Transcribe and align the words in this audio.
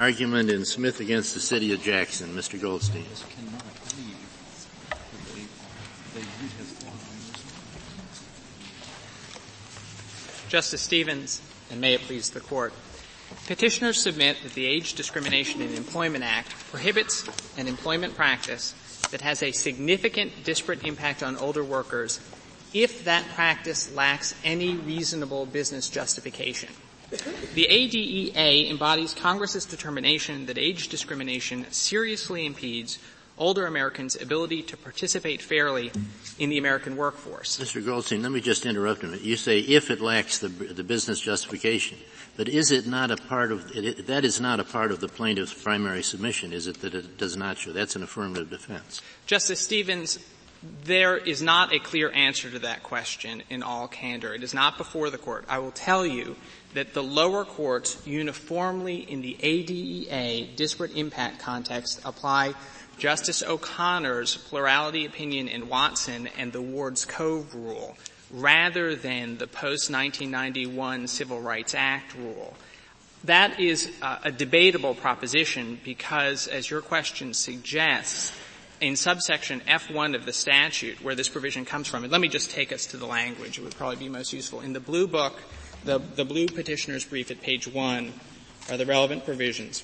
Argument 0.00 0.50
in 0.50 0.64
Smith 0.64 0.98
against 0.98 1.34
the 1.34 1.40
City 1.40 1.72
of 1.72 1.80
Jackson. 1.80 2.34
Mr. 2.34 2.60
Goldstein. 2.60 3.04
Justice 10.48 10.82
Stevens, 10.82 11.40
and 11.70 11.80
may 11.80 11.94
it 11.94 12.02
please 12.02 12.30
the 12.30 12.40
Court. 12.40 12.72
Petitioners 13.46 14.00
submit 14.00 14.36
that 14.42 14.52
the 14.52 14.66
Age 14.66 14.94
Discrimination 14.94 15.62
in 15.62 15.74
Employment 15.74 16.22
Act 16.22 16.50
prohibits 16.70 17.26
an 17.56 17.66
employment 17.66 18.14
practice 18.14 18.74
that 19.10 19.22
has 19.22 19.42
a 19.42 19.52
significant 19.52 20.44
disparate 20.44 20.84
impact 20.84 21.22
on 21.22 21.36
older 21.36 21.64
workers 21.64 22.20
if 22.72 23.04
that 23.04 23.24
practice 23.34 23.94
lacks 23.94 24.34
any 24.44 24.74
reasonable 24.74 25.46
business 25.46 25.88
justification. 25.88 26.68
The 27.54 27.66
ADEA 27.68 28.70
embodies 28.70 29.14
Congress's 29.14 29.64
determination 29.64 30.46
that 30.46 30.58
age 30.58 30.88
discrimination 30.88 31.66
seriously 31.70 32.46
impedes 32.46 32.98
older 33.36 33.66
Americans' 33.66 34.20
ability 34.20 34.62
to 34.62 34.76
participate 34.76 35.42
fairly 35.42 35.90
in 36.38 36.50
the 36.50 36.58
American 36.58 36.96
workforce. 36.96 37.58
Mr. 37.58 37.84
Goldstein, 37.84 38.22
let 38.22 38.30
me 38.32 38.40
just 38.40 38.64
interrupt 38.64 39.02
a 39.02 39.06
minute. 39.06 39.22
You 39.22 39.36
say 39.36 39.58
if 39.58 39.90
it 39.90 40.00
lacks 40.00 40.38
the, 40.38 40.48
the 40.48 40.84
business 40.84 41.20
justification, 41.20 41.98
but 42.36 42.48
is 42.48 42.70
it 42.70 42.86
not 42.86 43.10
a 43.10 43.16
part 43.16 43.50
of, 43.50 43.70
it, 43.74 44.06
that 44.06 44.24
is 44.24 44.40
not 44.40 44.60
a 44.60 44.64
part 44.64 44.92
of 44.92 45.00
the 45.00 45.08
plaintiff's 45.08 45.54
primary 45.54 46.02
submission, 46.02 46.52
is 46.52 46.66
it 46.66 46.80
that 46.82 46.94
it 46.94 47.18
does 47.18 47.36
not 47.36 47.58
show? 47.58 47.72
That's 47.72 47.96
an 47.96 48.02
affirmative 48.02 48.50
defense. 48.50 49.00
Justice 49.26 49.60
Stevens, 49.60 50.18
there 50.84 51.16
is 51.16 51.42
not 51.42 51.72
a 51.72 51.78
clear 51.78 52.10
answer 52.12 52.50
to 52.50 52.60
that 52.60 52.82
question 52.82 53.42
in 53.50 53.62
all 53.62 53.88
candor. 53.88 54.32
It 54.32 54.42
is 54.42 54.54
not 54.54 54.78
before 54.78 55.10
the 55.10 55.18
court. 55.18 55.44
I 55.48 55.58
will 55.58 55.72
tell 55.72 56.06
you 56.06 56.36
that 56.74 56.92
the 56.92 57.02
lower 57.02 57.44
courts 57.44 58.00
uniformly 58.06 58.96
in 58.96 59.22
the 59.22 59.36
ADEA 59.40 60.54
disparate 60.56 60.96
impact 60.96 61.40
context 61.40 62.00
apply 62.04 62.54
Justice 62.98 63.42
O'Connor's 63.42 64.36
plurality 64.36 65.04
opinion 65.04 65.48
in 65.48 65.68
Watson 65.68 66.28
and 66.38 66.52
the 66.52 66.62
Ward's 66.62 67.04
Cove 67.04 67.54
rule 67.54 67.96
rather 68.30 68.94
than 68.94 69.38
the 69.38 69.46
post-1991 69.46 71.08
Civil 71.08 71.40
Rights 71.40 71.74
Act 71.74 72.14
rule. 72.16 72.54
That 73.24 73.58
is 73.58 73.90
uh, 74.02 74.18
a 74.24 74.32
debatable 74.32 74.94
proposition 74.94 75.80
because, 75.84 76.46
as 76.46 76.68
your 76.68 76.82
question 76.82 77.32
suggests, 77.32 78.32
in 78.80 78.96
subsection 78.96 79.60
F1 79.60 80.14
of 80.14 80.26
the 80.26 80.32
statute 80.32 81.02
where 81.02 81.14
this 81.14 81.28
provision 81.28 81.64
comes 81.64 81.88
from, 81.88 82.02
and 82.02 82.12
let 82.12 82.20
me 82.20 82.28
just 82.28 82.50
take 82.50 82.72
us 82.72 82.86
to 82.86 82.96
the 82.96 83.06
language, 83.06 83.58
it 83.58 83.62
would 83.62 83.76
probably 83.76 83.96
be 83.96 84.08
most 84.08 84.32
useful. 84.32 84.60
In 84.60 84.72
the 84.72 84.80
blue 84.80 85.06
book, 85.06 85.40
the, 85.84 85.98
the 85.98 86.24
blue 86.24 86.46
petitioner's 86.46 87.04
brief 87.04 87.30
at 87.30 87.40
page 87.40 87.68
1 87.68 88.12
are 88.70 88.76
the 88.76 88.86
relevant 88.86 89.24
provisions. 89.24 89.82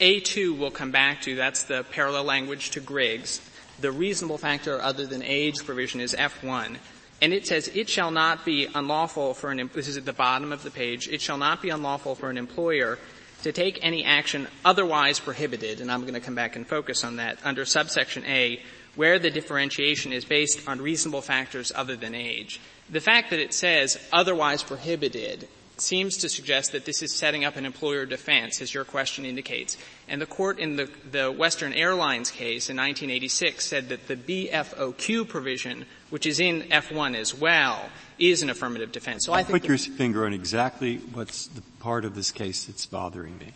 A2 0.00 0.56
we'll 0.58 0.70
come 0.70 0.90
back 0.90 1.22
to, 1.22 1.34
that's 1.34 1.64
the 1.64 1.84
parallel 1.90 2.24
language 2.24 2.70
to 2.70 2.80
Griggs. 2.80 3.40
The 3.80 3.90
reasonable 3.90 4.38
factor 4.38 4.80
other 4.80 5.06
than 5.06 5.22
age 5.22 5.64
provision 5.64 6.00
is 6.00 6.14
F1. 6.14 6.76
And 7.22 7.32
it 7.32 7.46
says, 7.46 7.68
it 7.68 7.88
shall 7.88 8.10
not 8.10 8.44
be 8.44 8.68
unlawful 8.74 9.32
for 9.34 9.50
an, 9.50 9.70
this 9.74 9.88
is 9.88 9.96
at 9.96 10.04
the 10.04 10.12
bottom 10.12 10.52
of 10.52 10.62
the 10.62 10.70
page, 10.70 11.08
it 11.08 11.20
shall 11.22 11.38
not 11.38 11.62
be 11.62 11.70
unlawful 11.70 12.14
for 12.14 12.28
an 12.28 12.36
employer 12.36 12.98
to 13.42 13.52
take 13.52 13.78
any 13.82 14.04
action 14.04 14.48
otherwise 14.64 15.18
prohibited, 15.18 15.80
and 15.80 15.90
I'm 15.90 16.02
going 16.02 16.14
to 16.14 16.20
come 16.20 16.34
back 16.34 16.56
and 16.56 16.66
focus 16.66 17.04
on 17.04 17.16
that, 17.16 17.38
under 17.44 17.64
subsection 17.64 18.24
A, 18.26 18.62
where 18.96 19.18
the 19.18 19.30
differentiation 19.30 20.12
is 20.12 20.24
based 20.24 20.66
on 20.68 20.80
reasonable 20.80 21.22
factors 21.22 21.70
other 21.74 21.96
than 21.96 22.14
age. 22.14 22.60
The 22.90 23.00
fact 23.00 23.30
that 23.30 23.40
it 23.40 23.54
says 23.54 23.98
otherwise 24.12 24.62
prohibited 24.62 25.48
seems 25.78 26.16
to 26.18 26.28
suggest 26.28 26.72
that 26.72 26.84
this 26.84 27.02
is 27.02 27.12
setting 27.12 27.44
up 27.44 27.56
an 27.56 27.66
employer 27.66 28.06
defense, 28.06 28.60
as 28.62 28.72
your 28.72 28.84
question 28.84 29.24
indicates. 29.24 29.76
And 30.08 30.20
the 30.20 30.26
court 30.26 30.58
in 30.58 30.76
the, 30.76 30.88
the 31.10 31.30
Western 31.30 31.72
Airlines 31.72 32.30
case 32.30 32.70
in 32.70 32.76
1986 32.76 33.64
said 33.64 33.88
that 33.90 34.08
the 34.08 34.16
BFOQ 34.16 35.28
provision, 35.28 35.84
which 36.10 36.26
is 36.26 36.40
in 36.40 36.62
F1 36.62 37.14
as 37.14 37.34
well, 37.34 37.90
is 38.18 38.42
an 38.42 38.50
affirmative 38.50 38.92
defense. 38.92 39.26
So 39.26 39.32
I 39.32 39.42
think 39.42 39.62
put 39.62 39.68
your 39.68 39.78
finger 39.78 40.24
on 40.24 40.32
exactly 40.32 40.98
what's 41.12 41.48
the 41.48 41.62
part 41.80 42.04
of 42.04 42.14
this 42.14 42.30
case 42.30 42.64
that's 42.64 42.86
bothering 42.86 43.36
me. 43.38 43.52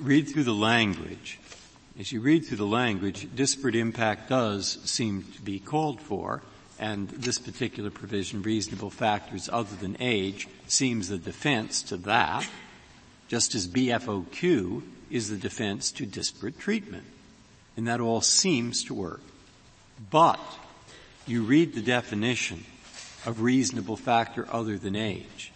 Read 0.00 0.28
through 0.28 0.44
the 0.44 0.54
language. 0.54 1.40
As 1.98 2.12
you 2.12 2.20
read 2.20 2.44
through 2.44 2.58
the 2.58 2.66
language, 2.66 3.26
disparate 3.34 3.74
impact 3.74 4.28
does 4.28 4.78
seem 4.84 5.22
to 5.22 5.40
be 5.40 5.58
called 5.58 5.98
for, 5.98 6.42
and 6.78 7.08
this 7.08 7.38
particular 7.38 7.88
provision, 7.88 8.42
reasonable 8.42 8.90
factors 8.90 9.48
other 9.50 9.74
than 9.76 9.96
age, 9.98 10.46
seems 10.66 11.08
the 11.08 11.16
defense 11.16 11.80
to 11.84 11.96
that, 11.96 12.46
just 13.28 13.54
as 13.54 13.66
BFOQ 13.66 14.82
is 15.10 15.30
the 15.30 15.38
defense 15.38 15.90
to 15.92 16.04
disparate 16.04 16.58
treatment. 16.58 17.04
And 17.78 17.88
that 17.88 18.00
all 18.00 18.20
seems 18.20 18.84
to 18.84 18.94
work. 18.94 19.22
But 20.10 20.40
you 21.26 21.44
read 21.44 21.74
the 21.74 21.80
definition 21.80 22.66
of 23.24 23.40
reasonable 23.40 23.96
factor 23.96 24.46
other 24.52 24.76
than 24.76 24.96
age 24.96 25.50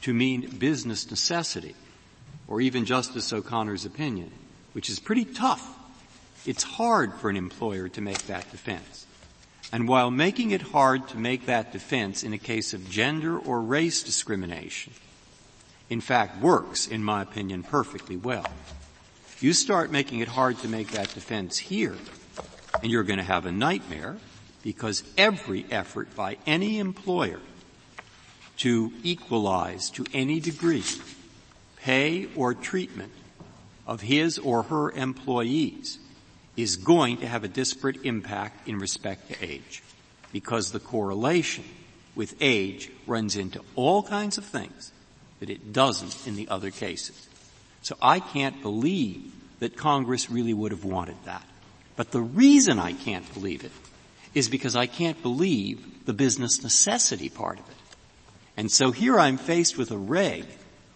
to 0.00 0.14
mean 0.14 0.48
business 0.48 1.10
necessity, 1.10 1.74
or 2.48 2.62
even 2.62 2.86
Justice 2.86 3.34
O'Connor's 3.34 3.84
opinion, 3.84 4.32
which 4.72 4.88
is 4.88 4.98
pretty 4.98 5.26
tough. 5.26 5.73
It's 6.46 6.62
hard 6.62 7.14
for 7.14 7.30
an 7.30 7.36
employer 7.36 7.88
to 7.88 8.00
make 8.00 8.26
that 8.26 8.50
defense. 8.50 9.06
And 9.72 9.88
while 9.88 10.10
making 10.10 10.50
it 10.50 10.62
hard 10.62 11.08
to 11.08 11.16
make 11.16 11.46
that 11.46 11.72
defense 11.72 12.22
in 12.22 12.32
a 12.32 12.38
case 12.38 12.74
of 12.74 12.90
gender 12.90 13.38
or 13.38 13.60
race 13.60 14.02
discrimination, 14.02 14.92
in 15.88 16.00
fact 16.00 16.40
works, 16.40 16.86
in 16.86 17.02
my 17.02 17.22
opinion, 17.22 17.62
perfectly 17.62 18.16
well. 18.16 18.46
You 19.40 19.52
start 19.52 19.90
making 19.90 20.20
it 20.20 20.28
hard 20.28 20.58
to 20.58 20.68
make 20.68 20.92
that 20.92 21.12
defense 21.12 21.58
here, 21.58 21.96
and 22.82 22.90
you're 22.90 23.02
going 23.02 23.18
to 23.18 23.24
have 23.24 23.46
a 23.46 23.52
nightmare 23.52 24.16
because 24.62 25.02
every 25.18 25.66
effort 25.70 26.14
by 26.14 26.38
any 26.46 26.78
employer 26.78 27.40
to 28.58 28.92
equalize 29.02 29.90
to 29.90 30.06
any 30.12 30.40
degree 30.40 30.84
pay 31.76 32.28
or 32.36 32.54
treatment 32.54 33.12
of 33.86 34.00
his 34.00 34.38
or 34.38 34.62
her 34.64 34.90
employees 34.92 35.98
is 36.56 36.76
going 36.76 37.18
to 37.18 37.26
have 37.26 37.44
a 37.44 37.48
disparate 37.48 38.04
impact 38.04 38.68
in 38.68 38.78
respect 38.78 39.28
to 39.28 39.44
age 39.44 39.82
because 40.32 40.72
the 40.72 40.80
correlation 40.80 41.64
with 42.14 42.36
age 42.40 42.90
runs 43.06 43.36
into 43.36 43.60
all 43.74 44.02
kinds 44.02 44.38
of 44.38 44.44
things 44.44 44.92
that 45.40 45.50
it 45.50 45.72
doesn't 45.72 46.26
in 46.26 46.36
the 46.36 46.48
other 46.48 46.70
cases. 46.70 47.28
So 47.82 47.96
I 48.00 48.20
can't 48.20 48.62
believe 48.62 49.32
that 49.58 49.76
Congress 49.76 50.30
really 50.30 50.54
would 50.54 50.70
have 50.70 50.84
wanted 50.84 51.16
that. 51.24 51.46
But 51.96 52.12
the 52.12 52.20
reason 52.20 52.78
I 52.78 52.92
can't 52.92 53.32
believe 53.34 53.64
it 53.64 53.72
is 54.32 54.48
because 54.48 54.76
I 54.76 54.86
can't 54.86 55.20
believe 55.22 56.06
the 56.06 56.12
business 56.12 56.62
necessity 56.62 57.28
part 57.28 57.58
of 57.58 57.68
it. 57.68 57.76
And 58.56 58.70
so 58.70 58.90
here 58.90 59.18
I'm 59.18 59.36
faced 59.36 59.76
with 59.76 59.90
a 59.90 59.98
reg 59.98 60.46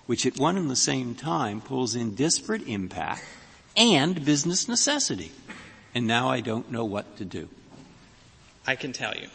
which 0.08 0.24
at 0.24 0.38
one 0.38 0.56
and 0.56 0.70
the 0.70 0.76
same 0.76 1.14
time 1.14 1.60
pulls 1.60 1.94
in 1.94 2.14
disparate 2.14 2.66
impact 2.66 3.22
and 3.76 4.24
business 4.24 4.66
necessity. 4.66 5.30
And 5.98 6.06
now 6.06 6.28
I 6.28 6.42
don't 6.42 6.70
know 6.70 6.84
what 6.84 7.16
to 7.16 7.24
do. 7.24 7.48
I 8.64 8.76
can 8.76 8.92
tell 8.92 9.16
you. 9.16 9.26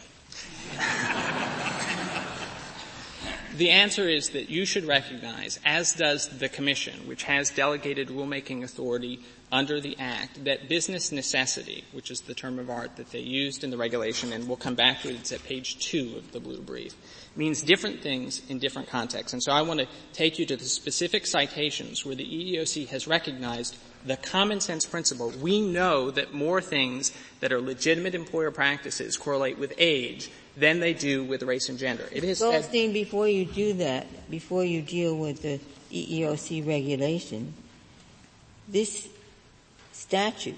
the 3.58 3.68
answer 3.68 4.08
is 4.08 4.30
that 4.30 4.48
you 4.48 4.64
should 4.64 4.86
recognize, 4.86 5.60
as 5.66 5.92
does 5.92 6.38
the 6.38 6.48
Commission, 6.48 7.06
which 7.06 7.24
has 7.24 7.50
delegated 7.50 8.08
rulemaking 8.08 8.62
authority 8.62 9.20
under 9.52 9.78
the 9.78 9.94
Act, 9.98 10.42
that 10.46 10.70
business 10.70 11.12
necessity, 11.12 11.84
which 11.92 12.10
is 12.10 12.22
the 12.22 12.32
term 12.32 12.58
of 12.58 12.70
art 12.70 12.96
that 12.96 13.10
they 13.10 13.20
used 13.20 13.62
in 13.62 13.68
the 13.68 13.76
regulation, 13.76 14.32
and 14.32 14.48
we'll 14.48 14.56
come 14.56 14.74
back 14.74 15.02
to 15.02 15.10
it, 15.10 15.16
it's 15.16 15.32
at 15.32 15.44
page 15.44 15.86
two 15.86 16.14
of 16.16 16.32
the 16.32 16.40
blue 16.40 16.62
brief, 16.62 16.94
means 17.36 17.60
different 17.60 18.00
things 18.00 18.40
in 18.48 18.58
different 18.58 18.88
contexts. 18.88 19.34
And 19.34 19.42
so 19.42 19.52
I 19.52 19.60
want 19.60 19.80
to 19.80 19.86
take 20.14 20.38
you 20.38 20.46
to 20.46 20.56
the 20.56 20.64
specific 20.64 21.26
citations 21.26 22.06
where 22.06 22.14
the 22.14 22.24
EEOC 22.24 22.88
has 22.88 23.06
recognized 23.06 23.76
the 24.04 24.16
common 24.16 24.60
sense 24.60 24.84
principle. 24.84 25.30
We 25.30 25.60
know 25.60 26.10
that 26.10 26.34
more 26.34 26.60
things 26.60 27.12
that 27.40 27.52
are 27.52 27.60
legitimate 27.60 28.14
employer 28.14 28.50
practices 28.50 29.16
correlate 29.16 29.58
with 29.58 29.72
age 29.78 30.30
than 30.56 30.80
they 30.80 30.92
do 30.94 31.24
with 31.24 31.42
race 31.42 31.68
and 31.68 31.78
gender. 31.78 32.08
It 32.12 32.22
is 32.24 32.40
Goldstein, 32.40 32.92
before 32.92 33.28
you 33.28 33.44
do 33.44 33.72
that, 33.74 34.06
before 34.30 34.64
you 34.64 34.82
deal 34.82 35.16
with 35.16 35.42
the 35.42 35.58
EEOC 35.90 36.66
regulation, 36.66 37.54
this 38.68 39.08
statute 39.92 40.56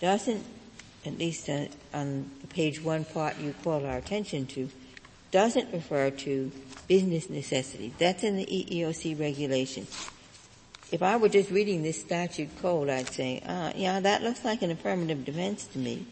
doesn't, 0.00 0.44
at 1.04 1.18
least 1.18 1.48
uh, 1.48 1.66
on 1.92 2.30
the 2.40 2.46
page 2.46 2.82
one 2.82 3.04
part 3.04 3.38
you 3.38 3.54
call 3.64 3.84
our 3.84 3.96
attention 3.96 4.46
to, 4.46 4.70
doesn't 5.30 5.72
refer 5.72 6.10
to 6.10 6.50
business 6.88 7.30
necessity. 7.30 7.92
That's 7.98 8.24
in 8.24 8.36
the 8.36 8.46
EEOC 8.46 9.18
regulation. 9.18 9.86
If 10.92 11.02
I 11.02 11.16
were 11.16 11.28
just 11.28 11.50
reading 11.50 11.82
this 11.82 12.00
statute 12.00 12.50
code, 12.60 12.88
I'd 12.88 13.08
say, 13.08 13.40
uh, 13.46 13.72
yeah, 13.76 14.00
that 14.00 14.22
looks 14.22 14.44
like 14.44 14.62
an 14.62 14.70
affirmative 14.70 15.24
defense 15.24 15.66
to 15.66 15.78
me. 15.78 16.06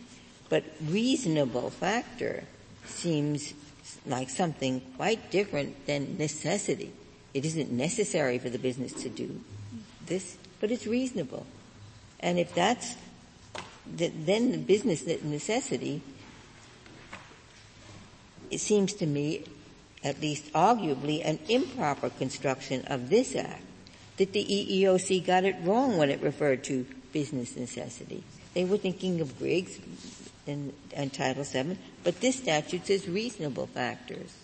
But 0.49 0.65
reasonable 0.87 1.71
factor 1.71 2.45
seems 2.87 3.55
like 4.07 4.31
something 4.31 4.81
quite 4.97 5.31
different 5.31 5.87
than 5.87 6.17
necessity. 6.17 6.93
it 7.35 7.45
isn't 7.45 7.71
necessary 7.71 8.39
for 8.39 8.51
the 8.51 8.59
business 8.59 8.93
to 8.93 9.09
do 9.09 9.41
this, 10.07 10.37
but 10.61 10.71
it's 10.71 10.87
reasonable. 10.87 11.47
And 12.21 12.39
if 12.39 12.55
that's, 12.55 12.97
then 13.87 14.51
the 14.51 14.59
business 14.59 15.07
necessity, 15.07 16.03
it 18.51 18.59
seems 18.59 18.95
to 18.95 19.07
me, 19.07 19.45
at 20.03 20.21
least 20.21 20.53
arguably, 20.53 21.23
an 21.25 21.39
improper 21.49 22.11
construction 22.11 22.85
of 22.87 23.11
this 23.11 23.37
act, 23.37 23.63
that 24.19 24.32
the 24.32 24.44
EEOC 24.44 25.25
got 25.25 25.44
it 25.44 25.56
wrong 25.62 25.97
when 25.97 26.11
it 26.11 26.20
referred 26.23 26.65
to 26.65 26.87
business 27.12 27.56
necessity. 27.56 28.23
They 28.55 28.65
were 28.65 28.76
thinking 28.76 29.20
of 29.20 29.38
Griggs 29.38 29.79
and, 30.47 30.73
in 30.93 31.11
Title 31.11 31.44
VII, 31.44 31.79
but 32.05 32.20
this 32.20 32.37
statute 32.37 32.87
says 32.87 33.09
reasonable 33.09 33.67
factors. 33.67 34.35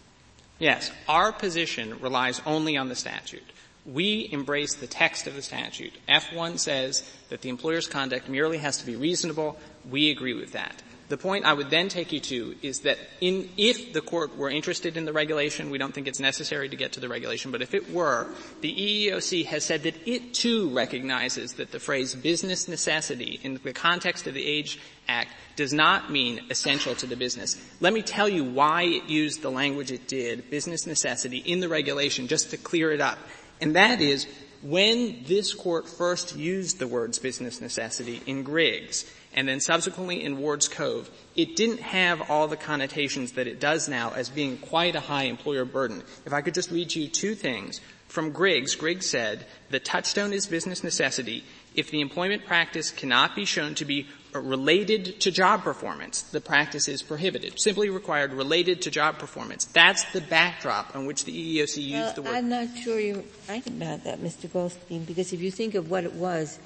Yes, 0.59 0.91
our 1.09 1.32
position 1.32 1.99
relies 2.00 2.41
only 2.47 2.76
on 2.76 2.88
the 2.88 2.94
statute. 2.94 3.43
We 3.85 4.29
embrace 4.32 4.75
the 4.75 4.87
text 4.87 5.26
of 5.26 5.35
the 5.35 5.43
statute. 5.43 5.93
F1 6.09 6.59
says 6.59 7.03
that 7.29 7.43
the 7.43 7.49
employer's 7.49 7.87
conduct 7.87 8.29
merely 8.29 8.59
has 8.59 8.79
to 8.79 8.87
be 8.87 8.97
reasonable. 8.97 9.59
We 9.91 10.11
agree 10.11 10.32
with 10.32 10.53
that. 10.53 10.82
The 11.14 11.19
point 11.19 11.44
I 11.44 11.52
would 11.52 11.70
then 11.70 11.88
take 11.88 12.11
you 12.11 12.19
to 12.19 12.56
is 12.61 12.81
that 12.81 12.99
in, 13.20 13.49
if 13.56 13.93
the 13.93 14.00
court 14.00 14.37
were 14.37 14.50
interested 14.50 14.96
in 14.96 15.05
the 15.05 15.12
regulation, 15.12 15.70
we 15.70 15.78
don't 15.78 15.94
think 15.94 16.08
it's 16.08 16.19
necessary 16.19 16.69
to 16.69 16.75
get 16.75 16.94
to 16.94 17.00
the 17.00 17.08
regulation, 17.08 17.52
but 17.52 17.62
if 17.62 17.72
it 17.72 17.93
were, 17.93 18.26
the 18.62 18.75
EEOC 18.75 19.46
has 19.46 19.64
said 19.64 19.84
that 19.84 19.94
it 20.08 20.34
too 20.34 20.70
recognizes 20.70 21.52
that 21.52 21.70
the 21.70 21.78
phrase 21.78 22.16
business 22.16 22.66
necessity 22.66 23.38
in 23.44 23.61
the 23.62 23.72
context 23.72 24.26
of 24.26 24.34
the 24.34 24.44
Age 24.44 24.81
Act 25.06 25.28
does 25.55 25.72
not 25.72 26.11
mean 26.11 26.40
essential 26.50 26.96
to 26.96 27.06
the 27.06 27.14
business. 27.14 27.64
Let 27.78 27.93
me 27.93 28.02
tell 28.02 28.28
you 28.28 28.43
why 28.43 28.82
it 28.82 29.05
used 29.05 29.40
the 29.40 29.52
language 29.52 29.93
it 29.93 30.08
did, 30.08 30.50
business 30.50 30.84
necessity, 30.84 31.38
in 31.38 31.61
the 31.61 31.69
regulation, 31.69 32.26
just 32.26 32.50
to 32.50 32.56
clear 32.56 32.90
it 32.90 33.00
up. 33.00 33.20
And 33.61 33.76
that 33.76 34.00
is, 34.00 34.26
when 34.64 35.22
this 35.28 35.55
court 35.55 35.88
first 35.88 36.34
used 36.34 36.78
the 36.78 36.88
words 36.88 37.19
business 37.19 37.61
necessity 37.61 38.20
in 38.26 38.43
Griggs, 38.43 39.05
and 39.35 39.49
then 39.49 39.61
subsequently 39.61 40.23
in 40.23 40.39
Ward's 40.39 40.69
Cove, 40.69 41.11
it 41.35 41.57
didn't 41.57 41.81
have 41.81 42.31
all 42.31 42.49
the 42.49 42.57
connotations 42.57 43.33
that 43.33 43.47
it 43.47 43.61
does 43.61 43.89
now 43.89 44.13
as 44.15 44.29
being 44.29 44.59
quite 44.59 44.95
a 44.95 45.01
high 45.01 45.25
employer 45.25 45.65
burden. 45.65 46.03
If 46.25 46.33
I 46.33 46.41
could 46.41 46.55
just 46.55 46.71
read 46.71 46.95
you 46.95 47.09
two 47.09 47.35
things. 47.35 47.81
From 48.09 48.31
Griggs, 48.31 48.77
Griggs 48.77 49.11
said, 49.11 49.45
the 49.71 49.81
touchstone 49.81 50.33
is 50.33 50.47
business 50.47 50.85
necessity 50.85 51.43
if 51.75 51.91
the 51.91 52.01
employment 52.01 52.47
practice 52.47 52.91
cannot 52.91 53.35
be 53.35 53.45
shown 53.45 53.75
to 53.77 53.85
be 53.85 54.07
related 54.33 55.21
to 55.21 55.31
job 55.31 55.63
performance, 55.63 56.23
the 56.23 56.41
practice 56.41 56.89
is 56.89 57.03
prohibited. 57.03 57.61
Simply 57.61 57.91
required 57.91 58.33
related 58.33 58.83
to 58.83 58.91
job 58.91 59.19
performance. 59.19 59.65
That's 59.67 60.05
the 60.13 60.21
backdrop 60.21 60.95
on 60.97 61.07
which 61.07 61.25
the 61.25 61.33
EEOC 61.33 61.77
used 61.77 61.93
well, 61.93 62.13
the 62.15 62.23
word. 62.23 62.35
I'm 62.35 62.49
not 62.49 62.69
sure 62.77 62.99
you're 62.99 63.23
right 63.49 63.67
about 63.67 64.05
that, 64.05 64.21
Mr. 64.21 64.53
Goldstein, 64.53 65.05
because 65.05 65.33
if 65.33 65.41
you 65.41 65.51
think 65.51 65.75
of 65.75 65.91
what 65.91 66.05
it 66.05 66.15
was, 66.15 66.59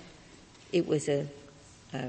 it 0.73 0.87
was 0.87 1.09
a, 1.09 1.27
a 1.93 2.09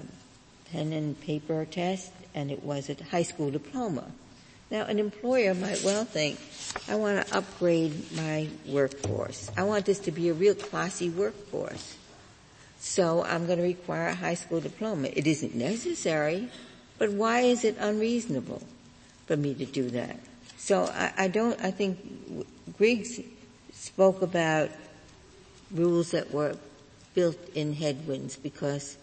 pen 0.72 0.94
and 0.94 1.20
paper 1.22 1.66
test, 1.66 2.12
and 2.34 2.52
it 2.52 2.64
was 2.64 2.90
a 2.90 3.04
high 3.06 3.24
school 3.24 3.52
diploma. 3.52 4.06
Now, 4.72 4.86
an 4.86 5.00
employer 5.00 5.56
might 5.56 5.84
well 5.84 6.06
think, 6.06 6.40
I 6.88 6.96
want 6.96 7.26
to 7.26 7.38
upgrade 7.38 8.12
my 8.16 8.48
workforce. 8.68 9.50
I 9.58 9.64
want 9.64 9.86
this 9.86 10.00
to 10.00 10.12
be 10.12 10.30
a 10.30 10.34
real 10.34 10.54
classy 10.54 11.10
workforce. 11.10 11.98
So 12.80 13.24
I'm 13.24 13.48
going 13.48 13.58
to 13.58 13.64
require 13.64 14.10
a 14.10 14.16
high 14.16 14.36
school 14.36 14.62
diploma. 14.62 15.10
It 15.12 15.26
isn't 15.26 15.56
necessary, 15.56 16.50
but 16.98 17.12
why 17.12 17.42
is 17.42 17.66
it 17.66 17.78
unreasonable 17.80 18.62
for 19.26 19.36
me 19.36 19.56
to 19.56 19.66
do 19.66 19.90
that? 19.90 20.18
So 20.58 20.84
I, 20.84 21.14
I 21.18 21.28
don't, 21.30 21.60
I 21.62 21.72
think 21.72 21.98
Griggs 22.78 23.20
spoke 23.74 24.22
about 24.22 24.70
rules 25.72 26.12
that 26.12 26.32
were 26.32 26.56
built 27.16 27.38
in 27.56 27.74
headwinds 27.74 28.36
because 28.38 28.98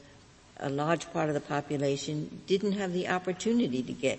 a 0.58 0.69
large 0.69 1.11
part 1.12 1.29
of 1.29 1.35
the 1.35 1.41
population 1.41 2.43
didn't 2.47 2.73
have 2.73 2.93
the 2.93 3.08
opportunity 3.08 3.82
to 3.82 3.93
get 3.93 4.19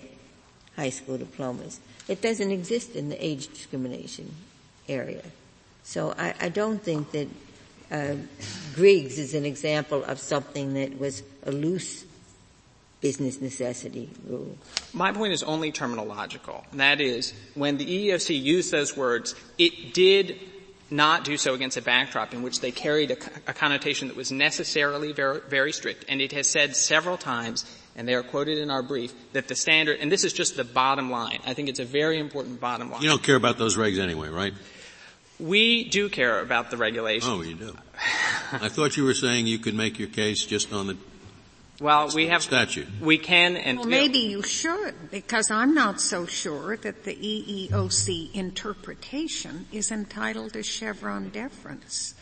high 0.76 0.90
school 0.90 1.18
diplomas. 1.18 1.80
It 2.06 2.22
doesn't 2.22 2.50
exist 2.50 2.94
in 2.94 3.08
the 3.08 3.24
age 3.24 3.48
discrimination 3.48 4.34
area. 4.88 5.24
So 5.82 6.14
I, 6.16 6.34
I 6.40 6.48
don't 6.48 6.82
think 6.82 7.10
that 7.12 7.28
uh, 7.90 8.14
Griggs 8.74 9.18
is 9.18 9.34
an 9.34 9.44
example 9.44 10.04
of 10.04 10.18
something 10.18 10.74
that 10.74 10.98
was 10.98 11.22
a 11.44 11.50
loose 11.50 12.04
business 13.00 13.40
necessity 13.40 14.08
rule. 14.26 14.56
My 14.92 15.12
point 15.12 15.32
is 15.32 15.42
only 15.42 15.72
terminological. 15.72 16.64
And 16.72 16.80
that 16.80 17.00
is, 17.00 17.32
when 17.54 17.78
the 17.78 18.08
EEOC 18.08 18.40
used 18.40 18.70
those 18.72 18.96
words, 18.96 19.34
it 19.56 19.94
did 19.94 20.38
not 20.90 21.24
do 21.24 21.36
so 21.36 21.54
against 21.54 21.76
a 21.76 21.82
backdrop 21.82 22.32
in 22.32 22.42
which 22.42 22.60
they 22.60 22.70
carried 22.70 23.10
a, 23.10 23.16
a 23.46 23.52
connotation 23.52 24.08
that 24.08 24.16
was 24.16 24.32
necessarily 24.32 25.12
very, 25.12 25.40
very 25.48 25.72
strict. 25.72 26.04
And 26.08 26.20
it 26.20 26.32
has 26.32 26.48
said 26.48 26.76
several 26.76 27.16
times, 27.16 27.64
and 27.94 28.08
they 28.08 28.14
are 28.14 28.22
quoted 28.22 28.58
in 28.58 28.70
our 28.70 28.82
brief, 28.82 29.12
that 29.32 29.48
the 29.48 29.54
standard, 29.54 29.98
and 30.00 30.10
this 30.10 30.24
is 30.24 30.32
just 30.32 30.56
the 30.56 30.64
bottom 30.64 31.10
line. 31.10 31.40
I 31.46 31.54
think 31.54 31.68
it's 31.68 31.80
a 31.80 31.84
very 31.84 32.18
important 32.18 32.60
bottom 32.60 32.90
line. 32.90 33.02
You 33.02 33.08
don't 33.08 33.22
care 33.22 33.36
about 33.36 33.58
those 33.58 33.76
regs 33.76 33.98
anyway, 33.98 34.28
right? 34.28 34.54
We 35.38 35.84
do 35.84 36.08
care 36.08 36.40
about 36.40 36.70
the 36.70 36.76
regulation. 36.76 37.30
Oh, 37.30 37.42
you 37.42 37.54
do. 37.54 37.76
I 38.52 38.68
thought 38.68 38.96
you 38.96 39.04
were 39.04 39.14
saying 39.14 39.46
you 39.46 39.58
could 39.58 39.74
make 39.74 39.98
your 39.98 40.08
case 40.08 40.44
just 40.44 40.72
on 40.72 40.86
the 40.86 40.96
well, 41.80 42.10
we 42.12 42.26
have 42.26 42.42
statute. 42.42 42.88
We 43.00 43.18
can 43.18 43.56
and 43.56 43.78
well, 43.78 43.88
maybe 43.88 44.18
you 44.18 44.42
should, 44.42 45.10
because 45.10 45.50
I'm 45.50 45.74
not 45.74 46.00
so 46.00 46.26
sure 46.26 46.76
that 46.78 47.04
the 47.04 47.14
EEOC 47.14 48.34
interpretation 48.34 49.66
is 49.72 49.92
entitled 49.92 50.54
to 50.54 50.62
Chevron 50.62 51.28
deference. 51.28 52.14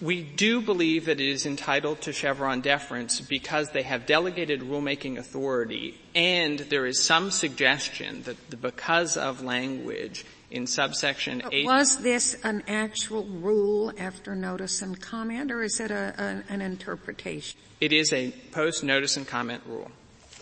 We 0.00 0.22
do 0.22 0.60
believe 0.60 1.06
that 1.06 1.20
it 1.20 1.28
is 1.28 1.46
entitled 1.46 2.02
to 2.02 2.12
Chevron 2.12 2.60
deference 2.60 3.20
because 3.20 3.70
they 3.70 3.82
have 3.82 4.04
delegated 4.04 4.60
rulemaking 4.60 5.16
authority 5.16 5.98
and 6.14 6.58
there 6.58 6.84
is 6.84 7.02
some 7.02 7.30
suggestion 7.30 8.22
that 8.24 8.50
the, 8.50 8.58
because 8.58 9.16
of 9.16 9.42
language 9.42 10.26
in 10.50 10.66
subsection 10.66 11.40
but 11.42 11.52
8. 11.52 11.66
Was 11.66 11.96
this 11.98 12.36
an 12.44 12.62
actual 12.68 13.24
rule 13.24 13.92
after 13.98 14.34
notice 14.34 14.82
and 14.82 15.00
comment, 15.00 15.50
or 15.50 15.62
is 15.62 15.80
it 15.80 15.90
a, 15.90 16.42
a, 16.48 16.52
an 16.52 16.60
interpretation? 16.60 17.58
It 17.80 17.92
is 17.92 18.12
a 18.12 18.32
post 18.52 18.84
notice 18.84 19.16
and 19.16 19.26
comment 19.26 19.62
rule. 19.66 19.90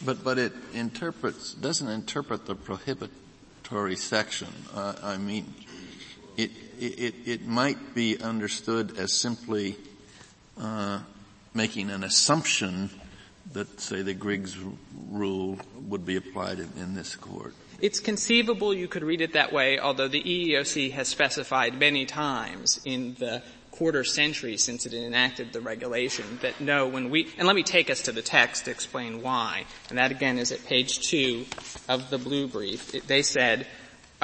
But 0.04 0.24
but 0.24 0.38
it 0.38 0.52
interprets 0.72 1.54
doesn't 1.54 1.88
interpret 1.88 2.46
the 2.46 2.54
prohibitory 2.54 3.96
section. 3.96 4.48
Uh, 4.74 4.94
I 5.02 5.16
mean, 5.16 5.54
it, 6.36 6.50
it 6.78 7.14
it 7.24 7.46
might 7.46 7.94
be 7.94 8.18
understood 8.18 8.98
as 8.98 9.12
simply 9.12 9.76
uh, 10.60 11.00
making 11.54 11.90
an 11.90 12.04
assumption 12.04 12.90
that, 13.52 13.80
say, 13.80 14.02
the 14.02 14.14
Griggs 14.14 14.56
rule 15.10 15.58
would 15.88 16.04
be 16.04 16.16
applied 16.16 16.58
in, 16.58 16.70
in 16.76 16.94
this 16.94 17.14
court. 17.16 17.54
It's 17.80 18.00
conceivable 18.00 18.72
you 18.72 18.88
could 18.88 19.02
read 19.02 19.20
it 19.20 19.32
that 19.32 19.52
way, 19.52 19.78
although 19.78 20.08
the 20.08 20.22
EEOC 20.22 20.92
has 20.92 21.08
specified 21.08 21.78
many 21.78 22.06
times 22.06 22.80
in 22.84 23.14
the 23.18 23.42
quarter 23.70 24.04
century 24.04 24.56
since 24.56 24.86
it 24.86 24.94
enacted 24.94 25.52
the 25.52 25.60
regulation 25.60 26.38
that 26.42 26.60
no, 26.60 26.86
when 26.86 27.10
we, 27.10 27.28
and 27.36 27.46
let 27.46 27.56
me 27.56 27.64
take 27.64 27.90
us 27.90 28.02
to 28.02 28.12
the 28.12 28.22
text 28.22 28.66
to 28.66 28.70
explain 28.70 29.20
why. 29.20 29.64
And 29.88 29.98
that 29.98 30.12
again 30.12 30.38
is 30.38 30.52
at 30.52 30.64
page 30.64 31.00
two 31.00 31.44
of 31.88 32.08
the 32.08 32.18
blue 32.18 32.46
brief. 32.46 32.94
It, 32.94 33.08
they 33.08 33.22
said, 33.22 33.66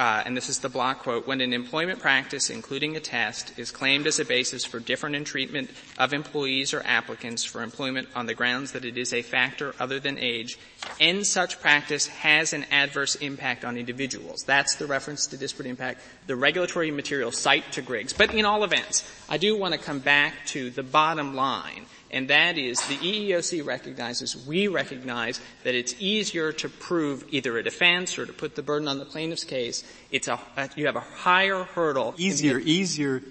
uh, 0.01 0.23
and 0.25 0.35
this 0.35 0.49
is 0.49 0.57
the 0.57 0.67
block 0.67 0.97
quote, 1.03 1.27
when 1.27 1.41
an 1.41 1.53
employment 1.53 1.99
practice, 1.99 2.49
including 2.49 2.97
a 2.97 2.99
test, 2.99 3.53
is 3.59 3.69
claimed 3.69 4.07
as 4.07 4.19
a 4.19 4.25
basis 4.25 4.65
for 4.65 4.79
different 4.79 5.27
treatment 5.27 5.69
of 5.99 6.11
employees 6.11 6.73
or 6.73 6.81
applicants 6.87 7.43
for 7.43 7.61
employment 7.61 8.07
on 8.15 8.25
the 8.25 8.33
grounds 8.33 8.71
that 8.71 8.83
it 8.83 8.97
is 8.97 9.13
a 9.13 9.21
factor 9.21 9.75
other 9.79 9.99
than 9.99 10.17
age, 10.17 10.57
and 10.99 11.23
such 11.23 11.61
practice 11.61 12.07
has 12.07 12.51
an 12.51 12.65
adverse 12.71 13.13
impact 13.13 13.63
on 13.63 13.77
individuals. 13.77 14.43
That's 14.43 14.73
the 14.73 14.87
reference 14.87 15.27
to 15.27 15.37
disparate 15.37 15.69
impact. 15.69 16.01
The 16.25 16.35
regulatory 16.35 16.89
material 16.89 17.31
cite 17.31 17.71
to 17.73 17.83
Griggs. 17.83 18.11
But 18.11 18.33
in 18.33 18.43
all 18.43 18.63
events, 18.63 19.07
I 19.29 19.37
do 19.37 19.55
want 19.55 19.75
to 19.75 19.79
come 19.79 19.99
back 19.99 20.33
to 20.47 20.71
the 20.71 20.81
bottom 20.81 21.35
line 21.35 21.85
and 22.11 22.27
that 22.27 22.57
is 22.57 22.79
the 22.87 22.97
EEOC 22.97 23.65
recognizes, 23.65 24.45
we 24.45 24.67
recognize 24.67 25.39
that 25.63 25.73
it's 25.73 25.95
easier 25.99 26.51
to 26.53 26.69
prove 26.69 27.25
either 27.31 27.57
a 27.57 27.63
defense 27.63 28.19
or 28.19 28.25
to 28.25 28.33
put 28.33 28.55
the 28.55 28.61
burden 28.61 28.87
on 28.87 28.99
the 28.99 29.05
plaintiff's 29.05 29.45
case. 29.45 29.83
It's 30.11 30.27
a, 30.27 30.39
uh, 30.57 30.67
you 30.75 30.87
have 30.87 30.97
a 30.97 31.01
higher 31.01 31.63
hurdle. 31.63 32.13
Easier, 32.17 32.59
easier 32.59 33.23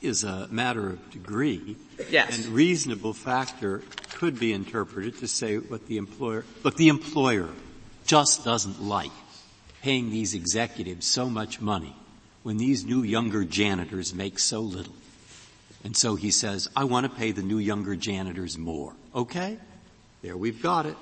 is 0.00 0.24
a 0.24 0.48
matter 0.48 0.90
of 0.90 1.10
degree. 1.10 1.76
Yes. 2.10 2.38
And 2.38 2.54
reasonable 2.54 3.12
factor 3.12 3.82
could 4.14 4.40
be 4.40 4.52
interpreted 4.52 5.18
to 5.18 5.28
say 5.28 5.58
what 5.58 5.86
the 5.86 5.98
employer, 5.98 6.44
look, 6.62 6.76
the 6.76 6.88
employer 6.88 7.50
just 8.06 8.44
doesn't 8.44 8.82
like 8.82 9.10
paying 9.82 10.10
these 10.10 10.34
executives 10.34 11.06
so 11.06 11.28
much 11.28 11.60
money 11.60 11.94
when 12.42 12.56
these 12.56 12.84
new 12.84 13.02
younger 13.02 13.44
janitors 13.44 14.14
make 14.14 14.38
so 14.38 14.60
little. 14.60 14.94
And 15.84 15.96
so 15.96 16.16
he 16.16 16.30
says, 16.30 16.68
I 16.74 16.84
want 16.84 17.10
to 17.10 17.16
pay 17.16 17.32
the 17.32 17.42
new 17.42 17.58
younger 17.58 17.96
janitors 17.96 18.58
more. 18.58 18.94
Okay? 19.14 19.58
There 20.22 20.36
we've 20.36 20.62
got 20.62 20.86
it. 20.86 20.96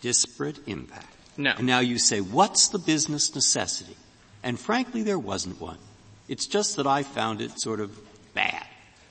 Disparate 0.00 0.58
impact. 0.66 1.06
No. 1.36 1.54
And 1.56 1.66
now 1.66 1.80
you 1.80 1.98
say, 1.98 2.20
what's 2.20 2.68
the 2.68 2.78
business 2.78 3.34
necessity? 3.34 3.96
And 4.42 4.58
frankly, 4.58 5.02
there 5.02 5.18
wasn't 5.18 5.60
one. 5.60 5.78
It's 6.28 6.46
just 6.46 6.76
that 6.76 6.86
I 6.86 7.02
found 7.02 7.40
it 7.40 7.60
sort 7.60 7.80
of 7.80 7.98
bad. 8.34 8.66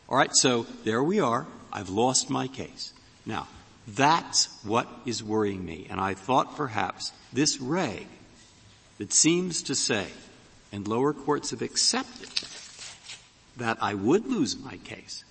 All 0.10 0.18
right, 0.18 0.34
so 0.34 0.66
there 0.84 1.04
we 1.04 1.20
are. 1.20 1.48
I've 1.72 1.90
lost 1.90 2.30
my 2.30 2.48
case. 2.48 2.94
Now, 3.26 3.48
that's 3.88 4.50
what 4.64 4.88
is 5.06 5.24
worrying 5.24 5.64
me. 5.64 5.88
And 5.90 6.00
I 6.00 6.14
thought 6.14 6.56
perhaps 6.56 7.12
this 7.32 7.60
reg 7.60 8.08
that 8.98 9.14
seems 9.14 9.64
to 9.64 9.76
say, 9.76 10.08
and 10.72 10.88
lower 10.88 11.14
courts 11.14 11.52
have 11.52 11.62
accepted, 11.62 12.30
that 13.62 13.78
I 13.82 13.94
would 13.94 14.26
lose 14.28 14.58
my 14.58 14.78
case, 14.78 15.24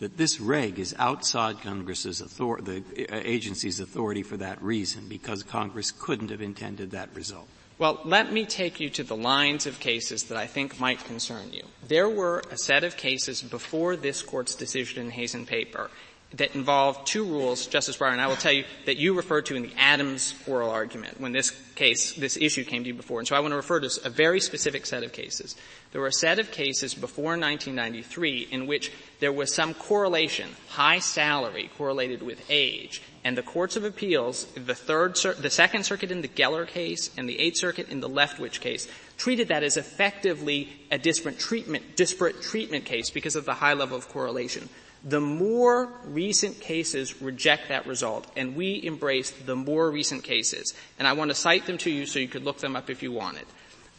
that 0.00 0.16
this 0.16 0.40
reg 0.40 0.78
is 0.78 0.94
outside 0.98 1.60
Congress's 1.60 2.20
authority, 2.20 2.82
the 2.96 3.28
agency's 3.28 3.80
authority 3.80 4.22
for 4.22 4.36
that 4.36 4.60
reason, 4.62 5.08
because 5.08 5.42
Congress 5.42 5.90
couldn't 5.90 6.30
have 6.30 6.42
intended 6.42 6.90
that 6.90 7.14
result. 7.14 7.48
Well, 7.76 8.00
let 8.04 8.32
me 8.32 8.44
take 8.44 8.78
you 8.78 8.88
to 8.90 9.02
the 9.02 9.16
lines 9.16 9.66
of 9.66 9.80
cases 9.80 10.24
that 10.24 10.38
I 10.38 10.46
think 10.46 10.78
might 10.78 11.04
concern 11.04 11.52
you. 11.52 11.64
There 11.88 12.08
were 12.08 12.42
a 12.50 12.56
set 12.56 12.84
of 12.84 12.96
cases 12.96 13.42
before 13.42 13.96
this 13.96 14.22
court's 14.22 14.54
decision 14.54 15.04
in 15.04 15.10
Hazen 15.10 15.44
paper 15.44 15.90
that 16.36 16.54
involve 16.54 17.04
two 17.04 17.24
rules, 17.24 17.66
Justice 17.66 17.96
Breyer, 17.96 18.12
and 18.12 18.20
I 18.20 18.26
will 18.26 18.36
tell 18.36 18.52
you 18.52 18.64
that 18.86 18.96
you 18.96 19.14
referred 19.14 19.46
to 19.46 19.56
in 19.56 19.62
the 19.62 19.72
Adams 19.78 20.34
oral 20.46 20.70
argument 20.70 21.20
when 21.20 21.32
this 21.32 21.50
case, 21.74 22.14
this 22.14 22.36
issue 22.36 22.64
came 22.64 22.82
to 22.82 22.88
you 22.88 22.94
before. 22.94 23.20
And 23.20 23.28
so 23.28 23.36
I 23.36 23.40
want 23.40 23.52
to 23.52 23.56
refer 23.56 23.80
to 23.80 23.90
a 24.04 24.10
very 24.10 24.40
specific 24.40 24.84
set 24.86 25.04
of 25.04 25.12
cases. 25.12 25.54
There 25.92 26.00
were 26.00 26.08
a 26.08 26.12
set 26.12 26.40
of 26.40 26.50
cases 26.50 26.94
before 26.94 27.38
1993 27.38 28.48
in 28.50 28.66
which 28.66 28.90
there 29.20 29.32
was 29.32 29.54
some 29.54 29.74
correlation, 29.74 30.50
high 30.68 30.98
salary 30.98 31.70
correlated 31.78 32.22
with 32.22 32.44
age, 32.50 33.00
and 33.22 33.38
the 33.38 33.42
courts 33.42 33.76
of 33.76 33.84
appeals, 33.84 34.44
the 34.54 34.74
third, 34.74 35.14
the 35.14 35.50
second 35.50 35.84
circuit 35.84 36.10
in 36.10 36.20
the 36.20 36.28
Geller 36.28 36.66
case 36.66 37.10
and 37.16 37.28
the 37.28 37.38
eighth 37.38 37.58
circuit 37.58 37.88
in 37.88 38.00
the 38.00 38.08
Leftwich 38.08 38.60
case, 38.60 38.88
treated 39.16 39.48
that 39.48 39.62
as 39.62 39.76
effectively 39.76 40.68
a 40.90 40.98
disparate 40.98 41.38
treatment, 41.38 41.96
disparate 41.96 42.42
treatment 42.42 42.84
case 42.84 43.10
because 43.10 43.36
of 43.36 43.44
the 43.44 43.54
high 43.54 43.74
level 43.74 43.96
of 43.96 44.08
correlation. 44.08 44.68
The 45.06 45.20
more 45.20 45.92
recent 46.06 46.60
cases 46.60 47.20
reject 47.20 47.68
that 47.68 47.86
result, 47.86 48.26
and 48.36 48.56
we 48.56 48.82
embrace 48.82 49.30
the 49.30 49.54
more 49.54 49.90
recent 49.90 50.24
cases. 50.24 50.72
And 50.98 51.06
I 51.06 51.12
want 51.12 51.30
to 51.30 51.34
cite 51.34 51.66
them 51.66 51.76
to 51.78 51.90
you 51.90 52.06
so 52.06 52.18
you 52.18 52.28
could 52.28 52.44
look 52.44 52.58
them 52.58 52.74
up 52.74 52.88
if 52.88 53.02
you 53.02 53.12
wanted. 53.12 53.44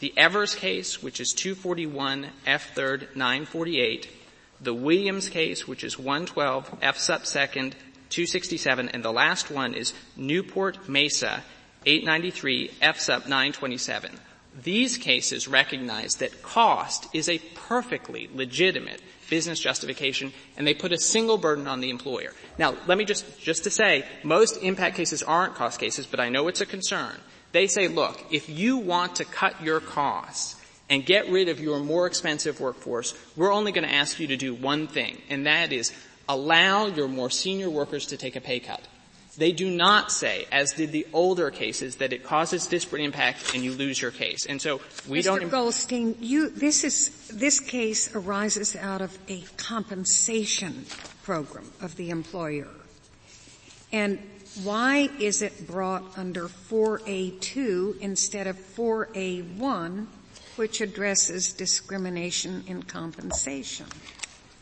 The 0.00 0.12
Evers 0.16 0.56
case, 0.56 1.02
which 1.02 1.20
is 1.20 1.32
241 1.32 2.26
F 2.44 2.74
3rd 2.74 3.14
948, 3.14 4.08
the 4.60 4.74
Williams 4.74 5.28
case, 5.28 5.68
which 5.68 5.84
is 5.84 5.98
112 5.98 6.78
F 6.82 6.98
sub 6.98 7.22
2nd 7.22 7.74
267, 8.10 8.88
and 8.88 9.04
the 9.04 9.12
last 9.12 9.50
one 9.50 9.74
is 9.74 9.92
Newport 10.16 10.88
Mesa 10.88 11.42
893 11.84 12.72
F 12.82 12.98
sub 12.98 13.22
927. 13.22 14.10
These 14.62 14.96
cases 14.96 15.46
recognize 15.46 16.16
that 16.16 16.42
cost 16.42 17.08
is 17.12 17.28
a 17.28 17.38
perfectly 17.54 18.30
legitimate 18.32 19.02
business 19.28 19.60
justification, 19.60 20.32
and 20.56 20.66
they 20.66 20.74
put 20.74 20.92
a 20.92 20.98
single 20.98 21.36
burden 21.36 21.66
on 21.66 21.80
the 21.80 21.90
employer. 21.90 22.32
Now, 22.58 22.74
let 22.86 22.96
me 22.96 23.04
just, 23.04 23.40
just 23.40 23.64
to 23.64 23.70
say, 23.70 24.04
most 24.22 24.56
impact 24.58 24.96
cases 24.96 25.22
aren't 25.22 25.56
cost 25.56 25.78
cases, 25.80 26.06
but 26.06 26.20
I 26.20 26.28
know 26.28 26.48
it's 26.48 26.60
a 26.60 26.66
concern. 26.66 27.16
They 27.52 27.66
say, 27.66 27.88
look, 27.88 28.22
if 28.30 28.48
you 28.48 28.78
want 28.78 29.16
to 29.16 29.24
cut 29.24 29.62
your 29.62 29.80
costs 29.80 30.56
and 30.88 31.04
get 31.04 31.28
rid 31.28 31.48
of 31.48 31.60
your 31.60 31.80
more 31.80 32.06
expensive 32.06 32.60
workforce, 32.60 33.14
we're 33.36 33.52
only 33.52 33.72
going 33.72 33.86
to 33.86 33.94
ask 33.94 34.20
you 34.20 34.28
to 34.28 34.36
do 34.36 34.54
one 34.54 34.86
thing, 34.86 35.20
and 35.28 35.46
that 35.46 35.72
is 35.72 35.92
allow 36.28 36.86
your 36.86 37.08
more 37.08 37.30
senior 37.30 37.68
workers 37.70 38.06
to 38.06 38.16
take 38.16 38.36
a 38.36 38.40
pay 38.40 38.60
cut. 38.60 38.86
They 39.36 39.52
do 39.52 39.70
not 39.70 40.10
say, 40.10 40.46
as 40.50 40.72
did 40.72 40.92
the 40.92 41.06
older 41.12 41.50
cases, 41.50 41.96
that 41.96 42.12
it 42.12 42.24
causes 42.24 42.66
disparate 42.66 43.02
impact 43.02 43.54
and 43.54 43.62
you 43.62 43.72
lose 43.72 44.00
your 44.00 44.10
case. 44.10 44.46
And 44.46 44.60
so 44.60 44.80
we 45.06 45.20
Mr. 45.20 45.24
don't. 45.24 45.42
Mr. 45.42 45.50
Goldstein, 45.50 46.16
you, 46.20 46.48
this 46.48 46.84
is, 46.84 47.28
this 47.28 47.60
case 47.60 48.14
arises 48.14 48.76
out 48.76 49.02
of 49.02 49.18
a 49.28 49.42
compensation 49.56 50.86
program 51.22 51.70
of 51.80 51.96
the 51.96 52.10
employer. 52.10 52.68
And 53.92 54.18
why 54.62 55.10
is 55.18 55.42
it 55.42 55.66
brought 55.66 56.16
under 56.16 56.48
4A2 56.48 58.00
instead 58.00 58.46
of 58.46 58.56
4A1, 58.56 60.06
which 60.56 60.80
addresses 60.80 61.52
discrimination 61.52 62.64
in 62.66 62.82
compensation? 62.82 63.86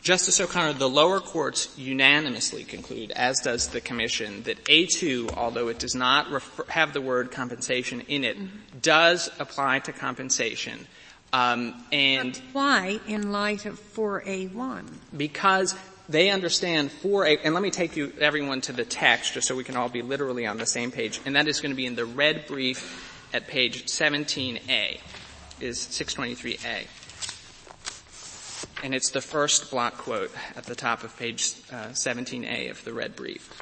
Justice 0.05 0.39
O'Connor, 0.39 0.73
the 0.73 0.87
lower 0.87 1.19
courts 1.19 1.75
unanimously 1.79 2.63
conclude, 2.63 3.09
as 3.09 3.39
does 3.39 3.69
the 3.69 3.81
Commission, 3.81 4.43
that 4.43 4.63
A2, 4.65 5.35
although 5.35 5.67
it 5.67 5.79
does 5.79 5.95
not 5.95 6.29
refer, 6.29 6.63
have 6.65 6.93
the 6.93 7.01
word 7.01 7.31
compensation 7.31 8.01
in 8.01 8.23
it, 8.23 8.37
mm-hmm. 8.37 8.77
does 8.83 9.31
apply 9.39 9.79
to 9.79 9.91
compensation. 9.91 10.85
Um, 11.33 11.83
and 11.91 12.33
but 12.33 12.41
why, 12.53 12.99
in 13.07 13.31
light 13.31 13.65
of 13.65 13.79
4A1? 13.95 14.85
Because 15.17 15.73
they 16.07 16.29
understand 16.29 16.91
4A, 16.91 17.39
and 17.43 17.55
let 17.55 17.63
me 17.63 17.71
take 17.71 17.95
you 17.95 18.13
everyone 18.21 18.61
to 18.61 18.73
the 18.73 18.85
text, 18.85 19.33
just 19.33 19.47
so 19.47 19.55
we 19.55 19.63
can 19.63 19.75
all 19.75 19.89
be 19.89 20.03
literally 20.03 20.45
on 20.45 20.59
the 20.59 20.67
same 20.67 20.91
page, 20.91 21.19
and 21.25 21.35
that 21.35 21.47
is 21.47 21.61
going 21.61 21.71
to 21.71 21.75
be 21.75 21.87
in 21.87 21.95
the 21.95 22.05
red 22.05 22.45
brief 22.45 23.27
at 23.33 23.47
page 23.47 23.85
17A, 23.85 24.99
is 25.59 25.79
623A 25.79 26.85
and 28.83 28.93
it's 28.93 29.09
the 29.09 29.21
first 29.21 29.71
block 29.71 29.97
quote 29.97 30.31
at 30.55 30.65
the 30.65 30.75
top 30.75 31.03
of 31.03 31.17
page 31.17 31.55
uh, 31.71 31.87
17A 31.87 32.71
of 32.71 32.83
the 32.83 32.93
red 32.93 33.15
brief. 33.15 33.61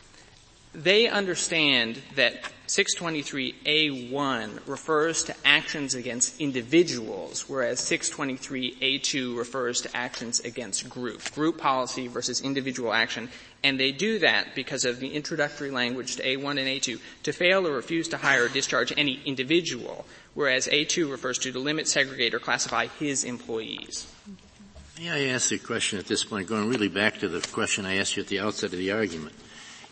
They 0.76 1.08
understand 1.08 2.02
that 2.16 2.52
623A1 2.68 4.68
refers 4.68 5.24
to 5.26 5.36
actions 5.46 5.94
against 5.94 6.42
individuals, 6.42 7.48
whereas 7.48 7.80
623A2 7.82 9.38
refers 9.38 9.82
to 9.82 9.96
actions 9.96 10.40
against 10.40 10.90
group, 10.90 11.32
group 11.36 11.60
policy 11.60 12.08
versus 12.08 12.42
individual 12.42 12.92
action, 12.92 13.30
and 13.64 13.80
they 13.80 13.92
do 13.92 14.18
that 14.20 14.56
because 14.56 14.84
of 14.84 15.00
the 15.00 15.14
introductory 15.14 15.70
language 15.70 16.16
to 16.16 16.24
A1 16.24 16.58
and 16.58 16.68
A2 16.68 17.00
to 17.22 17.32
fail 17.32 17.68
or 17.68 17.76
refuse 17.76 18.08
to 18.08 18.18
hire 18.18 18.46
or 18.46 18.50
discharge 18.50 18.92
any 18.98 19.22
individual, 19.26 20.08
whereas 20.34 20.68
A2 20.68 21.12
refers 21.12 21.38
to 21.40 21.52
to 21.52 21.60
limit, 21.60 21.88
segregate, 21.88 22.34
or 22.34 22.40
classify 22.40 22.88
his 22.88 23.24
employees. 23.24 24.08
May 25.00 25.10
I 25.10 25.34
ask 25.34 25.52
a 25.52 25.58
question 25.58 25.98
at 25.98 26.06
this 26.06 26.24
point, 26.24 26.48
going 26.48 26.70
really 26.70 26.88
back 26.88 27.18
to 27.20 27.28
the 27.28 27.42
question 27.52 27.84
I 27.84 27.98
asked 27.98 28.16
you 28.16 28.22
at 28.22 28.30
the 28.30 28.40
outset 28.40 28.74
of 28.74 28.78
the 28.78 28.92
argument? 28.92 29.34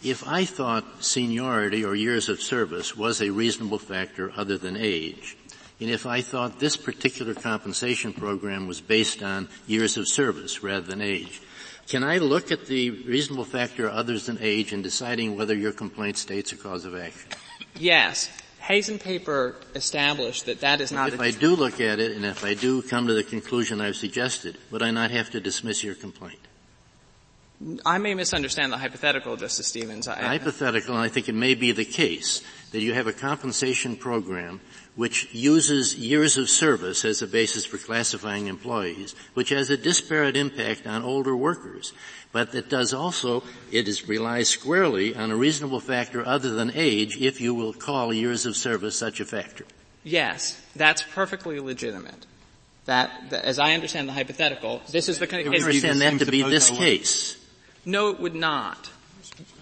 If 0.04 0.28
I 0.28 0.46
thought 0.46 1.04
seniority 1.04 1.84
or 1.84 1.96
years 1.96 2.30
of 2.30 2.40
service 2.40 2.96
was 2.96 3.20
a 3.20 3.32
reasonable 3.32 3.80
factor 3.80 4.32
other 4.36 4.60
than 4.60 4.78
age, 4.78 5.36
and 5.80 5.90
if 5.90 6.06
I 6.06 6.22
thought 6.22 6.60
this 6.60 6.78
particular 6.78 7.34
compensation 7.34 8.14
program 8.14 8.68
was 8.68 8.80
based 8.80 9.24
on 9.24 9.50
years 9.66 9.98
of 9.98 10.08
service 10.08 10.62
rather 10.62 10.86
than 10.86 11.02
age, 11.02 11.42
can 11.88 12.04
I 12.04 12.20
look 12.20 12.52
at 12.52 12.68
the 12.68 12.92
reasonable 12.92 13.46
factor 13.46 13.90
other 13.90 14.20
than 14.20 14.38
age 14.40 14.72
in 14.72 14.84
deciding 14.84 15.36
whether 15.36 15.56
your 15.56 15.72
complaint 15.72 16.18
states 16.18 16.52
a 16.52 16.58
cause 16.58 16.86
of 16.86 16.96
action? 16.96 17.32
Yes. 17.76 18.30
Hazen 18.72 19.00
paper 19.00 19.56
established 19.76 20.46
that 20.46 20.62
that 20.62 20.80
is 20.80 20.94
not. 20.94 21.12
If 21.12 21.20
I 21.20 21.32
do 21.32 21.58
look 21.58 21.82
at 21.82 22.00
it, 22.00 22.14
and 22.14 22.24
if 22.24 22.46
I 22.46 22.54
do 22.54 22.82
come 22.82 23.08
to 23.08 23.14
the 23.14 23.24
conclusion 23.24 23.82
I've 23.82 23.98
suggested, 23.98 24.58
would 24.72 24.82
I 24.82 24.92
not 24.92 25.12
have 25.12 25.30
to 25.32 25.42
dismiss 25.42 25.84
your 25.84 25.94
complaint? 25.94 26.40
I 27.86 27.98
may 27.98 28.16
misunderstand 28.16 28.72
the 28.72 28.78
hypothetical, 28.78 29.36
Justice 29.36 29.68
Stevens. 29.68 30.08
I, 30.08 30.22
hypothetical, 30.22 30.96
and 30.96 31.04
I 31.04 31.10
think 31.10 31.28
it 31.28 31.36
may 31.36 31.54
be 31.54 31.74
the 31.74 31.86
case 31.86 32.42
that 32.72 32.82
you 32.82 32.94
have 32.94 33.08
a 33.08 33.14
compensation 33.14 33.98
program 33.98 34.62
which 34.96 35.34
uses 35.34 35.96
years 35.96 36.38
of 36.38 36.50
service 36.50 37.06
as 37.06 37.22
a 37.22 37.28
basis 37.28 37.66
for 37.66 37.78
classifying 37.78 38.48
employees, 38.48 39.16
which 39.34 39.50
has 39.50 39.70
a 39.70 39.78
disparate 39.78 40.36
impact 40.36 40.86
on 40.86 41.04
older 41.04 41.36
workers. 41.36 41.94
But 42.32 42.54
it 42.56 42.70
does 42.70 42.94
also, 42.94 43.44
it 43.72 43.88
is, 43.88 44.08
relies 44.08 44.50
squarely 44.50 45.16
on 45.16 45.32
a 45.32 45.36
reasonable 45.36 45.80
factor 45.80 46.26
other 46.26 46.52
than 46.52 46.72
age 46.74 47.18
if 47.18 47.42
you 47.42 47.54
will 47.54 47.74
call 47.74 48.14
years 48.14 48.46
of 48.46 48.56
service 48.56 48.98
such 48.98 49.20
a 49.20 49.26
factor. 49.26 49.66
Yes, 50.04 50.62
that's 50.76 51.04
perfectly 51.04 51.60
legitimate. 51.60 52.26
That, 52.86 53.12
that 53.30 53.46
as 53.46 53.60
I 53.60 53.74
understand 53.74 54.10
the 54.10 54.14
hypothetical, 54.14 54.82
this 54.92 55.08
is 55.08 55.20
the 55.20 55.28
kind 55.28 55.46
of 55.46 55.54
case. 55.54 55.64
understand 55.64 56.02
that 56.02 56.20
to 56.20 56.32
be 56.32 56.42
this 56.42 56.70
case. 56.70 57.38
No, 57.86 58.10
it 58.10 58.20
would 58.20 58.36
not. 58.36 58.90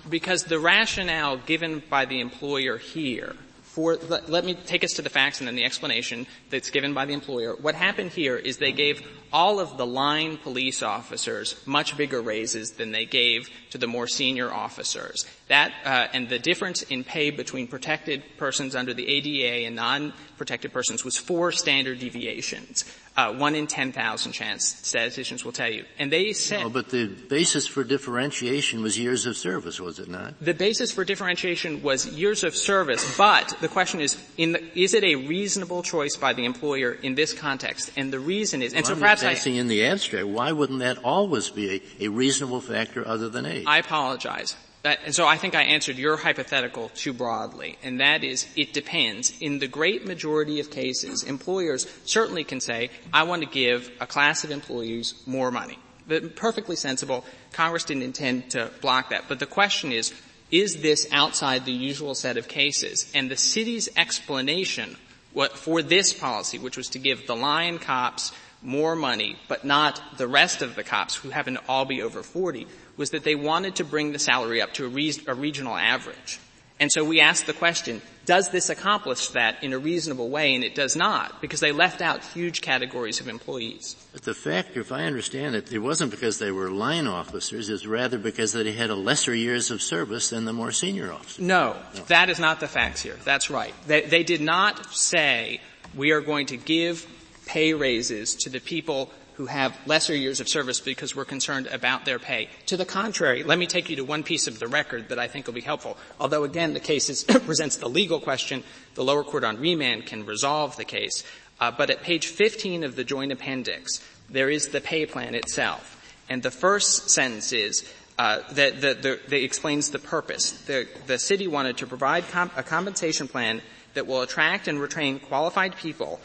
Because 0.10 0.46
the 0.46 0.60
rationale 0.60 1.38
given 1.38 1.84
by 1.90 2.06
the 2.06 2.20
employer 2.20 2.78
here 2.78 3.36
for, 3.80 3.96
let, 4.10 4.28
let, 4.28 4.44
me 4.44 4.56
take 4.56 4.84
us 4.84 4.96
to 4.96 5.02
the 5.02 5.10
facts 5.10 5.40
and 5.40 5.48
then 5.48 5.56
the 5.56 5.64
explanation 5.64 6.28
that's 6.50 6.70
given 6.70 6.94
by 6.94 7.06
the 7.06 7.14
employer. 7.14 7.56
What 7.56 7.76
happened 7.76 8.12
here 8.12 8.36
is 8.36 8.58
they 8.58 8.74
gave 8.74 9.02
all 9.32 9.60
of 9.60 9.78
the 9.78 9.86
line 9.86 10.38
police 10.38 10.82
officers 10.82 11.62
much 11.66 11.98
bigger 11.98 12.22
raises 12.22 12.72
than 12.72 12.92
they 12.92 13.06
gave 13.06 13.50
to 13.72 13.78
the 13.78 13.88
more 13.88 14.08
senior 14.08 14.52
officers. 14.52 15.26
That, 15.48 15.74
uh, 15.86 16.08
and 16.14 16.30
the 16.30 16.40
difference 16.40 16.82
in 16.84 17.04
pay 17.04 17.32
between 17.32 17.68
protected 17.68 18.24
persons 18.38 18.76
under 18.76 18.94
the 18.94 19.08
ADA 19.08 19.66
and 19.66 19.76
non-protected 19.76 20.72
persons 20.72 21.04
was 21.04 21.18
four 21.18 21.52
standard 21.52 22.00
deviations 22.00 22.86
uh, 23.20 23.34
one 23.34 23.54
in 23.54 23.68
10,000 23.68 24.32
chance, 24.32 24.66
statisticians 24.66 25.44
will 25.44 25.52
tell 25.52 25.70
you. 25.70 25.84
And 25.98 26.12
they 26.12 26.32
said... 26.32 26.62
No, 26.62 26.70
but 26.70 26.90
the 26.90 27.08
basis 27.08 27.68
for 27.68 27.84
differentiation 27.84 28.82
was 28.82 28.98
years 28.98 29.26
of 29.26 29.36
service, 29.36 29.80
was 29.80 30.00
it 30.00 30.08
not? 30.08 30.40
The 30.40 30.54
basis 30.54 30.94
for 30.94 31.04
differentiation 31.04 31.82
was 31.82 32.06
years 32.08 32.46
of 32.46 32.56
service, 32.56 33.18
but 33.18 33.56
the 33.60 33.68
question 33.68 34.00
is, 34.00 34.16
the, 34.38 34.64
is 34.74 34.94
it 34.94 35.04
a 35.04 35.16
reasonable 35.16 35.84
choice 35.84 36.16
by 36.16 36.32
the 36.32 36.46
employer 36.46 36.94
in 36.94 37.16
this 37.16 37.34
context? 37.34 37.92
And 37.98 38.14
the 38.14 38.20
reason 38.20 38.62
is, 38.62 38.74
and 38.74 38.86
well, 38.86 38.96
so 38.96 39.02
perhaps 39.02 39.19
I, 39.24 39.50
in 39.50 39.68
the 39.68 39.86
abstract, 39.86 40.28
why 40.28 40.52
wouldn't 40.52 40.80
that 40.80 41.00
always 41.04 41.50
be 41.50 41.82
a, 42.00 42.06
a 42.06 42.08
reasonable 42.10 42.62
factor 42.62 43.08
other 43.08 43.30
than 43.30 43.46
age? 43.46 43.66
I 43.68 43.78
apologize. 43.78 44.56
That, 44.84 45.00
and 45.06 45.14
so 45.14 45.28
I 45.28 45.38
think 45.38 45.56
I 45.56 45.64
answered 45.64 45.98
your 45.98 46.16
hypothetical 46.16 46.90
too 46.90 47.12
broadly, 47.12 47.78
and 47.84 48.00
that 48.00 48.24
is, 48.24 48.48
it 48.56 48.72
depends. 48.72 49.34
In 49.42 49.60
the 49.60 49.68
great 49.68 50.06
majority 50.06 50.62
of 50.62 50.72
cases, 50.72 51.24
employers 51.24 51.86
certainly 52.06 52.46
can 52.46 52.62
say, 52.62 52.90
I 53.12 53.24
want 53.24 53.42
to 53.44 53.50
give 53.50 53.92
a 54.00 54.08
class 54.08 54.46
of 54.46 54.52
employees 54.52 55.22
more 55.26 55.52
money. 55.52 55.78
But 56.08 56.36
perfectly 56.36 56.78
sensible. 56.78 57.26
Congress 57.52 57.84
didn't 57.84 58.04
intend 58.04 58.52
to 58.52 58.72
block 58.82 59.10
that. 59.10 59.26
But 59.28 59.40
the 59.40 59.46
question 59.46 59.92
is, 59.92 60.14
is 60.50 60.82
this 60.82 61.08
outside 61.12 61.66
the 61.66 61.72
usual 61.72 62.16
set 62.16 62.38
of 62.38 62.48
cases? 62.48 63.12
And 63.14 63.30
the 63.30 63.38
city's 63.38 63.90
explanation 63.96 64.96
what, 65.34 65.58
for 65.58 65.84
this 65.84 66.14
policy, 66.14 66.58
which 66.58 66.78
was 66.78 66.90
to 66.90 67.00
give 67.00 67.28
the 67.28 67.36
Lyon 67.36 67.78
cops 67.78 68.32
more 68.62 68.96
money, 68.96 69.38
but 69.48 69.64
not 69.64 70.02
the 70.18 70.28
rest 70.28 70.62
of 70.62 70.76
the 70.76 70.84
cops 70.84 71.16
who 71.16 71.30
happen 71.30 71.56
to 71.56 71.62
all 71.68 71.86
be 71.86 72.02
over 72.02 72.24
40, 72.24 72.68
was 72.98 73.12
that 73.12 73.24
they 73.24 73.36
wanted 73.36 73.76
to 73.76 73.84
bring 73.84 74.12
the 74.12 74.20
salary 74.20 74.62
up 74.62 74.74
to 74.74 74.86
a, 74.86 74.90
re- 74.90 75.14
a 75.28 75.34
regional 75.34 75.76
average. 75.76 76.40
And 76.82 76.92
so 76.92 77.04
we 77.04 77.20
asked 77.20 77.46
the 77.46 77.54
question, 77.54 78.02
does 78.26 78.50
this 78.52 78.70
accomplish 78.70 79.30
that 79.30 79.64
in 79.64 79.74
a 79.74 79.78
reasonable 79.78 80.30
way? 80.30 80.56
And 80.56 80.64
it 80.64 80.76
does 80.76 80.96
not, 80.96 81.42
because 81.42 81.60
they 81.60 81.74
left 81.74 82.02
out 82.02 82.24
huge 82.24 82.62
categories 82.62 83.20
of 83.20 83.28
employees. 83.28 83.96
But 84.14 84.22
the 84.22 84.34
factor, 84.34 84.80
if 84.80 84.92
I 84.92 85.04
understand 85.04 85.56
it, 85.56 85.74
it 85.74 85.80
wasn't 85.80 86.12
because 86.12 86.40
they 86.40 86.52
were 86.52 86.72
line 86.72 87.08
officers, 87.08 87.70
it's 87.70 87.86
rather 87.86 88.18
because 88.18 88.54
they 88.54 88.72
had 88.72 88.92
a 88.92 88.96
lesser 88.96 89.36
years 89.36 89.72
of 89.72 89.82
service 89.82 90.30
than 90.30 90.46
the 90.46 90.54
more 90.54 90.72
senior 90.72 91.12
officers. 91.12 91.44
No, 91.44 91.76
no. 91.96 92.04
that 92.04 92.30
is 92.30 92.40
not 92.40 92.62
the 92.62 92.68
facts 92.68 93.02
here. 93.02 93.18
That's 93.26 93.50
right. 93.50 93.74
They, 93.88 94.02
they 94.02 94.24
did 94.24 94.42
not 94.42 94.94
say, 94.94 95.60
we 95.96 96.12
are 96.12 96.22
going 96.22 96.46
to 96.48 96.58
give 96.58 97.06
pay 97.50 97.74
raises 97.74 98.36
to 98.36 98.50
the 98.50 98.60
people 98.60 99.10
who 99.34 99.48
have 99.48 99.76
lesser 99.88 100.16
years 100.16 100.40
of 100.40 100.48
service 100.48 100.80
because 100.80 101.16
we're 101.16 101.26
concerned 101.26 101.66
about 101.68 102.06
their 102.06 102.20
pay. 102.20 102.48
To 102.68 102.78
the 102.78 102.86
contrary, 102.86 103.42
let 103.42 103.58
me 103.58 103.66
take 103.66 103.90
you 103.90 103.96
to 103.96 104.04
one 104.04 104.22
piece 104.22 104.46
of 104.46 104.60
the 104.60 104.68
record 104.68 105.10
that 105.10 105.18
I 105.18 105.28
think 105.28 105.48
will 105.48 105.56
be 105.56 105.62
helpful. 105.62 105.98
Although 106.20 106.44
again, 106.44 106.76
the 106.76 106.80
case 106.80 107.10
is, 107.10 107.24
presents 107.46 107.78
the 107.78 107.90
legal 107.90 108.20
question, 108.20 108.64
the 108.94 109.04
lower 109.04 109.24
court 109.24 109.44
on 109.44 109.58
remand 109.58 110.06
can 110.06 110.28
resolve 110.28 110.78
the 110.78 110.86
case. 110.86 111.24
Uh, 111.60 111.72
but 111.72 111.90
at 111.90 112.04
page 112.04 112.28
15 112.28 112.84
of 112.84 112.96
the 112.96 113.04
joint 113.04 113.32
appendix, 113.32 114.06
there 114.30 114.52
is 114.52 114.68
the 114.68 114.82
pay 114.82 115.08
plan 115.08 115.34
itself. 115.34 115.96
And 116.30 116.44
the 116.44 116.52
first 116.52 117.10
sentence 117.10 117.52
is, 117.52 117.92
uh, 118.20 118.42
that, 118.52 118.82
that, 118.82 119.34
explains 119.34 119.90
the 119.90 119.98
purpose. 119.98 120.52
The, 120.68 120.88
the 121.08 121.18
city 121.18 121.48
wanted 121.48 121.78
to 121.78 121.88
provide 121.88 122.28
com- 122.30 122.52
a 122.56 122.62
compensation 122.62 123.28
plan 123.28 123.62
that 123.96 124.06
will 124.06 124.22
attract 124.22 124.68
and 124.68 124.80
retain 124.80 125.20
qualified 125.20 125.76
people 125.78 126.20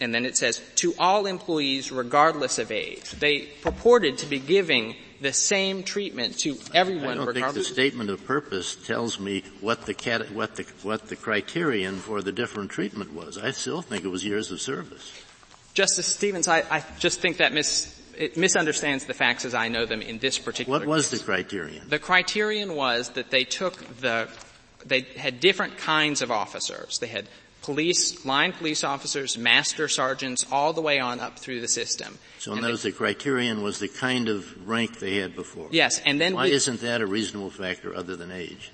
and 0.00 0.14
then 0.14 0.24
it 0.24 0.36
says, 0.36 0.60
to 0.76 0.94
all 0.98 1.26
employees 1.26 1.92
regardless 1.92 2.58
of 2.58 2.70
age. 2.70 3.10
They 3.12 3.40
purported 3.62 4.18
to 4.18 4.26
be 4.26 4.38
giving 4.38 4.96
the 5.20 5.32
same 5.34 5.82
treatment 5.82 6.38
to 6.38 6.56
everyone 6.72 7.10
I 7.10 7.14
don't 7.16 7.26
regardless. 7.26 7.66
think 7.68 7.76
the 7.76 7.82
statement 7.82 8.08
of 8.08 8.24
purpose 8.26 8.74
tells 8.86 9.20
me 9.20 9.44
what 9.60 9.84
the, 9.84 9.92
cat, 9.92 10.30
what 10.32 10.56
the, 10.56 10.62
what 10.82 11.08
the 11.08 11.16
criterion 11.16 11.96
for 11.98 12.22
the 12.22 12.32
different 12.32 12.70
treatment 12.70 13.12
was. 13.12 13.36
I 13.36 13.50
still 13.50 13.82
think 13.82 14.04
it 14.04 14.08
was 14.08 14.24
years 14.24 14.50
of 14.50 14.60
service. 14.60 15.12
Justice 15.74 16.06
Stevens, 16.06 16.48
I, 16.48 16.64
I 16.70 16.84
just 16.98 17.20
think 17.20 17.36
that 17.36 17.52
mis, 17.52 18.00
it 18.16 18.38
misunderstands 18.38 19.04
the 19.04 19.14
facts 19.14 19.44
as 19.44 19.54
I 19.54 19.68
know 19.68 19.84
them 19.84 20.00
in 20.00 20.18
this 20.18 20.38
particular 20.38 20.78
What 20.78 20.88
was 20.88 21.10
case. 21.10 21.20
the 21.20 21.24
criterion? 21.26 21.86
The 21.88 21.98
criterion 21.98 22.74
was 22.74 23.10
that 23.10 23.30
they 23.30 23.44
took 23.44 23.76
the, 23.98 24.28
they 24.86 25.02
had 25.02 25.38
different 25.40 25.76
kinds 25.76 26.22
of 26.22 26.30
officers. 26.30 26.98
They 26.98 27.06
had 27.08 27.28
police, 27.62 28.24
line 28.24 28.52
police 28.52 28.84
officers, 28.84 29.36
master 29.36 29.88
sergeants, 29.88 30.46
all 30.50 30.72
the 30.72 30.80
way 30.80 30.98
on 30.98 31.20
up 31.20 31.38
through 31.38 31.60
the 31.60 31.68
system. 31.68 32.18
So 32.38 32.52
and 32.52 32.62
the 32.64 32.92
criterion 32.92 33.62
was 33.62 33.78
the 33.78 33.88
kind 33.88 34.28
of 34.28 34.68
rank 34.68 34.98
they 34.98 35.16
had 35.16 35.34
before. 35.34 35.68
Yes, 35.70 36.00
and 36.04 36.20
then 36.20 36.34
why 36.34 36.44
we, 36.44 36.52
isn't 36.52 36.80
that 36.80 37.00
a 37.00 37.06
reasonable 37.06 37.50
factor 37.50 37.94
other 37.94 38.16
than 38.16 38.30
age? 38.30 38.72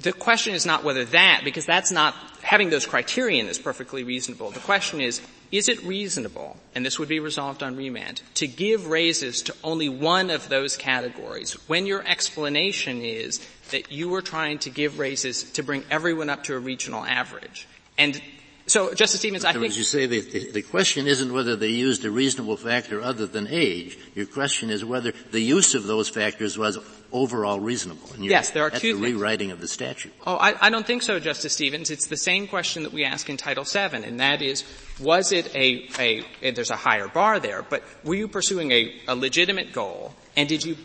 The 0.00 0.12
question 0.12 0.54
is 0.54 0.66
not 0.66 0.84
whether 0.84 1.04
that, 1.06 1.42
because 1.44 1.64
that's 1.64 1.90
not 1.90 2.14
having 2.42 2.68
those 2.68 2.84
criterion 2.84 3.46
is 3.46 3.58
perfectly 3.58 4.04
reasonable. 4.04 4.50
The 4.50 4.60
question 4.60 5.00
is, 5.00 5.22
is 5.50 5.68
it 5.68 5.82
reasonable, 5.84 6.56
and 6.74 6.84
this 6.84 6.98
would 6.98 7.08
be 7.08 7.20
resolved 7.20 7.62
on 7.62 7.76
remand, 7.76 8.20
to 8.34 8.46
give 8.46 8.88
raises 8.88 9.40
to 9.42 9.54
only 9.62 9.88
one 9.88 10.30
of 10.30 10.48
those 10.48 10.76
categories 10.76 11.52
when 11.68 11.86
your 11.86 12.06
explanation 12.06 13.02
is 13.02 13.46
that 13.70 13.92
you 13.92 14.08
were 14.08 14.20
trying 14.20 14.58
to 14.58 14.70
give 14.70 14.98
raises 14.98 15.44
to 15.52 15.62
bring 15.62 15.84
everyone 15.90 16.28
up 16.28 16.44
to 16.44 16.54
a 16.54 16.58
regional 16.58 17.04
average? 17.04 17.66
And 17.96 18.20
so, 18.66 18.94
Justice 18.94 19.20
Stevens, 19.20 19.44
I 19.44 19.52
think. 19.52 19.66
As 19.66 19.76
you 19.76 19.84
say, 19.84 20.06
the, 20.06 20.20
the, 20.20 20.52
the, 20.52 20.62
question 20.62 21.06
isn't 21.06 21.30
whether 21.30 21.54
they 21.54 21.68
used 21.68 22.02
a 22.06 22.10
reasonable 22.10 22.56
factor 22.56 23.02
other 23.02 23.26
than 23.26 23.46
age. 23.46 23.98
Your 24.14 24.24
question 24.24 24.70
is 24.70 24.82
whether 24.82 25.12
the 25.32 25.40
use 25.40 25.74
of 25.74 25.86
those 25.86 26.08
factors 26.08 26.56
was 26.56 26.78
overall 27.12 27.60
reasonable. 27.60 28.08
yes, 28.18 28.50
there 28.50 28.64
are 28.64 28.70
that's 28.70 28.80
two 28.80 28.94
the 28.94 29.02
things. 29.02 29.14
rewriting 29.14 29.50
of 29.50 29.60
the 29.60 29.68
statute. 29.68 30.12
Oh, 30.26 30.36
I, 30.36 30.66
I, 30.66 30.70
don't 30.70 30.86
think 30.86 31.02
so, 31.02 31.20
Justice 31.20 31.52
Stevens. 31.52 31.90
It's 31.90 32.06
the 32.06 32.16
same 32.16 32.48
question 32.48 32.84
that 32.84 32.92
we 32.92 33.04
ask 33.04 33.28
in 33.28 33.36
Title 33.36 33.64
VII, 33.64 34.02
and 34.02 34.18
that 34.20 34.40
is, 34.40 34.64
was 34.98 35.30
it 35.30 35.54
a, 35.54 35.86
a, 35.98 36.24
a 36.40 36.50
there's 36.52 36.70
a 36.70 36.76
higher 36.76 37.06
bar 37.06 37.40
there, 37.40 37.62
but 37.62 37.82
were 38.02 38.14
you 38.14 38.28
pursuing 38.28 38.72
a, 38.72 38.94
a 39.06 39.14
legitimate 39.14 39.72
goal, 39.72 40.14
and 40.36 40.48
did 40.48 40.64
you 40.64 40.76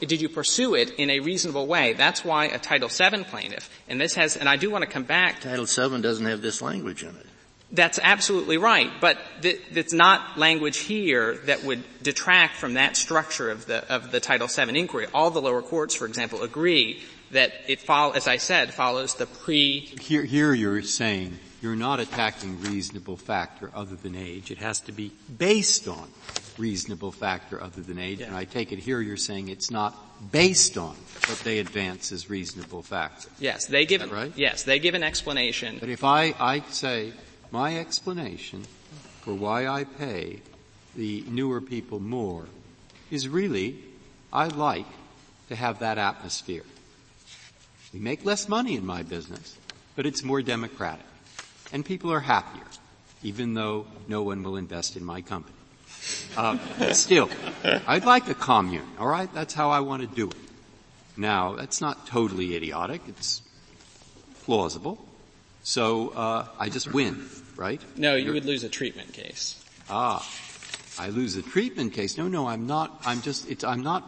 did 0.00 0.20
you 0.20 0.28
pursue 0.28 0.74
it 0.74 0.90
in 0.98 1.10
a 1.10 1.20
reasonable 1.20 1.66
way? 1.66 1.92
That's 1.92 2.24
why 2.24 2.46
a 2.46 2.58
Title 2.58 2.88
VII 2.88 3.24
plaintiff, 3.24 3.70
and 3.88 4.00
this 4.00 4.14
has, 4.14 4.36
and 4.36 4.48
I 4.48 4.56
do 4.56 4.70
want 4.70 4.82
to 4.82 4.90
come 4.90 5.04
back. 5.04 5.40
Title 5.40 5.66
VII 5.66 6.00
doesn't 6.00 6.26
have 6.26 6.42
this 6.42 6.62
language 6.62 7.02
in 7.02 7.10
it. 7.10 7.26
That's 7.72 7.98
absolutely 8.00 8.56
right, 8.56 8.90
but 9.00 9.18
th- 9.42 9.60
it's 9.72 9.92
not 9.92 10.38
language 10.38 10.78
here 10.78 11.38
that 11.46 11.64
would 11.64 11.82
detract 12.02 12.56
from 12.56 12.74
that 12.74 12.96
structure 12.96 13.50
of 13.50 13.66
the 13.66 13.84
of 13.92 14.12
the 14.12 14.20
Title 14.20 14.46
VII 14.46 14.78
inquiry. 14.78 15.06
All 15.12 15.30
the 15.30 15.42
lower 15.42 15.62
courts, 15.62 15.94
for 15.94 16.06
example, 16.06 16.42
agree 16.42 17.02
that 17.32 17.52
it 17.66 17.80
follow, 17.80 18.12
as 18.12 18.28
I 18.28 18.36
said, 18.36 18.72
follows 18.72 19.14
the 19.14 19.26
pre. 19.26 19.80
Here, 19.80 20.24
here 20.24 20.54
you're 20.54 20.82
saying 20.82 21.38
you're 21.62 21.74
not 21.74 21.98
attacking 21.98 22.60
reasonable 22.60 23.16
factor 23.16 23.70
other 23.74 23.96
than 23.96 24.14
age. 24.14 24.50
It 24.50 24.58
has 24.58 24.80
to 24.80 24.92
be 24.92 25.10
based 25.38 25.88
on 25.88 26.08
reasonable 26.58 27.12
factor 27.12 27.62
other 27.62 27.82
than 27.82 27.98
age. 27.98 28.20
Yeah. 28.20 28.26
And 28.26 28.36
I 28.36 28.44
take 28.44 28.72
it 28.72 28.78
here 28.78 29.00
you're 29.00 29.16
saying 29.16 29.48
it's 29.48 29.70
not 29.70 29.94
based 30.30 30.78
on 30.78 30.96
what 31.26 31.38
they 31.44 31.58
advance 31.58 32.12
as 32.12 32.30
reasonable 32.30 32.82
factor. 32.82 33.28
Yes, 33.38 33.66
they 33.66 33.86
give, 33.86 34.10
right? 34.10 34.32
yes, 34.36 34.62
they 34.62 34.78
give 34.78 34.94
an 34.94 35.02
explanation. 35.02 35.78
But 35.80 35.88
if 35.88 36.04
I, 36.04 36.34
I 36.38 36.60
say 36.70 37.12
my 37.50 37.78
explanation 37.78 38.64
for 39.22 39.34
why 39.34 39.66
I 39.66 39.84
pay 39.84 40.40
the 40.94 41.24
newer 41.28 41.60
people 41.60 42.00
more 42.00 42.46
is 43.10 43.28
really, 43.28 43.78
I 44.32 44.48
like 44.48 44.86
to 45.48 45.56
have 45.56 45.80
that 45.80 45.98
atmosphere. 45.98 46.64
We 47.92 48.00
make 48.00 48.24
less 48.24 48.48
money 48.48 48.76
in 48.76 48.84
my 48.84 49.02
business, 49.02 49.56
but 49.94 50.06
it's 50.06 50.24
more 50.24 50.42
democratic. 50.42 51.06
And 51.72 51.84
people 51.84 52.12
are 52.12 52.20
happier, 52.20 52.66
even 53.22 53.54
though 53.54 53.86
no 54.08 54.22
one 54.22 54.42
will 54.42 54.56
invest 54.56 54.96
in 54.96 55.04
my 55.04 55.20
company. 55.20 55.53
Uh, 56.36 56.92
still, 56.92 57.30
I'd 57.86 58.04
like 58.04 58.28
a 58.28 58.34
commune, 58.34 58.86
alright? 58.98 59.32
That's 59.32 59.54
how 59.54 59.70
I 59.70 59.80
want 59.80 60.02
to 60.02 60.08
do 60.08 60.28
it. 60.28 60.36
Now, 61.16 61.54
that's 61.54 61.80
not 61.80 62.06
totally 62.06 62.56
idiotic, 62.56 63.02
it's 63.08 63.42
plausible. 64.42 64.98
So, 65.62 66.10
uh, 66.10 66.46
I 66.58 66.68
just 66.68 66.92
win, 66.92 67.24
right? 67.56 67.80
No, 67.96 68.16
you 68.16 68.24
You're, 68.24 68.34
would 68.34 68.44
lose 68.44 68.64
a 68.64 68.68
treatment 68.68 69.12
case. 69.12 69.62
Ah. 69.88 70.26
I 70.98 71.08
lose 71.08 71.36
a 71.36 71.42
treatment 71.42 71.92
case. 71.92 72.16
No, 72.16 72.28
no, 72.28 72.46
I'm 72.46 72.66
not, 72.66 73.02
I'm 73.04 73.20
just, 73.20 73.64
I'm 73.64 73.82
not 73.82 74.04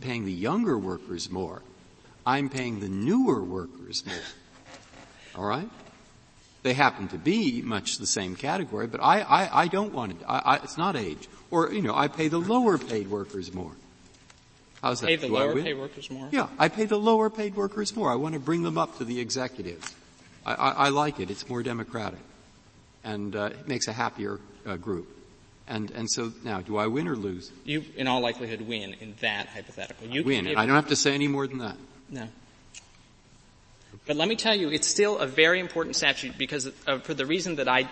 paying 0.00 0.26
the 0.26 0.32
younger 0.32 0.76
workers 0.78 1.30
more. 1.30 1.62
I'm 2.26 2.48
paying 2.50 2.80
the 2.80 2.88
newer 2.88 3.42
workers 3.42 4.04
more. 4.04 4.14
Alright? 5.36 5.68
They 6.66 6.74
happen 6.74 7.06
to 7.08 7.16
be 7.16 7.62
much 7.62 7.98
the 7.98 8.08
same 8.08 8.34
category, 8.34 8.88
but 8.88 9.00
I, 9.00 9.20
I, 9.20 9.62
I 9.62 9.68
don't 9.68 9.92
want 9.92 10.10
it. 10.10 10.18
I, 10.26 10.38
I, 10.38 10.56
it's 10.56 10.76
not 10.76 10.96
age. 10.96 11.28
Or, 11.52 11.72
you 11.72 11.80
know, 11.80 11.94
I 11.94 12.08
pay 12.08 12.26
the 12.26 12.40
lower 12.40 12.76
paid 12.76 13.08
workers 13.08 13.54
more. 13.54 13.70
How's 14.82 15.00
that? 15.00 15.06
Pay 15.06 15.14
the 15.14 15.28
Do 15.28 15.34
lower 15.34 15.62
paid 15.62 15.78
workers 15.78 16.10
more? 16.10 16.28
Yeah, 16.32 16.48
I 16.58 16.68
pay 16.68 16.86
the 16.86 16.98
lower 16.98 17.30
paid 17.30 17.54
workers 17.54 17.94
more. 17.94 18.10
I 18.10 18.16
want 18.16 18.34
to 18.34 18.40
bring 18.40 18.64
them 18.64 18.76
up 18.78 18.98
to 18.98 19.04
the 19.04 19.20
executives. 19.20 19.94
I, 20.44 20.54
I, 20.54 20.70
I 20.70 20.88
like 20.88 21.20
it. 21.20 21.30
It's 21.30 21.48
more 21.48 21.62
democratic. 21.62 22.18
And, 23.04 23.36
uh, 23.36 23.50
it 23.52 23.68
makes 23.68 23.86
a 23.86 23.92
happier, 23.92 24.40
uh, 24.66 24.74
group. 24.74 25.06
And, 25.68 25.92
and 25.92 26.10
so 26.10 26.32
now, 26.42 26.62
do 26.62 26.78
I 26.78 26.88
win 26.88 27.06
or 27.06 27.14
lose? 27.14 27.52
You, 27.64 27.84
in 27.94 28.08
all 28.08 28.20
likelihood, 28.20 28.62
win 28.62 28.96
in 29.00 29.14
that 29.20 29.46
hypothetical. 29.46 30.08
You 30.08 30.24
win. 30.24 30.48
I 30.48 30.66
don't 30.66 30.74
have 30.74 30.88
to 30.88 30.96
say 30.96 31.14
any 31.14 31.28
more 31.28 31.46
than 31.46 31.58
that. 31.58 31.76
No. 32.10 32.26
But 34.06 34.16
let 34.16 34.28
me 34.28 34.36
tell 34.36 34.54
you, 34.54 34.70
it's 34.70 34.86
still 34.86 35.18
a 35.18 35.26
very 35.26 35.58
important 35.58 35.96
statute 35.96 36.38
because 36.38 36.66
of, 36.66 36.88
uh, 36.88 36.98
for 37.00 37.12
the 37.12 37.26
reason 37.26 37.56
that 37.56 37.68
I 37.68 37.88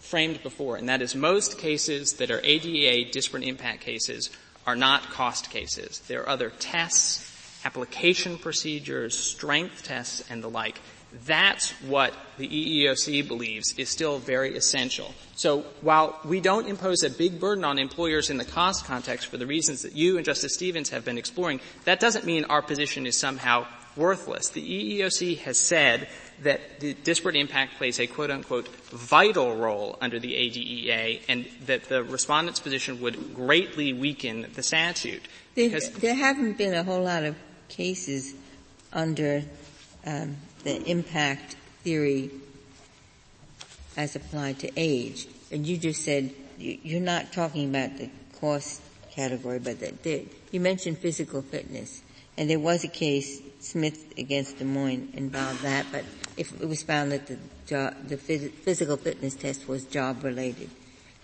framed 0.00 0.42
before, 0.42 0.76
and 0.76 0.88
that 0.88 1.02
is 1.02 1.14
most 1.14 1.58
cases 1.58 2.14
that 2.14 2.30
are 2.30 2.40
ADA 2.42 3.10
disparate 3.10 3.44
impact 3.44 3.80
cases 3.80 4.30
are 4.66 4.76
not 4.76 5.10
cost 5.10 5.50
cases. 5.50 6.00
There 6.08 6.22
are 6.22 6.28
other 6.28 6.50
tests, 6.50 7.60
application 7.64 8.38
procedures, 8.38 9.16
strength 9.16 9.84
tests, 9.84 10.24
and 10.30 10.42
the 10.42 10.48
like 10.48 10.80
That's 11.26 11.72
what 11.82 12.14
the 12.38 12.48
EEOC 12.48 13.28
believes 13.28 13.74
is 13.76 13.90
still 13.90 14.18
very 14.18 14.56
essential. 14.56 15.14
So 15.34 15.60
while 15.82 16.18
we 16.24 16.40
don't 16.40 16.66
impose 16.66 17.02
a 17.02 17.10
big 17.10 17.38
burden 17.38 17.64
on 17.64 17.78
employers 17.78 18.30
in 18.30 18.38
the 18.38 18.46
cost 18.46 18.86
context 18.86 19.26
for 19.26 19.36
the 19.36 19.46
reasons 19.46 19.82
that 19.82 19.94
you 19.94 20.16
and 20.16 20.24
Justice 20.24 20.54
Stevens 20.54 20.88
have 20.88 21.04
been 21.04 21.18
exploring, 21.18 21.60
that 21.84 22.00
doesn't 22.00 22.24
mean 22.24 22.44
our 22.46 22.62
position 22.62 23.06
is 23.06 23.18
somehow 23.18 23.66
worthless. 23.96 24.48
The 24.50 25.00
EEOC 25.00 25.38
has 25.38 25.58
said 25.58 26.08
that 26.42 26.80
the 26.80 26.94
disparate 26.94 27.36
impact 27.36 27.76
plays 27.76 28.00
a 28.00 28.06
quote 28.06 28.30
unquote 28.30 28.68
vital 28.90 29.54
role 29.56 29.96
under 30.00 30.18
the 30.18 30.34
ADEA 30.34 31.20
and 31.28 31.46
that 31.66 31.84
the 31.84 32.02
respondent's 32.02 32.60
position 32.60 33.00
would 33.00 33.34
greatly 33.34 33.92
weaken 33.92 34.46
the 34.54 34.62
statute. 34.62 35.22
There, 35.54 35.78
there 35.98 36.14
haven't 36.14 36.58
been 36.58 36.74
a 36.74 36.82
whole 36.82 37.02
lot 37.02 37.24
of 37.24 37.36
cases 37.68 38.34
under 38.92 39.42
um, 40.04 40.36
the 40.64 40.82
impact 40.84 41.56
theory 41.82 42.30
as 43.96 44.16
applied 44.16 44.58
to 44.60 44.70
age. 44.76 45.28
And 45.50 45.66
you 45.66 45.76
just 45.76 46.02
said 46.04 46.30
you're 46.58 47.00
not 47.00 47.32
talking 47.32 47.68
about 47.68 47.96
the 47.98 48.08
cost 48.40 48.82
category, 49.10 49.58
but 49.58 49.80
the, 49.80 49.92
the, 50.02 50.26
you 50.50 50.60
mentioned 50.60 50.98
physical 50.98 51.42
fitness. 51.42 52.02
And 52.36 52.48
there 52.48 52.58
was 52.58 52.84
a 52.84 52.88
case, 52.88 53.40
Smith 53.62 54.12
against 54.18 54.58
Des 54.58 54.64
Moines, 54.64 55.08
involved 55.14 55.62
that, 55.62 55.86
but 55.92 56.04
if 56.36 56.52
it 56.60 56.66
was 56.66 56.82
found 56.82 57.12
that 57.12 57.26
the, 57.26 57.38
the 57.66 58.16
phys- 58.16 58.50
physical 58.50 58.96
fitness 58.96 59.34
test 59.34 59.68
was 59.68 59.84
job 59.84 60.24
related. 60.24 60.70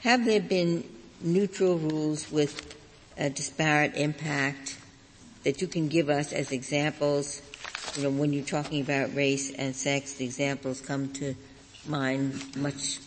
Have 0.00 0.24
there 0.24 0.40
been 0.40 0.84
neutral 1.20 1.78
rules 1.78 2.30
with 2.30 2.76
a 3.16 3.28
disparate 3.28 3.96
impact 3.96 4.78
that 5.42 5.60
you 5.60 5.66
can 5.66 5.88
give 5.88 6.08
us 6.08 6.32
as 6.32 6.52
examples? 6.52 7.42
You 7.96 8.04
know, 8.04 8.10
when 8.10 8.32
you're 8.32 8.44
talking 8.44 8.80
about 8.80 9.14
race 9.14 9.52
and 9.52 9.74
sex, 9.74 10.14
the 10.14 10.24
examples 10.24 10.80
come 10.80 11.12
to 11.14 11.34
mind 11.86 12.56
much 12.56 13.00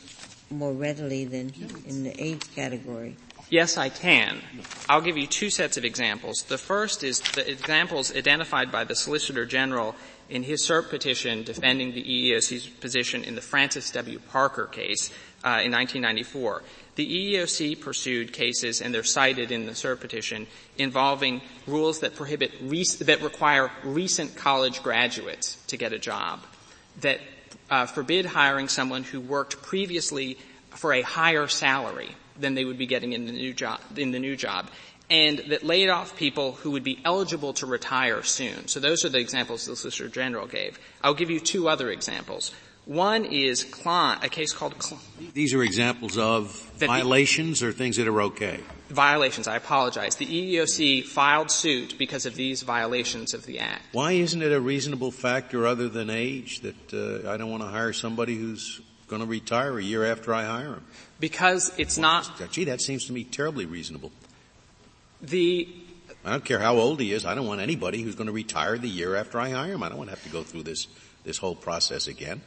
more 0.49 0.73
readily 0.73 1.23
than 1.23 1.53
in 1.87 2.03
the 2.03 2.21
age 2.21 2.53
category. 2.53 3.15
Yes, 3.51 3.75
I 3.75 3.89
can. 3.89 4.41
I'll 4.87 5.01
give 5.01 5.17
you 5.17 5.27
two 5.27 5.49
sets 5.49 5.75
of 5.75 5.83
examples. 5.83 6.43
The 6.43 6.57
first 6.57 7.03
is 7.03 7.19
the 7.19 7.51
examples 7.51 8.15
identified 8.15 8.71
by 8.71 8.85
the 8.85 8.95
Solicitor 8.95 9.45
General 9.45 9.93
in 10.29 10.43
his 10.43 10.65
cert 10.65 10.89
petition 10.89 11.43
defending 11.43 11.91
the 11.91 12.01
EEOC's 12.01 12.65
position 12.65 13.25
in 13.25 13.35
the 13.35 13.41
Francis 13.41 13.91
W. 13.91 14.19
Parker 14.19 14.67
case 14.67 15.09
uh, 15.43 15.59
in 15.65 15.73
1994. 15.73 16.63
The 16.95 17.33
EEOC 17.35 17.81
pursued 17.81 18.31
cases, 18.31 18.81
and 18.81 18.95
they're 18.95 19.03
cited 19.03 19.51
in 19.51 19.65
the 19.65 19.73
cert 19.73 19.99
petition, 19.99 20.47
involving 20.77 21.41
rules 21.67 21.99
that 21.99 22.15
prohibit 22.15 22.53
that 22.61 23.19
require 23.21 23.69
recent 23.83 24.37
college 24.37 24.81
graduates 24.81 25.61
to 25.67 25.75
get 25.75 25.91
a 25.91 25.99
job, 25.99 26.39
that 27.01 27.19
uh, 27.69 27.85
forbid 27.85 28.27
hiring 28.27 28.69
someone 28.69 29.03
who 29.03 29.19
worked 29.19 29.61
previously 29.61 30.37
for 30.69 30.93
a 30.93 31.01
higher 31.01 31.49
salary 31.49 32.15
than 32.39 32.55
they 32.55 32.65
would 32.65 32.77
be 32.77 32.85
getting 32.85 33.13
in 33.13 33.25
the 33.25 33.31
new 33.31 33.53
job, 33.53 33.79
in 33.95 34.11
the 34.11 34.19
new 34.19 34.35
job. 34.35 34.69
And 35.09 35.39
that 35.49 35.63
laid 35.63 35.89
off 35.89 36.15
people 36.15 36.53
who 36.53 36.71
would 36.71 36.85
be 36.85 36.99
eligible 37.03 37.51
to 37.55 37.65
retire 37.65 38.23
soon. 38.23 38.67
So 38.67 38.79
those 38.79 39.03
are 39.03 39.09
the 39.09 39.19
examples 39.19 39.65
the 39.65 39.75
Solicitor 39.75 40.07
General 40.07 40.47
gave. 40.47 40.79
I'll 41.03 41.13
give 41.13 41.29
you 41.29 41.41
two 41.41 41.67
other 41.67 41.89
examples. 41.89 42.53
One 42.85 43.25
is 43.25 43.63
Klein, 43.63 44.19
a 44.23 44.29
case 44.29 44.53
called 44.53 44.77
Klein. 44.79 44.99
These 45.33 45.53
are 45.53 45.61
examples 45.61 46.17
of 46.17 46.51
violations 46.77 47.59
the, 47.59 47.67
or 47.67 47.71
things 47.71 47.97
that 47.97 48.07
are 48.07 48.21
okay? 48.23 48.59
Violations, 48.89 49.47
I 49.47 49.55
apologize. 49.55 50.15
The 50.15 50.25
EEOC 50.25 51.03
filed 51.03 51.51
suit 51.51 51.95
because 51.99 52.25
of 52.25 52.35
these 52.35 52.63
violations 52.63 53.35
of 53.35 53.45
the 53.45 53.59
Act. 53.59 53.83
Why 53.91 54.13
isn't 54.13 54.41
it 54.41 54.51
a 54.51 54.59
reasonable 54.59 55.11
factor 55.11 55.67
other 55.67 55.89
than 55.89 56.09
age 56.09 56.61
that 56.61 56.93
uh, 56.93 57.29
I 57.29 57.37
don't 57.37 57.51
want 57.51 57.61
to 57.61 57.69
hire 57.69 57.93
somebody 57.93 58.35
who's 58.35 58.81
going 59.11 59.21
to 59.21 59.27
retire 59.27 59.77
a 59.77 59.83
year 59.83 60.03
after 60.05 60.33
I 60.33 60.45
hire 60.45 60.73
him? 60.73 60.85
Because 61.19 61.71
it's 61.77 61.99
not. 61.99 62.31
Gee, 62.49 62.63
that 62.63 62.81
seems 62.81 63.05
to 63.05 63.13
me 63.13 63.23
terribly 63.23 63.65
reasonable. 63.65 64.11
The 65.21 65.69
I 66.25 66.31
don't 66.31 66.45
care 66.45 66.59
how 66.59 66.77
old 66.77 66.99
he 66.99 67.13
is. 67.13 67.25
I 67.25 67.35
don't 67.35 67.45
want 67.45 67.61
anybody 67.61 68.01
who's 68.01 68.15
going 68.15 68.27
to 68.27 68.33
retire 68.33 68.77
the 68.77 68.87
year 68.87 69.15
after 69.15 69.39
I 69.39 69.51
hire 69.51 69.73
him. 69.73 69.83
I 69.83 69.89
don't 69.89 69.97
want 69.97 70.09
to 70.09 70.15
have 70.15 70.23
to 70.23 70.31
go 70.31 70.41
through 70.41 70.63
this 70.63 70.87
this 71.23 71.37
whole 71.37 71.55
process 71.55 72.07
again 72.07 72.41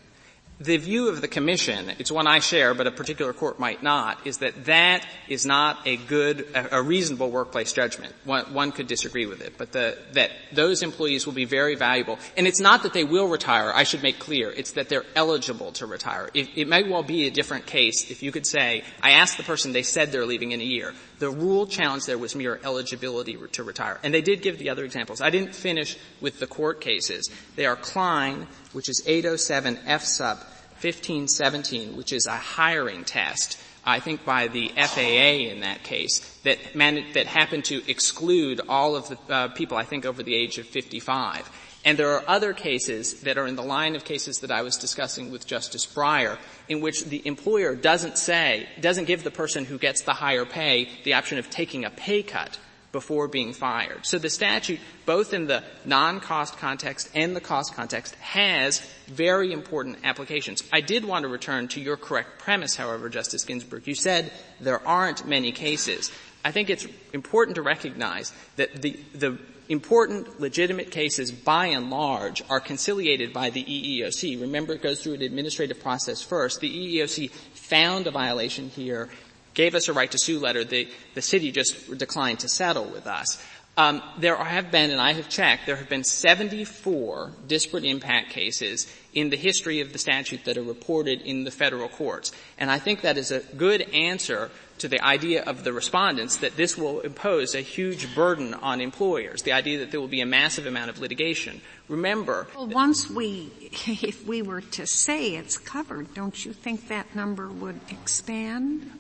the 0.60 0.76
view 0.76 1.08
of 1.08 1.20
the 1.20 1.26
commission, 1.26 1.90
it's 1.98 2.12
one 2.12 2.28
I 2.28 2.38
share, 2.38 2.74
but 2.74 2.86
a 2.86 2.92
particular 2.92 3.32
court 3.32 3.58
might 3.58 3.82
not, 3.82 4.24
is 4.24 4.38
that 4.38 4.66
that 4.66 5.04
is 5.28 5.44
not 5.44 5.80
a 5.84 5.96
good, 5.96 6.46
a, 6.54 6.80
reasonable 6.80 7.30
workplace 7.30 7.72
judgment. 7.72 8.14
One, 8.24 8.54
one, 8.54 8.70
could 8.70 8.86
disagree 8.86 9.26
with 9.26 9.40
it, 9.40 9.54
but 9.58 9.72
the, 9.72 9.98
that 10.12 10.30
those 10.52 10.82
employees 10.82 11.26
will 11.26 11.32
be 11.32 11.44
very 11.44 11.74
valuable. 11.74 12.18
And 12.36 12.46
it's 12.46 12.60
not 12.60 12.84
that 12.84 12.92
they 12.92 13.02
will 13.02 13.26
retire, 13.26 13.72
I 13.74 13.82
should 13.82 14.02
make 14.02 14.20
clear, 14.20 14.50
it's 14.50 14.72
that 14.72 14.88
they're 14.88 15.04
eligible 15.16 15.72
to 15.72 15.86
retire. 15.86 16.30
It, 16.34 16.50
it 16.54 16.68
may 16.68 16.88
well 16.88 17.02
be 17.02 17.26
a 17.26 17.30
different 17.30 17.66
case 17.66 18.10
if 18.10 18.22
you 18.22 18.30
could 18.30 18.46
say, 18.46 18.84
I 19.02 19.12
asked 19.12 19.36
the 19.36 19.42
person, 19.42 19.72
they 19.72 19.82
said 19.82 20.12
they're 20.12 20.26
leaving 20.26 20.52
in 20.52 20.60
a 20.60 20.64
year. 20.64 20.94
The 21.24 21.30
rule 21.30 21.66
challenge 21.66 22.04
there 22.04 22.18
was 22.18 22.34
mere 22.34 22.60
eligibility 22.62 23.38
to 23.52 23.62
retire. 23.62 23.98
And 24.02 24.12
they 24.12 24.20
did 24.20 24.42
give 24.42 24.58
the 24.58 24.68
other 24.68 24.84
examples. 24.84 25.22
I 25.22 25.30
didn't 25.30 25.54
finish 25.54 25.96
with 26.20 26.38
the 26.38 26.46
court 26.46 26.82
cases. 26.82 27.30
They 27.56 27.64
are 27.64 27.76
Klein, 27.76 28.46
which 28.74 28.90
is 28.90 29.02
807 29.06 29.78
F 29.86 30.04
sub 30.04 30.36
1517, 30.82 31.96
which 31.96 32.12
is 32.12 32.26
a 32.26 32.36
hiring 32.36 33.04
test, 33.04 33.58
I 33.86 34.00
think 34.00 34.26
by 34.26 34.48
the 34.48 34.68
FAA 34.76 35.48
in 35.48 35.60
that 35.60 35.82
case, 35.82 36.18
that, 36.42 36.58
that 36.74 37.26
happened 37.26 37.64
to 37.66 37.82
exclude 37.90 38.60
all 38.68 38.94
of 38.94 39.08
the 39.08 39.18
uh, 39.32 39.48
people, 39.48 39.78
I 39.78 39.84
think, 39.84 40.04
over 40.04 40.22
the 40.22 40.34
age 40.34 40.58
of 40.58 40.66
55. 40.66 41.50
And 41.84 41.98
there 41.98 42.12
are 42.12 42.24
other 42.26 42.54
cases 42.54 43.20
that 43.22 43.36
are 43.36 43.46
in 43.46 43.56
the 43.56 43.62
line 43.62 43.94
of 43.94 44.04
cases 44.04 44.40
that 44.40 44.50
I 44.50 44.62
was 44.62 44.76
discussing 44.78 45.30
with 45.30 45.46
Justice 45.46 45.86
Breyer, 45.86 46.38
in 46.68 46.80
which 46.80 47.04
the 47.04 47.26
employer 47.26 47.74
doesn't 47.74 48.16
say, 48.16 48.66
doesn't 48.80 49.04
give 49.04 49.22
the 49.22 49.30
person 49.30 49.66
who 49.66 49.78
gets 49.78 50.02
the 50.02 50.14
higher 50.14 50.46
pay 50.46 50.88
the 51.04 51.14
option 51.14 51.38
of 51.38 51.50
taking 51.50 51.84
a 51.84 51.90
pay 51.90 52.22
cut 52.22 52.58
before 52.90 53.26
being 53.26 53.52
fired. 53.52 54.06
So 54.06 54.18
the 54.18 54.30
statute, 54.30 54.78
both 55.04 55.34
in 55.34 55.46
the 55.46 55.64
non-cost 55.84 56.56
context 56.58 57.10
and 57.12 57.34
the 57.34 57.40
cost 57.40 57.74
context, 57.74 58.14
has 58.16 58.80
very 59.08 59.52
important 59.52 59.98
applications. 60.04 60.62
I 60.72 60.80
did 60.80 61.04
want 61.04 61.24
to 61.24 61.28
return 61.28 61.68
to 61.68 61.80
your 61.80 61.96
correct 61.96 62.38
premise, 62.38 62.76
however, 62.76 63.08
Justice 63.08 63.44
Ginsburg. 63.44 63.86
You 63.88 63.96
said 63.96 64.32
there 64.60 64.86
aren't 64.86 65.26
many 65.26 65.50
cases. 65.50 66.12
I 66.44 66.52
think 66.52 66.70
it's 66.70 66.86
important 67.12 67.56
to 67.56 67.62
recognize 67.62 68.32
that 68.56 68.80
the, 68.80 69.00
the 69.12 69.38
important 69.68 70.40
legitimate 70.40 70.90
cases 70.90 71.32
by 71.32 71.66
and 71.66 71.90
large 71.90 72.42
are 72.50 72.60
conciliated 72.60 73.32
by 73.32 73.50
the 73.50 73.64
EEOC. 73.64 74.40
Remember 74.40 74.74
it 74.74 74.82
goes 74.82 75.02
through 75.02 75.14
an 75.14 75.22
administrative 75.22 75.80
process 75.80 76.22
first. 76.22 76.60
The 76.60 76.98
EEOC 76.98 77.30
found 77.30 78.06
a 78.06 78.10
violation 78.10 78.68
here 78.68 79.08
gave 79.54 79.74
us 79.74 79.88
a 79.88 79.92
right 79.92 80.10
to 80.10 80.18
sue 80.18 80.38
letter. 80.38 80.64
The, 80.64 80.88
the 81.14 81.22
city 81.22 81.52
just 81.52 81.96
declined 81.96 82.40
to 82.40 82.48
settle 82.48 82.84
with 82.84 83.06
us. 83.06 83.42
Um, 83.76 84.02
there 84.18 84.36
have 84.36 84.70
been, 84.70 84.90
and 84.90 85.00
I 85.00 85.14
have 85.14 85.28
checked, 85.28 85.66
there 85.66 85.74
have 85.74 85.88
been 85.88 86.04
74 86.04 87.32
disparate 87.48 87.84
impact 87.84 88.30
cases 88.30 88.92
in 89.12 89.30
the 89.30 89.36
history 89.36 89.80
of 89.80 89.92
the 89.92 89.98
statute 89.98 90.44
that 90.44 90.56
are 90.56 90.62
reported 90.62 91.22
in 91.22 91.42
the 91.42 91.50
federal 91.50 91.88
courts. 91.88 92.30
And 92.56 92.70
I 92.70 92.78
think 92.78 93.00
that 93.00 93.18
is 93.18 93.32
a 93.32 93.40
good 93.40 93.82
answer 93.92 94.52
to 94.78 94.88
the 94.88 95.04
idea 95.04 95.42
of 95.42 95.64
the 95.64 95.72
respondents 95.72 96.38
that 96.38 96.56
this 96.56 96.76
will 96.76 97.00
impose 97.00 97.54
a 97.54 97.60
huge 97.60 98.14
burden 98.14 98.54
on 98.54 98.80
employers, 98.80 99.42
the 99.42 99.52
idea 99.52 99.78
that 99.78 99.90
there 99.90 100.00
will 100.00 100.08
be 100.08 100.20
a 100.20 100.26
massive 100.26 100.66
amount 100.66 100.90
of 100.90 100.98
litigation. 100.98 101.60
Remember. 101.88 102.48
Well, 102.54 102.66
once 102.66 103.08
we, 103.08 103.50
if 103.86 104.26
we 104.26 104.42
were 104.42 104.62
to 104.62 104.86
say 104.86 105.36
it's 105.36 105.56
covered, 105.56 106.14
don't 106.14 106.44
you 106.44 106.52
think 106.52 106.88
that 106.88 107.14
number 107.14 107.48
would 107.48 107.80
expand? 107.88 108.90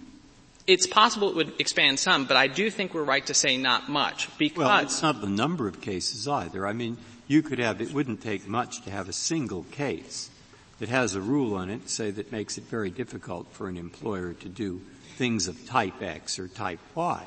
It's 0.66 0.86
possible 0.86 1.28
it 1.28 1.36
would 1.36 1.60
expand 1.60 1.98
some, 1.98 2.24
but 2.24 2.36
I 2.36 2.46
do 2.46 2.70
think 2.70 2.94
we're 2.94 3.04
right 3.04 3.26
to 3.26 3.34
say 3.34 3.56
not 3.56 3.88
much 3.88 4.28
because. 4.38 4.58
Well, 4.58 4.78
it's 4.78 5.02
not 5.02 5.20
the 5.20 5.28
number 5.28 5.68
of 5.68 5.80
cases 5.80 6.26
either. 6.26 6.66
I 6.66 6.72
mean, 6.72 6.96
you 7.26 7.42
could 7.42 7.58
have, 7.58 7.80
it 7.80 7.92
wouldn't 7.92 8.22
take 8.22 8.46
much 8.46 8.82
to 8.82 8.90
have 8.90 9.08
a 9.08 9.12
single 9.12 9.64
case 9.64 10.30
that 10.78 10.88
has 10.88 11.14
a 11.14 11.20
rule 11.20 11.54
on 11.54 11.70
it, 11.70 11.88
say 11.88 12.10
that 12.10 12.32
makes 12.32 12.58
it 12.58 12.64
very 12.64 12.90
difficult 12.90 13.46
for 13.52 13.68
an 13.68 13.76
employer 13.76 14.32
to 14.32 14.48
do 14.48 14.80
things 15.14 15.48
of 15.48 15.66
type 15.66 16.02
X 16.02 16.38
or 16.38 16.48
type 16.48 16.80
Y. 16.94 17.24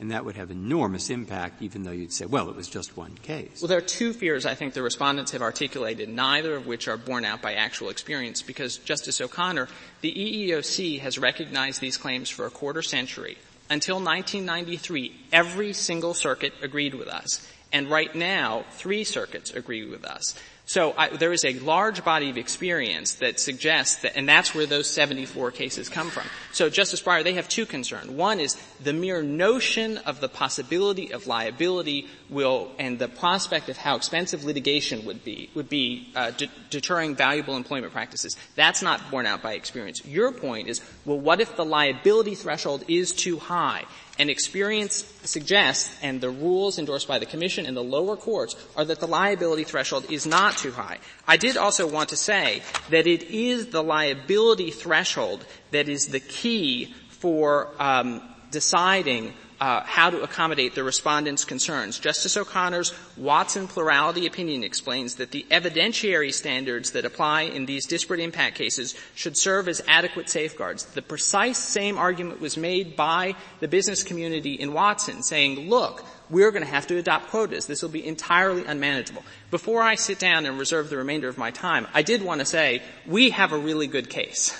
And 0.00 0.10
that 0.10 0.24
would 0.24 0.36
have 0.36 0.50
enormous 0.50 1.08
impact 1.08 1.62
even 1.62 1.84
though 1.84 1.92
you'd 1.92 2.12
say, 2.12 2.26
well, 2.26 2.50
it 2.50 2.56
was 2.56 2.68
just 2.68 2.96
one 2.96 3.14
case. 3.14 3.62
Well, 3.62 3.68
there 3.68 3.78
are 3.78 3.80
two 3.80 4.12
fears 4.12 4.44
I 4.44 4.54
think 4.54 4.74
the 4.74 4.82
respondents 4.82 5.32
have 5.32 5.42
articulated, 5.42 6.08
neither 6.08 6.56
of 6.56 6.66
which 6.66 6.88
are 6.88 6.96
borne 6.96 7.24
out 7.24 7.40
by 7.40 7.54
actual 7.54 7.90
experience 7.90 8.42
because 8.42 8.76
Justice 8.78 9.20
O'Connor, 9.20 9.68
the 10.00 10.12
EEOC 10.12 11.00
has 11.00 11.16
recognized 11.16 11.80
these 11.80 11.96
claims 11.96 12.28
for 12.28 12.44
a 12.44 12.50
quarter 12.50 12.82
century. 12.82 13.38
Until 13.70 13.96
1993, 13.96 15.14
every 15.32 15.72
single 15.72 16.12
circuit 16.12 16.52
agreed 16.60 16.94
with 16.94 17.08
us. 17.08 17.48
And 17.72 17.90
right 17.90 18.14
now, 18.14 18.64
three 18.72 19.04
circuits 19.04 19.52
agree 19.52 19.88
with 19.88 20.04
us. 20.04 20.38
So 20.66 20.94
I, 20.96 21.08
there 21.08 21.32
is 21.32 21.44
a 21.44 21.52
large 21.58 22.04
body 22.04 22.30
of 22.30 22.38
experience 22.38 23.14
that 23.16 23.38
suggests 23.38 24.00
that, 24.02 24.16
and 24.16 24.26
that's 24.26 24.54
where 24.54 24.64
those 24.64 24.88
74 24.88 25.50
cases 25.50 25.90
come 25.90 26.08
from. 26.08 26.24
So 26.52 26.70
Justice 26.70 27.02
Breyer, 27.02 27.22
they 27.22 27.34
have 27.34 27.48
two 27.50 27.66
concerns. 27.66 28.08
One 28.08 28.40
is 28.40 28.56
the 28.82 28.94
mere 28.94 29.22
notion 29.22 29.98
of 29.98 30.20
the 30.20 30.28
possibility 30.28 31.12
of 31.12 31.26
liability 31.26 32.08
will, 32.30 32.70
and 32.78 32.98
the 32.98 33.08
prospect 33.08 33.68
of 33.68 33.76
how 33.76 33.96
expensive 33.96 34.44
litigation 34.44 35.04
would 35.04 35.22
be, 35.22 35.50
would 35.54 35.68
be 35.68 36.08
uh, 36.16 36.30
de- 36.30 36.50
deterring 36.70 37.14
valuable 37.14 37.56
employment 37.56 37.92
practices. 37.92 38.34
That's 38.56 38.80
not 38.80 39.10
borne 39.10 39.26
out 39.26 39.42
by 39.42 39.54
experience. 39.54 40.02
Your 40.06 40.32
point 40.32 40.68
is, 40.68 40.80
well, 41.04 41.20
what 41.20 41.40
if 41.42 41.56
the 41.56 41.64
liability 41.64 42.34
threshold 42.36 42.84
is 42.88 43.12
too 43.12 43.38
high? 43.38 43.84
And 44.18 44.30
experience 44.30 45.04
suggests, 45.24 45.98
and 46.00 46.20
the 46.20 46.30
rules 46.30 46.78
endorsed 46.78 47.08
by 47.08 47.18
the 47.18 47.26
Commission 47.26 47.66
and 47.66 47.76
the 47.76 47.82
lower 47.82 48.16
courts, 48.16 48.54
are 48.76 48.84
that 48.84 49.00
the 49.00 49.08
liability 49.08 49.64
threshold 49.64 50.06
is 50.08 50.24
not 50.24 50.53
too 50.56 50.72
high. 50.72 50.98
I 51.26 51.36
did 51.36 51.56
also 51.56 51.86
want 51.86 52.10
to 52.10 52.16
say 52.16 52.62
that 52.90 53.06
it 53.06 53.24
is 53.24 53.68
the 53.68 53.82
liability 53.82 54.70
threshold 54.70 55.44
that 55.70 55.88
is 55.88 56.08
the 56.08 56.20
key 56.20 56.94
for 57.08 57.70
um, 57.78 58.22
deciding 58.50 59.32
uh, 59.60 59.82
how 59.84 60.10
to 60.10 60.22
accommodate 60.22 60.74
the 60.74 60.82
respondents' 60.82 61.44
concerns. 61.44 61.98
Justice 61.98 62.36
O'Connor's 62.36 62.92
Watson 63.16 63.68
plurality 63.68 64.26
opinion 64.26 64.64
explains 64.64 65.14
that 65.16 65.30
the 65.30 65.46
evidentiary 65.50 66.32
standards 66.32 66.90
that 66.90 67.04
apply 67.04 67.42
in 67.42 67.66
these 67.66 67.86
disparate 67.86 68.20
impact 68.20 68.56
cases 68.56 68.94
should 69.14 69.38
serve 69.38 69.68
as 69.68 69.80
adequate 69.86 70.28
safeguards. 70.28 70.84
The 70.84 71.02
precise 71.02 71.58
same 71.58 71.98
argument 71.98 72.40
was 72.40 72.56
made 72.56 72.96
by 72.96 73.36
the 73.60 73.68
business 73.68 74.02
community 74.02 74.54
in 74.54 74.72
Watson, 74.72 75.22
saying, 75.22 75.68
"Look, 75.70 76.04
we're 76.30 76.50
going 76.50 76.64
to 76.64 76.70
have 76.70 76.86
to 76.88 76.96
adopt 76.96 77.28
quotas. 77.28 77.66
This 77.66 77.82
will 77.82 77.90
be 77.90 78.06
entirely 78.06 78.64
unmanageable." 78.64 79.24
Before 79.50 79.82
I 79.82 79.94
sit 79.94 80.18
down 80.18 80.46
and 80.46 80.58
reserve 80.58 80.90
the 80.90 80.96
remainder 80.96 81.28
of 81.28 81.38
my 81.38 81.50
time, 81.50 81.86
I 81.94 82.02
did 82.02 82.22
want 82.22 82.40
to 82.40 82.44
say 82.44 82.82
we 83.06 83.30
have 83.30 83.52
a 83.52 83.58
really 83.58 83.86
good 83.86 84.10
case. 84.10 84.52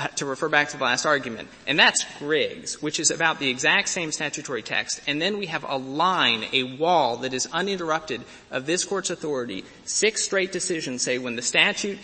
Uh, 0.00 0.06
to 0.16 0.24
refer 0.24 0.48
back 0.48 0.70
to 0.70 0.78
the 0.78 0.84
last 0.84 1.04
argument, 1.04 1.46
and 1.66 1.78
that's 1.78 2.06
Griggs, 2.18 2.80
which 2.80 2.98
is 2.98 3.10
about 3.10 3.38
the 3.38 3.50
exact 3.50 3.86
same 3.86 4.10
statutory 4.12 4.62
text, 4.62 4.98
and 5.06 5.20
then 5.20 5.36
we 5.36 5.44
have 5.44 5.62
a 5.68 5.76
line, 5.76 6.46
a 6.54 6.62
wall 6.62 7.18
that 7.18 7.34
is 7.34 7.46
uninterrupted 7.52 8.22
of 8.50 8.64
this 8.64 8.82
court's 8.82 9.10
authority. 9.10 9.62
Six 9.84 10.24
straight 10.24 10.52
decisions 10.52 11.02
say 11.02 11.18
when 11.18 11.36
the 11.36 11.42
statute 11.42 11.98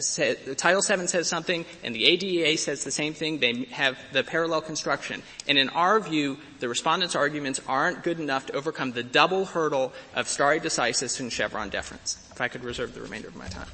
said, 0.00 0.58
Title 0.58 0.82
VII 0.82 1.06
says 1.06 1.28
something 1.28 1.64
and 1.84 1.94
the 1.94 2.06
ADEA 2.06 2.58
says 2.58 2.82
the 2.82 2.90
same 2.90 3.14
thing, 3.14 3.38
they 3.38 3.66
have 3.70 3.96
the 4.12 4.24
parallel 4.24 4.62
construction. 4.62 5.22
And 5.46 5.58
in 5.58 5.68
our 5.68 6.00
view, 6.00 6.38
the 6.58 6.68
respondents' 6.68 7.14
arguments 7.14 7.60
aren't 7.68 8.02
good 8.02 8.18
enough 8.18 8.46
to 8.46 8.54
overcome 8.54 8.90
the 8.90 9.04
double 9.04 9.44
hurdle 9.44 9.92
of 10.16 10.26
stare 10.26 10.58
decisis 10.58 11.20
and 11.20 11.32
Chevron 11.32 11.68
deference. 11.68 12.18
If 12.32 12.40
I 12.40 12.48
could 12.48 12.64
reserve 12.64 12.94
the 12.94 13.00
remainder 13.00 13.28
of 13.28 13.36
my 13.36 13.46
time. 13.46 13.68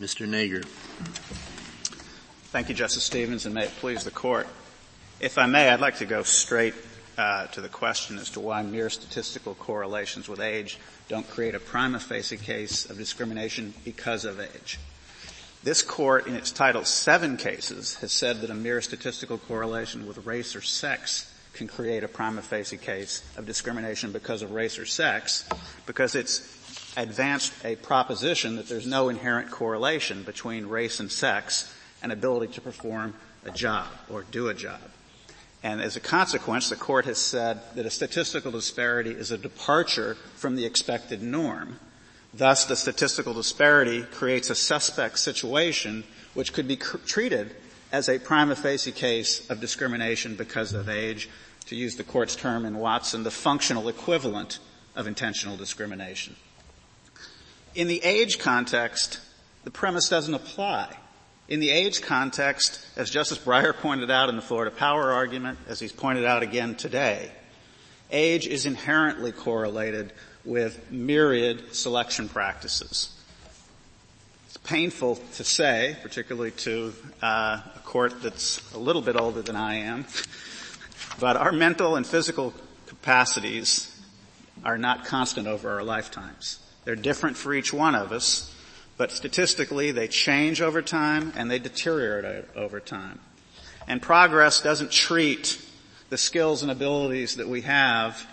Mr. 0.00 0.26
Nager. 0.26 0.64
Thank 2.52 2.70
you, 2.70 2.74
Justice 2.74 3.04
Stevens, 3.04 3.44
and 3.44 3.54
may 3.54 3.64
it 3.64 3.72
please 3.80 4.02
the 4.02 4.10
Court. 4.10 4.48
If 5.20 5.36
I 5.36 5.44
may, 5.44 5.68
I'd 5.68 5.80
like 5.80 5.98
to 5.98 6.06
go 6.06 6.22
straight 6.22 6.72
uh, 7.18 7.48
to 7.48 7.60
the 7.60 7.68
question 7.68 8.16
as 8.16 8.30
to 8.30 8.40
why 8.40 8.62
mere 8.62 8.88
statistical 8.88 9.54
correlations 9.54 10.26
with 10.26 10.40
age 10.40 10.78
don't 11.08 11.28
create 11.28 11.54
a 11.54 11.60
prima 11.60 12.00
facie 12.00 12.38
case 12.38 12.88
of 12.88 12.96
discrimination 12.96 13.74
because 13.84 14.24
of 14.24 14.40
age. 14.40 14.78
This 15.62 15.82
court, 15.82 16.26
in 16.26 16.34
its 16.34 16.50
Title 16.50 16.82
VII 16.82 17.36
cases, 17.36 17.96
has 17.96 18.10
said 18.10 18.40
that 18.40 18.48
a 18.48 18.54
mere 18.54 18.80
statistical 18.80 19.36
correlation 19.36 20.06
with 20.06 20.24
race 20.24 20.56
or 20.56 20.62
sex 20.62 21.30
can 21.52 21.68
create 21.68 22.04
a 22.04 22.08
prima 22.08 22.40
facie 22.40 22.78
case 22.78 23.22
of 23.36 23.44
discrimination 23.44 24.12
because 24.12 24.40
of 24.40 24.52
race 24.52 24.78
or 24.78 24.86
sex, 24.86 25.46
because 25.84 26.14
it's 26.14 26.38
advanced 26.96 27.52
a 27.64 27.76
proposition 27.76 28.56
that 28.56 28.68
there's 28.68 28.86
no 28.86 29.08
inherent 29.08 29.50
correlation 29.50 30.22
between 30.22 30.66
race 30.66 31.00
and 31.00 31.10
sex 31.10 31.72
and 32.02 32.12
ability 32.12 32.52
to 32.54 32.60
perform 32.60 33.14
a 33.44 33.50
job 33.50 33.86
or 34.10 34.22
do 34.30 34.48
a 34.48 34.54
job. 34.54 34.80
And 35.62 35.80
as 35.80 35.96
a 35.96 36.00
consequence, 36.00 36.70
the 36.70 36.76
court 36.76 37.04
has 37.04 37.18
said 37.18 37.60
that 37.74 37.86
a 37.86 37.90
statistical 37.90 38.50
disparity 38.50 39.10
is 39.10 39.30
a 39.30 39.38
departure 39.38 40.14
from 40.36 40.56
the 40.56 40.64
expected 40.64 41.22
norm. 41.22 41.78
Thus, 42.32 42.64
the 42.64 42.76
statistical 42.76 43.34
disparity 43.34 44.02
creates 44.02 44.50
a 44.50 44.54
suspect 44.54 45.18
situation 45.18 46.04
which 46.32 46.52
could 46.52 46.66
be 46.66 46.76
cr- 46.76 46.98
treated 46.98 47.54
as 47.92 48.08
a 48.08 48.18
prima 48.18 48.54
facie 48.56 48.92
case 48.92 49.48
of 49.50 49.60
discrimination 49.60 50.36
because 50.36 50.72
of 50.72 50.88
age, 50.88 51.28
to 51.66 51.76
use 51.76 51.96
the 51.96 52.04
court's 52.04 52.36
term 52.36 52.64
in 52.64 52.78
Watson, 52.78 53.22
the 53.22 53.30
functional 53.30 53.88
equivalent 53.88 54.58
of 54.96 55.06
intentional 55.06 55.56
discrimination. 55.56 56.36
In 57.74 57.86
the 57.86 58.02
age 58.02 58.40
context, 58.40 59.20
the 59.62 59.70
premise 59.70 60.08
doesn't 60.08 60.34
apply. 60.34 60.96
In 61.48 61.60
the 61.60 61.70
age 61.70 62.02
context, 62.02 62.84
as 62.96 63.10
Justice 63.10 63.38
Breyer 63.38 63.74
pointed 63.74 64.10
out 64.10 64.28
in 64.28 64.36
the 64.36 64.42
Florida 64.42 64.74
Power 64.74 65.12
argument, 65.12 65.58
as 65.68 65.78
he's 65.78 65.92
pointed 65.92 66.24
out 66.24 66.42
again 66.42 66.74
today, 66.74 67.30
age 68.10 68.48
is 68.48 68.66
inherently 68.66 69.30
correlated 69.30 70.12
with 70.44 70.90
myriad 70.90 71.74
selection 71.74 72.28
practices. 72.28 73.16
It's 74.46 74.56
painful 74.56 75.16
to 75.34 75.44
say, 75.44 75.96
particularly 76.02 76.50
to 76.52 76.92
uh, 77.22 77.60
a 77.76 77.80
court 77.84 78.20
that's 78.20 78.72
a 78.74 78.78
little 78.78 79.02
bit 79.02 79.14
older 79.14 79.42
than 79.42 79.54
I 79.54 79.76
am, 79.76 80.06
but 81.20 81.36
our 81.36 81.52
mental 81.52 81.94
and 81.94 82.04
physical 82.04 82.52
capacities 82.86 83.96
are 84.64 84.76
not 84.76 85.04
constant 85.04 85.46
over 85.46 85.70
our 85.70 85.84
lifetimes. 85.84 86.58
They're 86.84 86.96
different 86.96 87.36
for 87.36 87.52
each 87.52 87.72
one 87.72 87.94
of 87.94 88.12
us, 88.12 88.54
but 88.96 89.10
statistically 89.10 89.92
they 89.92 90.08
change 90.08 90.60
over 90.60 90.82
time 90.82 91.32
and 91.36 91.50
they 91.50 91.58
deteriorate 91.58 92.46
over 92.56 92.80
time. 92.80 93.20
And 93.86 94.00
progress 94.00 94.60
doesn't 94.60 94.90
treat 94.90 95.60
the 96.10 96.18
skills 96.18 96.62
and 96.62 96.70
abilities 96.70 97.36
that 97.36 97.48
we 97.48 97.62
have 97.62 98.26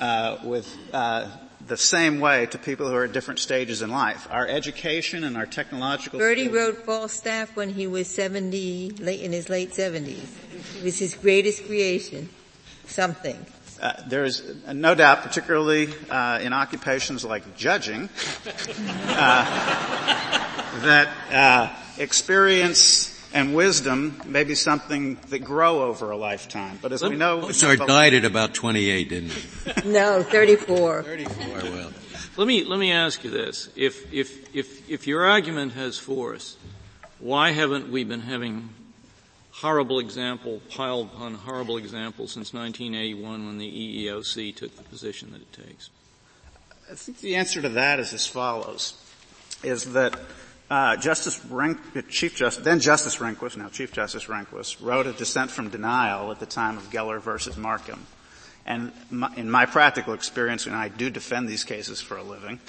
uh, 0.00 0.38
with 0.42 0.68
uh, 0.92 1.28
the 1.66 1.76
same 1.76 2.20
way 2.20 2.46
to 2.46 2.58
people 2.58 2.88
who 2.88 2.94
are 2.94 3.04
at 3.04 3.12
different 3.12 3.38
stages 3.38 3.82
in 3.82 3.90
life. 3.90 4.26
Our 4.30 4.46
education 4.46 5.24
and 5.24 5.36
our 5.36 5.46
technological. 5.46 6.18
Verdi 6.18 6.46
skills. 6.46 6.56
wrote 6.56 6.78
Falstaff 6.84 7.54
when 7.54 7.70
he 7.70 7.86
was 7.86 8.08
70, 8.08 8.92
late 8.98 9.20
in 9.20 9.32
his 9.32 9.48
late 9.48 9.70
70s. 9.70 10.24
It 10.78 10.84
was 10.84 10.98
his 10.98 11.14
greatest 11.14 11.66
creation. 11.66 12.28
Something. 12.86 13.46
Uh, 13.80 13.92
there 14.08 14.24
is 14.24 14.42
no 14.70 14.94
doubt, 14.94 15.22
particularly 15.22 15.88
uh, 16.10 16.38
in 16.42 16.52
occupations 16.52 17.24
like 17.24 17.56
judging, 17.56 18.10
uh, 19.08 19.44
that 20.82 21.08
uh, 21.32 21.74
experience 21.98 23.16
and 23.32 23.54
wisdom 23.54 24.20
may 24.26 24.44
be 24.44 24.54
something 24.54 25.16
that 25.28 25.38
grow 25.38 25.82
over 25.84 26.10
a 26.10 26.16
lifetime. 26.16 26.78
But 26.82 26.92
as 26.92 27.02
Let, 27.02 27.12
we 27.12 27.16
know, 27.16 27.40
Mozart 27.40 27.78
died 27.86 28.12
at 28.12 28.24
about 28.24 28.52
28, 28.54 29.08
didn't 29.08 29.30
he? 29.30 29.90
no, 29.90 30.22
34. 30.22 31.02
34. 31.02 31.46
Well, 31.46 31.92
let 32.36 32.46
me 32.46 32.64
let 32.64 32.78
me 32.78 32.92
ask 32.92 33.24
you 33.24 33.30
this: 33.30 33.70
if 33.76 34.12
if 34.12 34.54
if 34.54 34.90
if 34.90 35.06
your 35.06 35.24
argument 35.24 35.72
has 35.72 35.98
force, 35.98 36.56
why 37.18 37.52
haven't 37.52 37.90
we 37.90 38.04
been 38.04 38.20
having 38.20 38.70
horrible 39.60 39.98
example 39.98 40.60
piled 40.70 41.10
upon 41.12 41.34
horrible 41.34 41.76
example 41.76 42.26
since 42.26 42.54
1981 42.54 43.46
when 43.46 43.58
the 43.58 44.06
EEOC 44.06 44.56
took 44.56 44.74
the 44.76 44.82
position 44.84 45.30
that 45.32 45.42
it 45.42 45.52
takes? 45.52 45.90
I 46.90 46.94
think 46.94 47.18
the 47.18 47.36
answer 47.36 47.60
to 47.60 47.68
that 47.70 48.00
is 48.00 48.12
as 48.14 48.26
follows, 48.26 48.94
is 49.62 49.92
that 49.92 50.18
uh, 50.70 50.96
Justice 50.96 51.38
Renk, 51.40 52.08
Chief 52.08 52.34
Justice, 52.34 52.64
then 52.64 52.80
Justice 52.80 53.16
Rehnquist, 53.16 53.56
now 53.56 53.68
Chief 53.68 53.92
Justice 53.92 54.24
Rehnquist, 54.24 54.78
wrote 54.80 55.06
a 55.06 55.12
dissent 55.12 55.50
from 55.50 55.68
denial 55.68 56.30
at 56.30 56.40
the 56.40 56.46
time 56.46 56.78
of 56.78 56.90
Geller 56.90 57.20
versus 57.20 57.56
Markham. 57.56 58.06
And 58.64 58.92
my, 59.10 59.34
in 59.36 59.50
my 59.50 59.66
practical 59.66 60.14
experience, 60.14 60.66
and 60.66 60.74
I 60.74 60.88
do 60.88 61.10
defend 61.10 61.48
these 61.48 61.64
cases 61.64 62.00
for 62.00 62.16
a 62.16 62.22
living, 62.22 62.60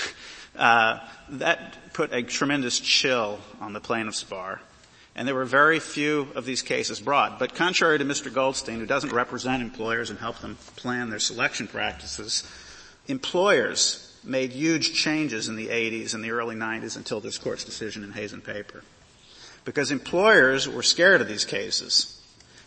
uh, 0.57 0.99
that 1.29 1.93
put 1.93 2.13
a 2.13 2.23
tremendous 2.23 2.79
chill 2.79 3.39
on 3.61 3.73
the 3.73 3.79
plaintiff's 3.79 4.23
bar 4.23 4.61
and 5.15 5.27
there 5.27 5.35
were 5.35 5.45
very 5.45 5.79
few 5.79 6.27
of 6.35 6.45
these 6.45 6.61
cases 6.61 6.99
brought. 6.99 7.37
But 7.37 7.53
contrary 7.53 7.99
to 7.99 8.05
Mr. 8.05 8.33
Goldstein, 8.33 8.79
who 8.79 8.85
doesn't 8.85 9.11
represent 9.11 9.61
employers 9.61 10.09
and 10.09 10.19
help 10.19 10.39
them 10.39 10.57
plan 10.75 11.09
their 11.09 11.19
selection 11.19 11.67
practices, 11.67 12.47
employers 13.07 14.17
made 14.23 14.51
huge 14.51 14.93
changes 14.93 15.49
in 15.49 15.55
the 15.55 15.67
80s 15.67 16.13
and 16.13 16.23
the 16.23 16.31
early 16.31 16.55
90s 16.55 16.95
until 16.95 17.19
this 17.19 17.37
court's 17.37 17.63
decision 17.63 18.03
in 18.03 18.11
Hazen 18.11 18.41
paper. 18.41 18.83
Because 19.65 19.91
employers 19.91 20.67
were 20.69 20.83
scared 20.83 21.21
of 21.21 21.27
these 21.27 21.45
cases. 21.45 22.17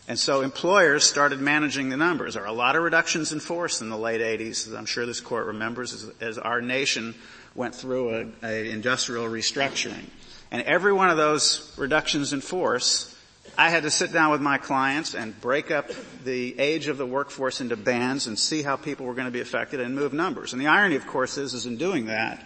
And 0.07 0.19
so 0.19 0.41
employers 0.41 1.03
started 1.03 1.39
managing 1.41 1.89
the 1.89 1.97
numbers. 1.97 2.35
There 2.35 2.43
are 2.43 2.47
a 2.47 2.53
lot 2.53 2.75
of 2.75 2.83
reductions 2.83 3.31
in 3.31 3.39
force 3.39 3.81
in 3.81 3.89
the 3.89 3.97
late 3.97 4.21
80s, 4.21 4.67
as 4.67 4.73
I'm 4.73 4.85
sure 4.85 5.05
this 5.05 5.19
court 5.19 5.47
remembers, 5.47 5.93
as, 5.93 6.11
as 6.21 6.37
our 6.37 6.61
nation 6.61 7.15
went 7.55 7.73
through 7.73 8.09
an 8.09 8.35
industrial 8.43 9.25
restructuring. 9.25 10.05
And 10.51 10.61
every 10.63 10.93
one 10.93 11.09
of 11.09 11.17
those 11.17 11.73
reductions 11.77 12.33
in 12.33 12.41
force 12.41 13.15
I 13.57 13.69
had 13.69 13.83
to 13.83 13.91
sit 13.91 14.11
down 14.11 14.31
with 14.31 14.41
my 14.41 14.57
clients 14.57 15.13
and 15.13 15.39
break 15.39 15.71
up 15.71 15.89
the 16.25 16.59
age 16.59 16.87
of 16.87 16.97
the 16.97 17.05
workforce 17.05 17.61
into 17.61 17.77
bands 17.77 18.27
and 18.27 18.37
see 18.37 18.61
how 18.63 18.75
people 18.75 19.05
were 19.05 19.13
going 19.13 19.27
to 19.27 19.31
be 19.31 19.39
affected 19.39 19.79
and 19.79 19.95
move 19.95 20.11
numbers. 20.11 20.51
And 20.51 20.61
the 20.61 20.67
irony, 20.67 20.95
of 20.95 21.07
course, 21.07 21.37
is, 21.37 21.53
is 21.53 21.65
in 21.65 21.77
doing 21.77 22.07
that, 22.07 22.45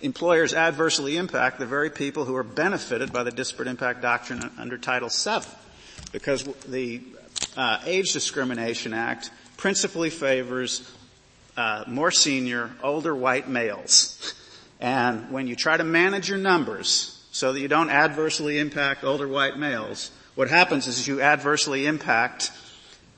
employers 0.00 0.54
adversely 0.54 1.18
impact 1.18 1.58
the 1.58 1.66
very 1.66 1.90
people 1.90 2.24
who 2.24 2.34
are 2.36 2.42
benefited 2.42 3.12
by 3.12 3.22
the 3.22 3.30
disparate 3.30 3.68
impact 3.68 4.00
doctrine 4.00 4.50
under 4.58 4.78
Title 4.78 5.10
VII. 5.10 5.46
Because 6.12 6.44
the 6.44 7.02
uh, 7.56 7.80
Age 7.84 8.12
Discrimination 8.12 8.94
Act 8.94 9.30
principally 9.58 10.08
favors 10.08 10.90
uh, 11.56 11.84
more 11.86 12.10
senior, 12.10 12.70
older 12.82 13.14
white 13.14 13.48
males. 13.48 14.34
And 14.80 15.30
when 15.30 15.48
you 15.48 15.56
try 15.56 15.76
to 15.76 15.84
manage 15.84 16.30
your 16.30 16.38
numbers 16.38 17.15
so 17.36 17.52
that 17.52 17.60
you 17.60 17.68
don't 17.68 17.90
adversely 17.90 18.58
impact 18.58 19.04
older 19.04 19.28
white 19.28 19.58
males, 19.58 20.10
what 20.36 20.48
happens 20.48 20.86
is 20.86 21.06
you 21.06 21.20
adversely 21.20 21.84
impact 21.86 22.50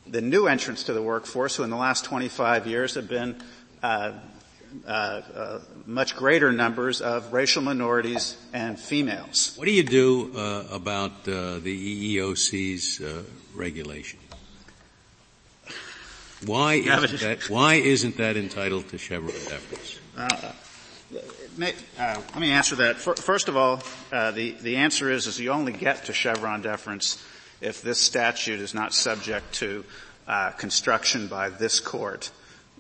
the 0.09 0.20
new 0.20 0.48
entrants 0.48 0.83
to 0.83 0.92
the 0.92 1.00
workforce 1.00 1.54
who 1.54 1.62
in 1.62 1.70
the 1.70 1.76
last 1.76 2.04
25 2.04 2.66
years 2.66 2.96
have 2.96 3.09
been 3.09 3.40
uh, 3.81 4.14
uh, 4.85 4.90
uh, 4.90 5.61
much 5.87 6.16
greater 6.16 6.50
numbers 6.50 7.00
of 7.00 7.33
racial 7.33 7.62
minorities 7.62 8.37
and 8.52 8.76
females. 8.76 9.54
What 9.54 9.66
do 9.66 9.70
you 9.70 9.85
do 9.85 10.33
uh, 10.37 10.64
about 10.72 11.12
uh, 11.28 11.61
the 11.61 12.16
EEOC's 12.16 13.00
uh, 13.00 13.22
regulation? 13.54 14.18
Why 16.44 16.74
isn't 16.74 17.20
that, 17.20 17.48
why 17.48 17.74
isn't 17.74 18.16
that 18.16 18.37
entitled 18.37 18.88
to 18.88 18.98
Chevron 18.98 19.31
deference? 19.31 20.00
May, 21.59 21.75
uh, 21.99 22.14
let 22.14 22.38
me 22.38 22.53
answer 22.53 22.77
that. 22.77 22.99
First 22.99 23.49
of 23.49 23.57
all, 23.57 23.83
uh, 24.12 24.31
the, 24.31 24.53
the 24.53 24.77
answer 24.77 25.11
is, 25.11 25.27
is 25.27 25.40
you 25.40 25.51
only 25.51 25.73
get 25.73 26.05
to 26.05 26.12
Chevron 26.12 26.62
deference 26.62 27.21
if 27.61 27.83
this 27.83 27.99
statute 27.99 28.61
is 28.61 28.75
not 28.75 28.94
subject 28.94 29.55
to 29.55 29.85
uh, 30.29 30.53
construction 30.53 31.27
by 31.27 31.49
this 31.49 31.81
court. 31.81 32.31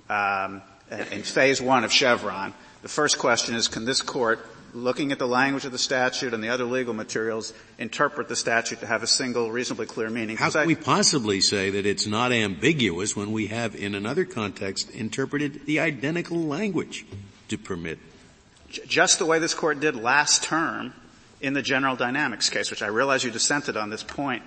Um, 0.08 0.62
in 1.10 1.24
phase 1.24 1.60
one 1.60 1.82
of 1.82 1.92
Chevron, 1.92 2.54
the 2.82 2.88
first 2.88 3.18
question 3.18 3.56
is, 3.56 3.66
can 3.66 3.84
this 3.84 4.00
court, 4.00 4.46
looking 4.72 5.10
at 5.10 5.18
the 5.18 5.26
language 5.26 5.64
of 5.64 5.72
the 5.72 5.78
statute 5.78 6.32
and 6.32 6.42
the 6.42 6.50
other 6.50 6.62
legal 6.62 6.94
materials, 6.94 7.52
interpret 7.80 8.28
the 8.28 8.36
statute 8.36 8.78
to 8.78 8.86
have 8.86 9.02
a 9.02 9.08
single, 9.08 9.50
reasonably 9.50 9.86
clear 9.86 10.08
meaning? 10.08 10.36
How 10.36 10.50
can 10.50 10.60
I, 10.60 10.66
we 10.66 10.76
possibly 10.76 11.40
say 11.40 11.70
that 11.70 11.84
it's 11.84 12.06
not 12.06 12.30
ambiguous 12.30 13.16
when 13.16 13.32
we 13.32 13.48
have, 13.48 13.74
in 13.74 13.96
another 13.96 14.24
context, 14.24 14.88
interpreted 14.90 15.66
the 15.66 15.80
identical 15.80 16.38
language 16.38 17.04
to 17.48 17.58
permit 17.58 17.98
just 18.70 19.18
the 19.18 19.26
way 19.26 19.38
this 19.38 19.54
court 19.54 19.80
did 19.80 19.96
last 19.96 20.42
term 20.42 20.92
in 21.40 21.52
the 21.52 21.62
General 21.62 21.96
Dynamics 21.96 22.50
case, 22.50 22.70
which 22.70 22.82
I 22.82 22.88
realize 22.88 23.24
you 23.24 23.30
dissented 23.30 23.76
on 23.76 23.90
this 23.90 24.02
point, 24.02 24.42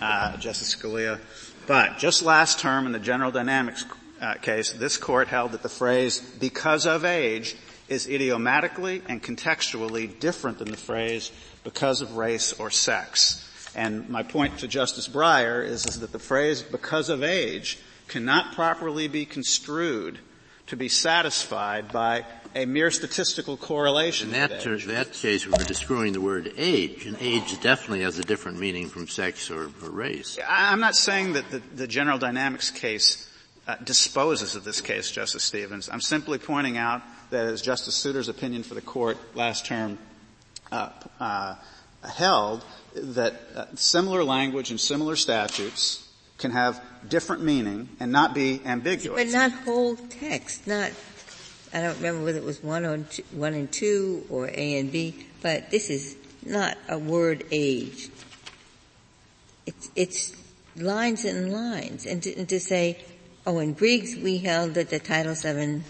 uh, 0.00 0.36
Justice 0.36 0.74
Scalia. 0.74 1.18
But 1.66 1.98
just 1.98 2.22
last 2.22 2.60
term 2.60 2.86
in 2.86 2.92
the 2.92 2.98
General 2.98 3.30
Dynamics 3.30 3.84
uh, 4.20 4.34
case, 4.34 4.72
this 4.72 4.96
court 4.96 5.28
held 5.28 5.52
that 5.52 5.62
the 5.62 5.68
phrase 5.68 6.20
"because 6.20 6.86
of 6.86 7.04
age" 7.04 7.56
is 7.88 8.06
idiomatically 8.06 9.02
and 9.08 9.22
contextually 9.22 10.18
different 10.18 10.58
than 10.58 10.70
the 10.70 10.76
phrase 10.76 11.30
"because 11.64 12.00
of 12.00 12.16
race 12.16 12.52
or 12.54 12.70
sex." 12.70 13.44
And 13.74 14.08
my 14.08 14.22
point 14.22 14.58
to 14.58 14.68
Justice 14.68 15.08
Breyer 15.08 15.64
is, 15.64 15.86
is 15.86 16.00
that 16.00 16.12
the 16.12 16.18
phrase 16.18 16.62
"because 16.62 17.08
of 17.08 17.22
age" 17.22 17.78
cannot 18.08 18.54
properly 18.54 19.08
be 19.08 19.24
construed 19.24 20.18
to 20.66 20.76
be 20.76 20.88
satisfied 20.88 21.90
by 21.92 22.24
a 22.54 22.66
mere 22.66 22.90
statistical 22.90 23.56
correlation. 23.56 24.28
In 24.28 24.32
that, 24.34 24.60
ter- 24.60 24.78
that 24.78 25.12
case, 25.12 25.46
we 25.46 25.52
were 25.52 25.64
destroying 25.64 26.12
the 26.12 26.20
word 26.20 26.52
age, 26.56 27.06
and 27.06 27.16
age 27.20 27.60
definitely 27.60 28.02
has 28.02 28.18
a 28.18 28.22
different 28.22 28.58
meaning 28.58 28.88
from 28.88 29.08
sex 29.08 29.50
or, 29.50 29.70
or 29.82 29.90
race. 29.90 30.38
I'm 30.48 30.80
not 30.80 30.94
saying 30.94 31.34
that 31.34 31.50
the, 31.50 31.58
the 31.74 31.86
general 31.86 32.18
dynamics 32.18 32.70
case 32.70 33.28
uh, 33.66 33.76
disposes 33.84 34.54
of 34.54 34.64
this 34.64 34.80
case, 34.80 35.10
Justice 35.10 35.44
Stevens. 35.44 35.88
I'm 35.90 36.00
simply 36.00 36.38
pointing 36.38 36.78
out 36.78 37.02
that 37.30 37.46
as 37.46 37.60
Justice 37.60 37.94
Souter's 37.94 38.28
opinion 38.28 38.62
for 38.62 38.74
the 38.74 38.80
court 38.80 39.18
last 39.34 39.66
term 39.66 39.98
uh, 40.72 40.90
uh, 41.20 41.54
held, 42.02 42.64
that 42.94 43.34
uh, 43.54 43.66
similar 43.74 44.24
language 44.24 44.70
and 44.70 44.80
similar 44.80 45.16
statutes 45.16 46.08
can 46.38 46.50
have 46.52 46.80
different 47.06 47.42
meaning 47.42 47.88
and 48.00 48.10
not 48.10 48.32
be 48.32 48.60
ambiguous. 48.64 49.22
But 49.22 49.32
not 49.36 49.52
whole 49.64 49.96
text, 49.96 50.66
not 50.66 50.92
I 51.72 51.82
don't 51.82 51.96
remember 51.96 52.24
whether 52.24 52.38
it 52.38 52.44
was 52.44 52.62
one, 52.62 53.06
two, 53.10 53.22
one 53.32 53.54
and 53.54 53.70
two 53.70 54.24
or 54.30 54.48
A 54.48 54.78
and 54.78 54.90
B, 54.90 55.26
but 55.42 55.70
this 55.70 55.90
is 55.90 56.16
not 56.44 56.78
a 56.88 56.98
word 56.98 57.44
age. 57.50 58.08
It's, 59.66 59.90
it's 59.94 60.36
lines 60.76 61.24
and 61.24 61.52
lines. 61.52 62.06
And 62.06 62.22
to, 62.22 62.34
and 62.36 62.48
to 62.48 62.60
say, 62.60 62.98
oh, 63.46 63.58
in 63.58 63.74
Griggs 63.74 64.16
we 64.16 64.38
held 64.38 64.74
that 64.74 64.90
the 64.90 64.98
Title 64.98 65.34
VII 65.34 65.82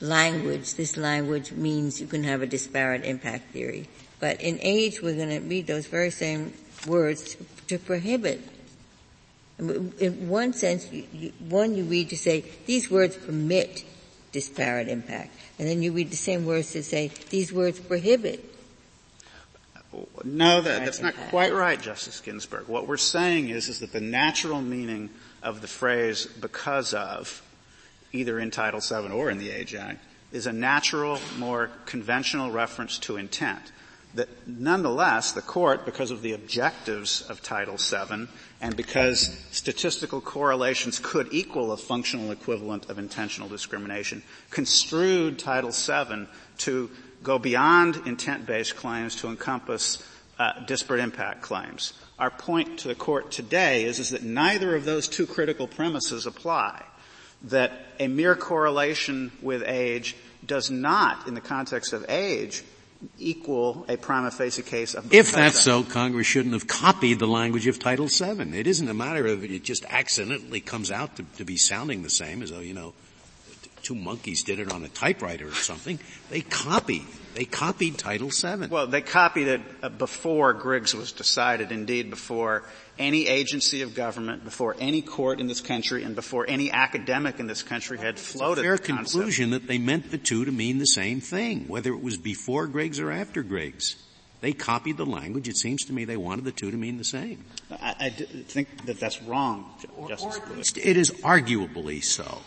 language, 0.00 0.74
this 0.74 0.96
language 0.96 1.52
means 1.52 2.00
you 2.00 2.06
can 2.06 2.24
have 2.24 2.42
a 2.42 2.46
disparate 2.46 3.04
impact 3.04 3.50
theory. 3.52 3.88
But 4.20 4.40
in 4.40 4.58
age 4.62 5.02
we're 5.02 5.16
going 5.16 5.30
to 5.30 5.40
read 5.40 5.66
those 5.66 5.86
very 5.86 6.10
same 6.10 6.54
words 6.86 7.34
to, 7.34 7.44
to 7.68 7.78
prohibit. 7.78 8.40
In 9.58 10.28
one 10.30 10.54
sense, 10.54 10.90
you, 10.90 11.04
you, 11.12 11.32
one 11.48 11.74
you 11.74 11.84
read 11.84 12.08
to 12.10 12.16
say, 12.16 12.44
these 12.64 12.90
words 12.90 13.16
permit 13.18 13.84
disparate 14.32 14.88
impact. 14.88 15.34
And 15.58 15.68
then 15.68 15.82
you 15.82 15.92
read 15.92 16.10
the 16.10 16.16
same 16.16 16.46
words 16.46 16.72
to 16.72 16.82
say, 16.82 17.10
these 17.30 17.52
words 17.52 17.78
prohibit. 17.80 18.44
No, 20.24 20.60
that, 20.60 20.84
that's 20.84 21.00
not 21.00 21.14
quite 21.30 21.52
right, 21.52 21.80
Justice 21.80 22.20
Ginsburg. 22.20 22.68
What 22.68 22.86
we're 22.86 22.96
saying 22.96 23.48
is, 23.48 23.68
is 23.68 23.80
that 23.80 23.92
the 23.92 24.00
natural 24.00 24.60
meaning 24.60 25.10
of 25.42 25.60
the 25.60 25.66
phrase 25.66 26.26
because 26.26 26.94
of, 26.94 27.42
either 28.12 28.38
in 28.38 28.50
Title 28.50 28.80
VII 28.80 29.12
or 29.12 29.30
in 29.30 29.38
the 29.38 29.50
Age 29.50 29.74
Act, 29.74 30.04
is 30.32 30.46
a 30.46 30.52
natural, 30.52 31.18
more 31.38 31.70
conventional 31.86 32.52
reference 32.52 32.98
to 33.00 33.16
intent 33.16 33.72
that 34.14 34.28
nonetheless 34.46 35.32
the 35.32 35.42
court, 35.42 35.84
because 35.84 36.10
of 36.10 36.22
the 36.22 36.32
objectives 36.32 37.22
of 37.22 37.42
Title 37.42 37.76
VII, 37.76 38.26
and 38.60 38.76
because 38.76 39.38
statistical 39.50 40.20
correlations 40.20 40.98
could 40.98 41.28
equal 41.32 41.72
a 41.72 41.76
functional 41.76 42.30
equivalent 42.30 42.90
of 42.90 42.98
intentional 42.98 43.48
discrimination, 43.48 44.22
construed 44.50 45.38
Title 45.38 45.70
VII 45.70 46.26
to 46.58 46.90
go 47.22 47.38
beyond 47.38 47.96
intent-based 48.06 48.76
claims 48.76 49.16
to 49.16 49.28
encompass 49.28 50.02
uh, 50.38 50.64
disparate 50.64 51.00
impact 51.00 51.42
claims. 51.42 51.92
Our 52.18 52.30
point 52.30 52.80
to 52.80 52.88
the 52.88 52.94
court 52.94 53.30
today 53.30 53.84
is, 53.84 53.98
is 53.98 54.10
that 54.10 54.22
neither 54.22 54.74
of 54.74 54.84
those 54.84 55.06
two 55.06 55.26
critical 55.26 55.68
premises 55.68 56.26
apply. 56.26 56.82
That 57.44 57.72
a 57.98 58.08
mere 58.08 58.34
correlation 58.34 59.32
with 59.40 59.62
age 59.66 60.16
does 60.44 60.70
not, 60.70 61.28
in 61.28 61.34
the 61.34 61.40
context 61.40 61.92
of 61.92 62.04
age, 62.08 62.62
equal 63.18 63.86
a 63.88 63.96
prima 63.96 64.30
facie 64.30 64.62
case 64.62 64.94
of 64.94 65.12
If 65.12 65.32
that's 65.32 65.60
so, 65.60 65.82
Congress 65.82 66.26
shouldn't 66.26 66.54
have 66.54 66.66
copied 66.66 67.18
the 67.18 67.26
language 67.26 67.66
of 67.66 67.78
Title 67.78 68.08
VII. 68.08 68.58
It 68.58 68.66
isn't 68.66 68.88
a 68.88 68.94
matter 68.94 69.26
of 69.26 69.44
it 69.44 69.64
just 69.64 69.84
accidentally 69.88 70.60
comes 70.60 70.90
out 70.90 71.16
to, 71.16 71.24
to 71.38 71.44
be 71.44 71.56
sounding 71.56 72.02
the 72.02 72.10
same 72.10 72.42
as 72.42 72.50
though, 72.50 72.60
you 72.60 72.74
know, 72.74 72.92
two 73.90 73.96
monkeys 73.96 74.44
did 74.44 74.60
it 74.60 74.72
on 74.72 74.84
a 74.84 74.88
typewriter 74.88 75.48
or 75.48 75.54
something. 75.54 75.98
They 76.30 76.42
copied. 76.42 77.02
They 77.34 77.44
copied 77.44 77.98
Title 77.98 78.30
VII. 78.30 78.68
Well, 78.68 78.86
they 78.86 79.00
copied 79.00 79.48
it 79.48 79.60
uh, 79.82 79.88
before 79.88 80.52
Griggs 80.52 80.94
was 80.94 81.10
decided, 81.10 81.72
indeed 81.72 82.08
before 82.08 82.62
any 83.00 83.26
agency 83.26 83.82
of 83.82 83.96
government, 83.96 84.44
before 84.44 84.76
any 84.78 85.02
court 85.02 85.40
in 85.40 85.48
this 85.48 85.60
country, 85.60 86.04
and 86.04 86.14
before 86.14 86.44
any 86.48 86.70
academic 86.70 87.40
in 87.40 87.48
this 87.48 87.64
country 87.64 87.98
had 87.98 88.16
floated 88.18 88.60
it's 88.64 88.80
a 88.80 88.84
fair 88.84 88.96
conclusion 88.96 89.50
that 89.50 89.66
they 89.66 89.78
meant 89.78 90.12
the 90.12 90.18
two 90.18 90.44
to 90.44 90.52
mean 90.52 90.78
the 90.78 90.86
same 90.86 91.20
thing, 91.20 91.66
whether 91.66 91.92
it 91.92 92.02
was 92.02 92.16
before 92.16 92.68
Griggs 92.68 93.00
or 93.00 93.10
after 93.10 93.42
Griggs. 93.42 93.96
They 94.40 94.52
copied 94.52 94.98
the 94.98 95.06
language. 95.06 95.48
It 95.48 95.56
seems 95.56 95.84
to 95.86 95.92
me 95.92 96.04
they 96.04 96.16
wanted 96.16 96.44
the 96.44 96.52
two 96.52 96.70
to 96.70 96.76
mean 96.76 96.96
the 96.96 97.04
same. 97.04 97.44
I, 97.70 97.94
I 97.98 98.08
think 98.10 98.86
that 98.86 99.00
that's 99.00 99.20
wrong, 99.22 99.68
Justice 100.08 100.38
or, 100.38 100.54
or 100.54 100.58
It 100.58 100.96
is 100.96 101.10
arguably 101.22 102.02
so. 102.04 102.40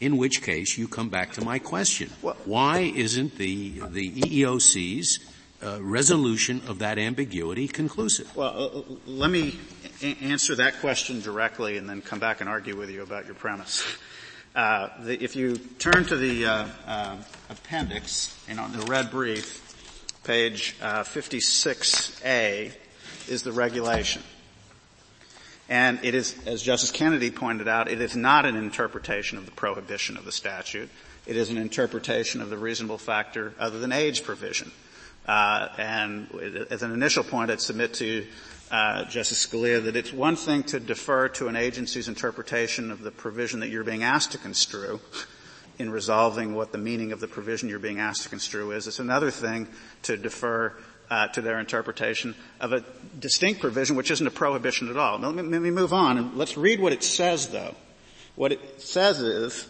In 0.00 0.16
which 0.16 0.42
case, 0.42 0.78
you 0.78 0.86
come 0.86 1.08
back 1.08 1.32
to 1.32 1.44
my 1.44 1.58
question: 1.58 2.10
Why 2.44 2.80
isn't 2.80 3.36
the 3.36 3.80
the 3.90 4.12
EEOC's 4.12 5.18
uh, 5.62 5.78
resolution 5.82 6.62
of 6.68 6.78
that 6.78 6.98
ambiguity 6.98 7.66
conclusive? 7.66 8.34
Well, 8.36 8.72
uh, 8.76 8.94
let 9.06 9.30
me 9.30 9.58
answer 10.22 10.54
that 10.56 10.80
question 10.80 11.20
directly 11.20 11.76
and 11.76 11.88
then 11.88 12.00
come 12.00 12.20
back 12.20 12.40
and 12.40 12.48
argue 12.48 12.76
with 12.76 12.90
you 12.90 13.02
about 13.02 13.26
your 13.26 13.34
premise. 13.34 13.84
Uh, 14.54 14.88
the, 15.00 15.22
if 15.22 15.36
you 15.36 15.56
turn 15.78 16.04
to 16.04 16.16
the 16.16 16.46
uh, 16.46 16.68
uh, 16.86 17.16
appendix 17.50 18.36
and 18.48 18.58
on 18.58 18.72
the 18.72 18.84
red 18.86 19.10
brief, 19.10 19.64
page 20.24 20.76
56A 20.80 22.68
uh, 22.68 22.72
is 23.28 23.42
the 23.42 23.52
regulation. 23.52 24.22
And 25.68 26.00
it 26.02 26.14
is, 26.14 26.34
as 26.46 26.62
Justice 26.62 26.90
Kennedy 26.90 27.30
pointed 27.30 27.68
out, 27.68 27.90
it 27.90 28.00
is 28.00 28.16
not 28.16 28.46
an 28.46 28.56
interpretation 28.56 29.36
of 29.36 29.44
the 29.44 29.52
prohibition 29.52 30.16
of 30.16 30.24
the 30.24 30.32
statute. 30.32 30.88
It 31.26 31.36
is 31.36 31.50
an 31.50 31.58
interpretation 31.58 32.40
of 32.40 32.48
the 32.48 32.56
reasonable 32.56 32.96
factor 32.96 33.52
other 33.58 33.78
than 33.78 33.92
age 33.92 34.24
provision. 34.24 34.72
Uh, 35.26 35.68
and 35.76 36.28
as 36.70 36.82
an 36.82 36.92
initial 36.92 37.22
point, 37.22 37.50
I'd 37.50 37.60
submit 37.60 37.92
to 37.94 38.26
uh, 38.70 39.04
Justice 39.04 39.46
Scalia, 39.46 39.84
that 39.84 39.96
it's 39.96 40.12
one 40.12 40.36
thing 40.36 40.62
to 40.64 40.80
defer 40.80 41.28
to 41.28 41.48
an 41.48 41.56
agency's 41.56 42.08
interpretation 42.08 42.90
of 42.90 43.02
the 43.02 43.10
provision 43.10 43.60
that 43.60 43.68
you're 43.68 43.84
being 43.84 44.02
asked 44.02 44.32
to 44.32 44.38
construe 44.38 45.00
in 45.78 45.90
resolving 45.90 46.54
what 46.54 46.72
the 46.72 46.78
meaning 46.78 47.12
of 47.12 47.20
the 47.20 47.28
provision 47.28 47.68
you're 47.68 47.78
being 47.78 48.00
asked 48.00 48.24
to 48.24 48.28
construe 48.28 48.72
is. 48.72 48.86
It's 48.86 48.98
another 48.98 49.30
thing 49.30 49.68
to 50.02 50.16
defer 50.16 50.74
uh, 51.10 51.28
to 51.28 51.40
their 51.40 51.58
interpretation 51.58 52.34
of 52.60 52.72
a 52.72 52.84
distinct 53.18 53.60
provision 53.60 53.96
which 53.96 54.10
isn't 54.10 54.26
a 54.26 54.30
prohibition 54.30 54.88
at 54.88 54.96
all. 54.96 55.18
Now, 55.18 55.30
let 55.30 55.44
me, 55.44 55.50
let 55.50 55.62
me 55.62 55.70
move 55.70 55.92
on 55.92 56.18
and 56.18 56.36
let's 56.36 56.56
read 56.56 56.80
what 56.80 56.92
it 56.92 57.02
says 57.02 57.48
though. 57.48 57.74
What 58.34 58.52
it 58.52 58.80
says 58.80 59.20
is, 59.20 59.68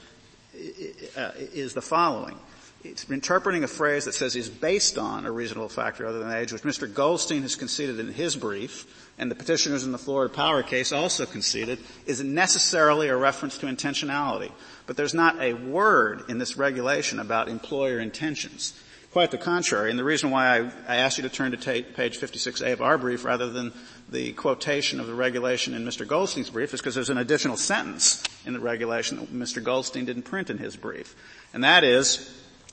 uh, 1.17 1.31
is 1.37 1.75
the 1.75 1.83
following. 1.83 2.39
It's 2.85 3.11
interpreting 3.11 3.65
a 3.65 3.69
phrase 3.69 4.05
that 4.05 4.13
says 4.13 4.37
is 4.37 4.49
based 4.49 4.99
on 4.99 5.27
a 5.27 5.33
reasonable 5.33 5.69
factor 5.69 6.07
other 6.07 6.21
than 6.21 6.31
age, 6.31 6.53
which 6.53 6.63
Mr. 6.63 6.93
Goldstein 6.93 7.43
has 7.43 7.57
conceded 7.57 7.99
in 7.99 8.13
his 8.13 8.37
brief, 8.37 9.11
and 9.19 9.31
the 9.31 9.35
petitioners 9.35 9.85
in 9.85 9.91
the 9.91 9.99
Florida 9.99 10.33
Power 10.33 10.63
case 10.63 10.93
also 10.93 11.27
conceded, 11.27 11.81
is 12.07 12.23
necessarily 12.23 13.09
a 13.09 13.17
reference 13.17 13.59
to 13.59 13.67
intentionality. 13.67 14.53
But 14.87 14.97
there's 14.97 15.15
not 15.15 15.41
a 15.41 15.55
word 15.55 16.23
in 16.29 16.39
this 16.39 16.57
regulation 16.57 17.19
about 17.19 17.49
employer 17.49 17.99
intentions. 17.99 18.81
Quite 19.13 19.31
the 19.31 19.39
contrary, 19.39 19.89
and 19.89 19.99
the 19.99 20.05
reason 20.05 20.31
why 20.31 20.59
I, 20.59 20.71
I 20.87 20.97
asked 20.97 21.17
you 21.17 21.23
to 21.23 21.31
turn 21.31 21.53
to 21.53 21.57
ta- 21.57 21.89
page 21.95 22.21
56A 22.21 22.75
of 22.75 22.83
our 22.83 22.99
brief 22.99 23.25
rather 23.25 23.49
than 23.49 23.73
the 24.11 24.33
quotation 24.33 25.01
of 25.01 25.07
the 25.07 25.15
regulation 25.15 25.73
in 25.73 25.85
Mr. 25.85 26.07
Goldstein's 26.07 26.51
brief 26.51 26.75
is 26.75 26.81
because 26.81 26.95
there's 26.95 27.09
an 27.09 27.17
additional 27.17 27.57
sentence 27.57 28.23
in 28.45 28.53
the 28.53 28.61
regulation 28.61 29.19
that 29.19 29.33
Mr. 29.33 29.65
Goldstein 29.65 30.05
didn't 30.05 30.23
print 30.23 30.51
in 30.51 30.59
his 30.59 30.77
brief. 30.77 31.17
And 31.55 31.65
that 31.65 31.85
is 31.85 32.31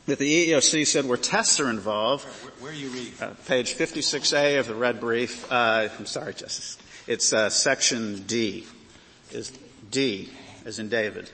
that 0.07 0.19
the 0.19 0.49
EEOC 0.49 0.85
said 0.85 1.05
where 1.05 1.17
tests 1.17 1.59
are 1.61 1.69
involved. 1.69 2.25
Where, 2.25 2.51
where 2.59 2.71
are 2.71 2.75
you 2.75 2.89
reading? 2.89 3.13
Uh, 3.21 3.33
page 3.47 3.75
56A 3.75 4.59
of 4.59 4.67
the 4.67 4.75
red 4.75 4.99
brief. 4.99 5.49
Uh, 5.49 5.87
I'm 5.97 6.05
sorry, 6.05 6.33
Justice. 6.33 6.77
It's 7.07 7.31
uh, 7.31 7.49
section 7.49 8.23
D. 8.23 8.65
Is 9.31 9.51
D, 9.89 10.29
as 10.65 10.79
in 10.79 10.89
David. 10.89 11.29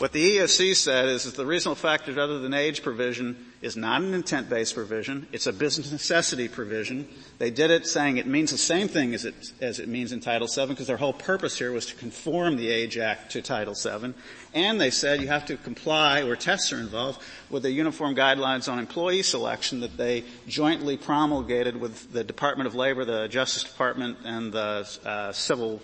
What 0.00 0.12
the 0.12 0.38
EEOC 0.38 0.76
said 0.76 1.10
is 1.10 1.24
that 1.24 1.36
the 1.36 1.44
reasonable 1.44 1.74
factors 1.74 2.16
other 2.16 2.38
than 2.38 2.54
age 2.54 2.82
provision 2.82 3.36
is 3.60 3.76
not 3.76 4.00
an 4.00 4.14
intent-based 4.14 4.74
provision. 4.74 5.26
It's 5.30 5.46
a 5.46 5.52
business 5.52 5.92
necessity 5.92 6.48
provision. 6.48 7.06
They 7.36 7.50
did 7.50 7.70
it 7.70 7.86
saying 7.86 8.16
it 8.16 8.26
means 8.26 8.50
the 8.50 8.56
same 8.56 8.88
thing 8.88 9.12
as 9.12 9.26
it, 9.26 9.34
as 9.60 9.78
it 9.78 9.88
means 9.88 10.12
in 10.12 10.20
Title 10.20 10.48
VII 10.48 10.68
because 10.68 10.86
their 10.86 10.96
whole 10.96 11.12
purpose 11.12 11.58
here 11.58 11.70
was 11.70 11.84
to 11.84 11.94
conform 11.96 12.56
the 12.56 12.70
Age 12.70 12.96
Act 12.96 13.32
to 13.32 13.42
Title 13.42 13.74
VII. 13.74 14.14
And 14.54 14.80
they 14.80 14.88
said 14.88 15.20
you 15.20 15.28
have 15.28 15.44
to 15.44 15.58
comply, 15.58 16.24
where 16.24 16.34
tests 16.34 16.72
are 16.72 16.80
involved, 16.80 17.20
with 17.50 17.64
the 17.64 17.70
uniform 17.70 18.16
guidelines 18.16 18.72
on 18.72 18.78
employee 18.78 19.22
selection 19.22 19.80
that 19.80 19.98
they 19.98 20.24
jointly 20.48 20.96
promulgated 20.96 21.78
with 21.78 22.10
the 22.10 22.24
Department 22.24 22.66
of 22.66 22.74
Labor, 22.74 23.04
the 23.04 23.28
Justice 23.28 23.64
Department, 23.64 24.16
and 24.24 24.50
the 24.50 24.88
uh, 25.04 25.30
Civil 25.32 25.82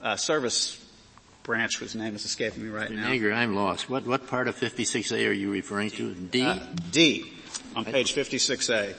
uh, 0.00 0.14
Service 0.14 0.84
branch 1.48 1.78
whose 1.78 1.94
name 1.94 2.14
is 2.14 2.26
escaping 2.26 2.62
me 2.62 2.68
right 2.68 2.90
now. 2.90 3.08
Nager, 3.08 3.32
I'm 3.32 3.56
lost. 3.56 3.88
What, 3.88 4.06
what 4.06 4.26
part 4.26 4.48
of 4.48 4.56
56A 4.56 5.30
are 5.30 5.32
you 5.32 5.50
referring 5.50 5.88
to? 5.92 6.14
D? 6.14 6.44
Uh, 6.44 6.58
D, 6.92 7.32
on 7.74 7.86
page 7.86 8.14
56A. 8.14 8.94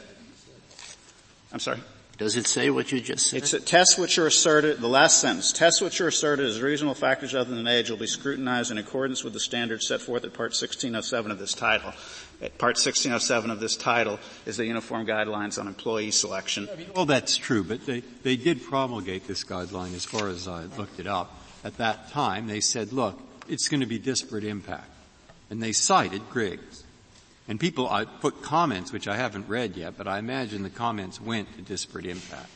I'm 1.53 1.59
sorry? 1.59 1.79
Does 2.17 2.35
it 2.37 2.47
say 2.47 2.71
what 2.71 2.91
you 2.91 3.01
just 3.01 3.27
said? 3.27 3.37
It's 3.37 3.53
a, 3.53 3.59
tests 3.59 3.99
which 3.99 4.17
are 4.17 4.25
asserted, 4.25 4.79
the 4.79 4.87
last 4.87 5.21
sentence, 5.21 5.53
tests 5.53 5.79
which 5.79 6.01
are 6.01 6.07
asserted 6.07 6.47
as 6.47 6.59
reasonable 6.59 6.95
factors 6.95 7.35
other 7.35 7.53
than 7.53 7.67
age 7.67 7.91
will 7.91 7.97
be 7.97 8.07
scrutinized 8.07 8.71
in 8.71 8.79
accordance 8.79 9.23
with 9.23 9.33
the 9.33 9.39
standards 9.39 9.87
set 9.87 10.01
forth 10.01 10.23
at 10.23 10.33
part 10.33 10.49
1607 10.49 11.29
of 11.29 11.37
this 11.37 11.53
title. 11.53 11.93
At 12.41 12.57
part 12.57 12.77
1607 12.77 13.51
of 13.51 13.59
this 13.59 13.77
title 13.77 14.19
is 14.47 14.57
the 14.57 14.65
uniform 14.65 15.05
guidelines 15.05 15.59
on 15.59 15.67
employee 15.67 16.09
selection. 16.09 16.67
I 16.73 16.75
mean, 16.75 16.87
all 16.95 17.05
that's 17.05 17.37
true, 17.37 17.63
but 17.63 17.85
they, 17.85 17.99
they 18.23 18.37
did 18.37 18.63
promulgate 18.63 19.27
this 19.27 19.43
guideline 19.43 19.93
as 19.93 20.03
far 20.03 20.29
as 20.29 20.47
I 20.47 20.63
looked 20.63 20.99
it 20.99 21.05
up 21.05 21.35
at 21.63 21.77
that 21.77 22.11
time, 22.11 22.47
they 22.47 22.61
said, 22.61 22.93
look, 22.93 23.19
it's 23.47 23.67
going 23.67 23.81
to 23.81 23.85
be 23.85 23.99
disparate 23.99 24.43
impact. 24.43 24.89
And 25.49 25.61
they 25.61 25.71
cited 25.71 26.21
Griggs. 26.29 26.83
And 27.47 27.59
people, 27.59 27.89
I 27.89 28.05
put 28.05 28.43
comments, 28.43 28.93
which 28.93 29.07
I 29.07 29.15
haven't 29.15 29.47
read 29.47 29.75
yet, 29.75 29.97
but 29.97 30.07
I 30.07 30.19
imagine 30.19 30.61
the 30.61 30.69
comments 30.69 31.19
went 31.19 31.53
to 31.55 31.61
disparate 31.63 32.05
impact. 32.05 32.49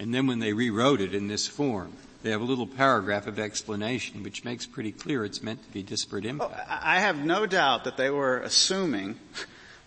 And 0.00 0.12
then 0.12 0.26
when 0.26 0.40
they 0.40 0.52
rewrote 0.52 1.00
it 1.00 1.14
in 1.14 1.28
this 1.28 1.46
form, 1.46 1.92
they 2.22 2.30
have 2.30 2.40
a 2.40 2.44
little 2.44 2.66
paragraph 2.66 3.26
of 3.26 3.38
explanation 3.38 4.22
which 4.22 4.44
makes 4.44 4.66
pretty 4.66 4.92
clear 4.92 5.24
it's 5.24 5.42
meant 5.42 5.62
to 5.64 5.70
be 5.70 5.82
disparate 5.82 6.26
oh, 6.26 6.30
impact. 6.30 6.54
Oh, 6.54 6.78
I 6.80 6.98
have 6.98 7.24
no 7.24 7.46
doubt 7.46 7.84
that 7.84 7.96
they 7.96 8.10
were 8.10 8.38
assuming 8.38 9.16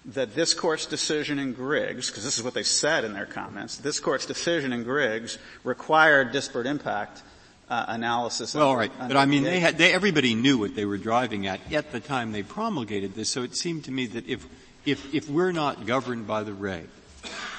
that 0.05 0.35
this 0.35 0.53
court's 0.53 0.85
decision 0.85 1.39
in 1.39 1.53
Griggs, 1.53 2.09
because 2.09 2.23
this 2.23 2.37
is 2.37 2.43
what 2.43 2.53
they 2.53 2.63
said 2.63 3.03
in 3.03 3.13
their 3.13 3.25
comments, 3.25 3.77
this 3.77 3.99
court's 3.99 4.25
decision 4.25 4.71
in 4.71 4.83
Griggs 4.83 5.37
required 5.63 6.31
disparate 6.31 6.67
impact 6.67 7.23
uh, 7.69 7.85
analysis. 7.87 8.53
Well, 8.53 8.67
all 8.67 8.77
right, 8.77 8.91
but 8.99 9.17
I 9.17 9.25
mean, 9.25 9.43
they 9.43 9.59
had, 9.59 9.77
they, 9.77 9.93
everybody 9.93 10.35
knew 10.35 10.57
what 10.57 10.75
they 10.75 10.85
were 10.85 10.97
driving 10.97 11.47
at 11.47 11.59
at 11.71 11.91
the 11.91 11.99
time 11.99 12.31
they 12.31 12.43
promulgated 12.43 13.15
this. 13.15 13.29
So 13.29 13.43
it 13.43 13.55
seemed 13.55 13.85
to 13.85 13.91
me 13.91 14.05
that 14.07 14.27
if 14.27 14.45
if 14.85 15.13
if 15.13 15.29
we're 15.29 15.51
not 15.51 15.85
governed 15.85 16.27
by 16.27 16.43
the 16.43 16.53
reg, 16.53 16.87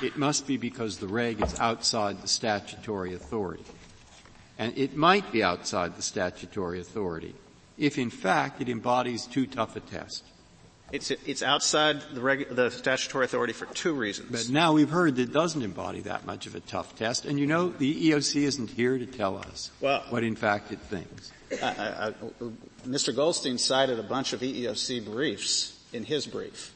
it 0.02 0.16
must 0.16 0.46
be 0.46 0.56
because 0.56 0.98
the 0.98 1.08
reg 1.08 1.42
is 1.42 1.58
outside 1.58 2.22
the 2.22 2.28
statutory 2.28 3.14
authority, 3.14 3.64
and 4.58 4.76
it 4.76 4.96
might 4.96 5.32
be 5.32 5.42
outside 5.42 5.96
the 5.96 6.02
statutory 6.02 6.80
authority 6.80 7.34
if, 7.78 7.98
in 7.98 8.10
fact, 8.10 8.60
it 8.60 8.68
embodies 8.68 9.26
too 9.26 9.46
tough 9.46 9.76
a 9.76 9.80
test. 9.80 10.24
It's, 10.92 11.10
it's 11.10 11.42
outside 11.42 12.00
the, 12.12 12.20
regu- 12.20 12.54
the, 12.54 12.70
statutory 12.70 13.24
authority 13.24 13.52
for 13.52 13.66
two 13.66 13.92
reasons. 13.92 14.30
But 14.30 14.50
now 14.52 14.72
we've 14.72 14.90
heard 14.90 15.16
that 15.16 15.22
it 15.22 15.32
doesn't 15.32 15.62
embody 15.62 16.00
that 16.02 16.24
much 16.26 16.46
of 16.46 16.54
a 16.54 16.60
tough 16.60 16.94
test, 16.94 17.24
and 17.24 17.40
you 17.40 17.46
know 17.46 17.70
the 17.70 18.10
EEOC 18.10 18.42
isn't 18.42 18.70
here 18.70 18.96
to 18.96 19.06
tell 19.06 19.36
us 19.36 19.72
well, 19.80 20.04
what 20.10 20.22
in 20.22 20.36
fact 20.36 20.70
it 20.70 20.78
thinks. 20.78 21.32
I, 21.60 21.66
I, 21.66 22.08
I, 22.08 22.12
Mr. 22.86 23.14
Goldstein 23.14 23.58
cited 23.58 23.98
a 23.98 24.02
bunch 24.04 24.32
of 24.32 24.40
EEOC 24.40 25.04
briefs 25.04 25.76
in 25.92 26.04
his 26.04 26.26
brief. 26.26 26.72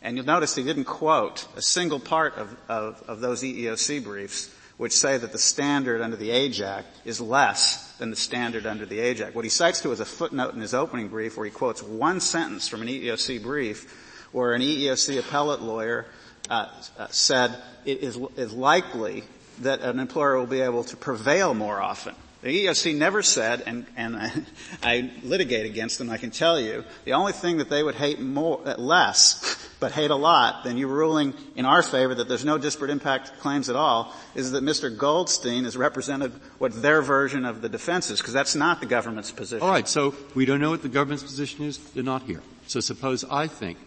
And 0.00 0.16
you'll 0.16 0.26
notice 0.26 0.54
he 0.54 0.62
didn't 0.62 0.84
quote 0.84 1.48
a 1.56 1.62
single 1.62 1.98
part 1.98 2.36
of, 2.36 2.56
of, 2.68 3.02
of 3.08 3.20
those 3.20 3.42
EEOC 3.42 4.04
briefs 4.04 4.54
which 4.76 4.92
say 4.92 5.16
that 5.16 5.32
the 5.32 5.38
standard 5.38 6.00
under 6.00 6.16
the 6.16 6.30
Age 6.30 6.60
Act 6.60 6.88
is 7.04 7.20
less 7.20 7.93
than 7.98 8.10
the 8.10 8.16
standard 8.16 8.66
under 8.66 8.86
the 8.86 8.98
Age 8.98 9.20
Act. 9.20 9.34
What 9.34 9.44
he 9.44 9.50
cites 9.50 9.80
to 9.82 9.92
is 9.92 10.00
a 10.00 10.04
footnote 10.04 10.54
in 10.54 10.60
his 10.60 10.74
opening 10.74 11.08
brief 11.08 11.36
where 11.36 11.44
he 11.46 11.52
quotes 11.52 11.82
one 11.82 12.20
sentence 12.20 12.68
from 12.68 12.82
an 12.82 12.88
EEOC 12.88 13.42
brief 13.42 14.28
where 14.32 14.52
an 14.52 14.62
EEOC 14.62 15.18
appellate 15.20 15.62
lawyer 15.62 16.06
uh, 16.50 16.68
uh, 16.98 17.06
said 17.08 17.56
it 17.84 18.00
is, 18.00 18.18
is 18.36 18.52
likely 18.52 19.24
that 19.60 19.80
an 19.80 20.00
employer 20.00 20.36
will 20.36 20.46
be 20.46 20.60
able 20.60 20.84
to 20.84 20.96
prevail 20.96 21.54
more 21.54 21.80
often 21.80 22.14
the 22.44 22.66
EEOC 22.66 22.94
never 22.94 23.22
said, 23.22 23.62
and, 23.64 23.86
and 23.96 24.16
I, 24.16 24.30
I, 24.82 25.10
litigate 25.22 25.64
against 25.64 25.96
them, 25.96 26.10
I 26.10 26.18
can 26.18 26.30
tell 26.30 26.60
you, 26.60 26.84
the 27.06 27.14
only 27.14 27.32
thing 27.32 27.56
that 27.56 27.70
they 27.70 27.82
would 27.82 27.94
hate 27.94 28.20
more, 28.20 28.60
less, 28.76 29.66
but 29.80 29.92
hate 29.92 30.10
a 30.10 30.14
lot 30.14 30.62
than 30.62 30.76
you 30.76 30.86
ruling 30.86 31.32
in 31.56 31.64
our 31.64 31.82
favor 31.82 32.14
that 32.14 32.28
there's 32.28 32.44
no 32.44 32.58
disparate 32.58 32.90
impact 32.90 33.38
claims 33.40 33.70
at 33.70 33.76
all, 33.76 34.14
is 34.34 34.52
that 34.52 34.62
Mr. 34.62 34.94
Goldstein 34.94 35.64
has 35.64 35.74
represented 35.74 36.32
what 36.58 36.82
their 36.82 37.00
version 37.00 37.46
of 37.46 37.62
the 37.62 37.70
defense 37.70 38.10
is, 38.10 38.20
because 38.20 38.34
that's 38.34 38.54
not 38.54 38.78
the 38.78 38.86
government's 38.86 39.30
position. 39.30 39.66
Alright, 39.66 39.88
so 39.88 40.14
we 40.34 40.44
don't 40.44 40.60
know 40.60 40.70
what 40.70 40.82
the 40.82 40.90
government's 40.90 41.22
position 41.22 41.64
is, 41.64 41.78
they're 41.78 42.02
not 42.02 42.24
here. 42.24 42.42
So 42.66 42.80
suppose 42.80 43.24
I 43.24 43.46
think, 43.46 43.78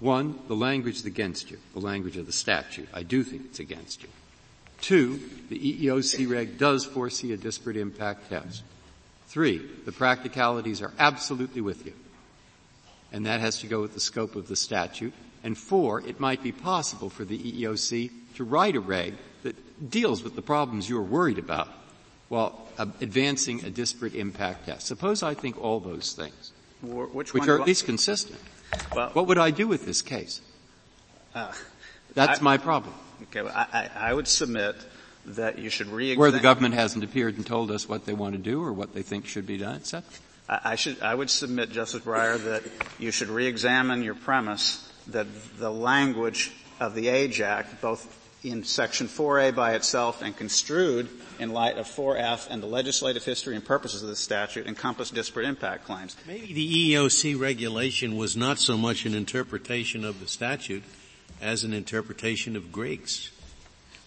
one, 0.00 0.36
the 0.48 0.56
language 0.56 0.96
is 0.96 1.06
against 1.06 1.48
you, 1.52 1.58
the 1.74 1.80
language 1.80 2.16
of 2.16 2.26
the 2.26 2.32
statute. 2.32 2.88
I 2.92 3.04
do 3.04 3.22
think 3.22 3.42
it's 3.44 3.60
against 3.60 4.02
you. 4.02 4.08
Two, 4.80 5.20
the 5.48 5.58
EEOC 5.58 6.28
reg 6.30 6.58
does 6.58 6.84
foresee 6.84 7.32
a 7.32 7.36
disparate 7.36 7.76
impact 7.76 8.30
test. 8.30 8.62
Three, 9.26 9.64
the 9.84 9.92
practicalities 9.92 10.82
are 10.82 10.92
absolutely 10.98 11.60
with 11.60 11.86
you. 11.86 11.92
And 13.12 13.26
that 13.26 13.40
has 13.40 13.60
to 13.60 13.66
go 13.66 13.80
with 13.80 13.94
the 13.94 14.00
scope 14.00 14.36
of 14.36 14.48
the 14.48 14.56
statute. 14.56 15.12
And 15.42 15.56
four, 15.56 16.00
it 16.00 16.20
might 16.20 16.42
be 16.42 16.52
possible 16.52 17.10
for 17.10 17.24
the 17.24 17.38
EEOC 17.38 18.10
to 18.36 18.44
write 18.44 18.76
a 18.76 18.80
reg 18.80 19.14
that 19.42 19.90
deals 19.90 20.22
with 20.22 20.36
the 20.36 20.42
problems 20.42 20.88
you're 20.88 21.02
worried 21.02 21.38
about 21.38 21.68
while 22.28 22.68
advancing 22.78 23.64
a 23.64 23.70
disparate 23.70 24.14
impact 24.14 24.66
test. 24.66 24.86
Suppose 24.86 25.22
I 25.22 25.34
think 25.34 25.60
all 25.62 25.80
those 25.80 26.12
things, 26.12 26.52
which, 26.82 27.34
which 27.34 27.48
are 27.48 27.60
at 27.60 27.66
least 27.66 27.86
consistent. 27.86 28.38
Well, 28.94 29.10
what 29.12 29.26
would 29.26 29.38
I 29.38 29.50
do 29.50 29.66
with 29.66 29.84
this 29.84 30.00
case? 30.02 30.40
Uh, 31.34 31.52
That's 32.14 32.40
I, 32.40 32.42
my 32.42 32.56
problem. 32.56 32.94
Okay, 33.24 33.42
well, 33.42 33.52
I, 33.54 33.90
I, 33.94 34.14
would 34.14 34.26
submit 34.26 34.76
that 35.26 35.58
you 35.58 35.70
should 35.70 35.88
re 35.88 36.16
Where 36.16 36.30
the 36.30 36.40
government 36.40 36.74
hasn't 36.74 37.04
appeared 37.04 37.36
and 37.36 37.46
told 37.46 37.70
us 37.70 37.88
what 37.88 38.06
they 38.06 38.12
want 38.12 38.34
to 38.34 38.38
do 38.38 38.62
or 38.62 38.72
what 38.72 38.94
they 38.94 39.02
think 39.02 39.26
should 39.26 39.46
be 39.46 39.58
done, 39.58 39.76
etc. 39.76 40.04
I, 40.48 40.60
I 40.64 40.74
should, 40.76 41.00
I 41.02 41.14
would 41.14 41.30
submit, 41.30 41.70
Justice 41.70 42.02
Breyer, 42.02 42.42
that 42.44 42.62
you 42.98 43.10
should 43.10 43.28
re-examine 43.28 44.02
your 44.02 44.14
premise 44.14 44.90
that 45.08 45.26
the 45.58 45.70
language 45.70 46.52
of 46.78 46.94
the 46.94 47.08
Age 47.08 47.40
Act, 47.40 47.80
both 47.80 48.16
in 48.42 48.64
Section 48.64 49.06
4A 49.06 49.54
by 49.54 49.74
itself 49.74 50.22
and 50.22 50.34
construed 50.34 51.08
in 51.38 51.52
light 51.52 51.76
of 51.76 51.86
4F 51.86 52.48
and 52.50 52.62
the 52.62 52.66
legislative 52.66 53.24
history 53.24 53.54
and 53.54 53.64
purposes 53.64 54.02
of 54.02 54.08
the 54.08 54.16
statute 54.16 54.66
encompass 54.66 55.10
disparate 55.10 55.46
impact 55.46 55.84
claims. 55.84 56.16
Maybe 56.26 56.52
the 56.52 56.94
EEOC 56.94 57.38
regulation 57.38 58.16
was 58.16 58.36
not 58.36 58.58
so 58.58 58.78
much 58.78 59.04
an 59.04 59.14
interpretation 59.14 60.04
of 60.04 60.20
the 60.20 60.26
statute 60.26 60.82
as 61.40 61.64
an 61.64 61.72
interpretation 61.72 62.56
of 62.56 62.72
Griggs. 62.72 63.30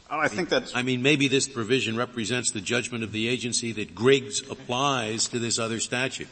Oh, 0.10 0.20
I 0.20 0.28
think 0.28 0.50
that's. 0.50 0.76
I 0.76 0.84
mean, 0.84 1.02
maybe 1.02 1.28
this 1.28 1.48
provision 1.48 1.98
represents 1.98 2.52
the 2.52 2.62
judgment 2.62 3.04
of 3.04 3.12
the 3.12 3.28
agency 3.28 3.72
that 3.74 3.96
Griggs 3.96 4.42
applies 4.50 5.28
to 5.30 5.40
this 5.40 5.58
other 5.58 5.80
statute. 5.80 6.28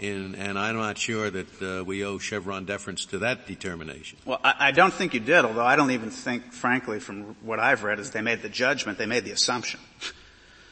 And, 0.00 0.34
and 0.36 0.58
I'm 0.58 0.76
not 0.76 0.98
sure 0.98 1.30
that 1.30 1.62
uh, 1.62 1.84
we 1.84 2.04
owe 2.04 2.18
Chevron 2.18 2.64
deference 2.64 3.06
to 3.06 3.18
that 3.18 3.46
determination. 3.46 4.18
Well, 4.24 4.40
I, 4.42 4.54
I, 4.58 4.70
don't 4.72 4.92
think 4.92 5.14
you 5.14 5.20
did, 5.20 5.44
although 5.44 5.64
I 5.64 5.76
don't 5.76 5.92
even 5.92 6.10
think, 6.10 6.52
frankly, 6.52 6.98
from 6.98 7.36
what 7.42 7.60
I've 7.60 7.84
read, 7.84 8.00
is 8.00 8.10
they 8.10 8.20
made 8.20 8.42
the 8.42 8.48
judgment, 8.48 8.98
they 8.98 9.06
made 9.06 9.24
the 9.24 9.30
assumption. 9.30 9.80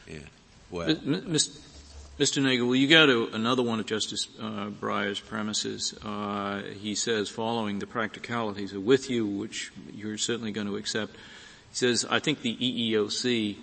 Yeah. 0.07 0.19
Well. 0.69 0.97
Mr. 2.19 2.43
Nager, 2.43 2.65
will 2.65 2.75
you 2.75 2.87
go 2.87 3.07
to 3.07 3.35
another 3.35 3.63
one 3.63 3.79
of 3.79 3.87
Justice 3.87 4.27
uh, 4.39 4.69
Breyer's 4.69 5.19
premises? 5.19 5.95
Uh, 6.05 6.61
he 6.79 6.93
says, 6.93 7.27
following 7.27 7.79
the 7.79 7.87
practicalities 7.87 8.71
of 8.73 8.83
with 8.83 9.09
you, 9.09 9.25
which 9.25 9.71
you're 9.91 10.19
certainly 10.19 10.51
going 10.51 10.67
to 10.67 10.75
accept, 10.75 11.13
he 11.13 11.75
says, 11.75 12.05
I 12.07 12.19
think 12.19 12.41
the 12.41 12.55
EEOC 12.55 13.57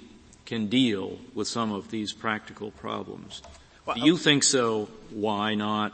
can 0.46 0.66
deal 0.66 1.18
with 1.32 1.46
some 1.46 1.70
of 1.70 1.92
these 1.92 2.12
practical 2.12 2.72
problems. 2.72 3.40
Well, 3.86 3.94
Do 3.94 4.02
you 4.02 4.16
think 4.16 4.42
so? 4.42 4.88
Why 5.10 5.54
not? 5.54 5.92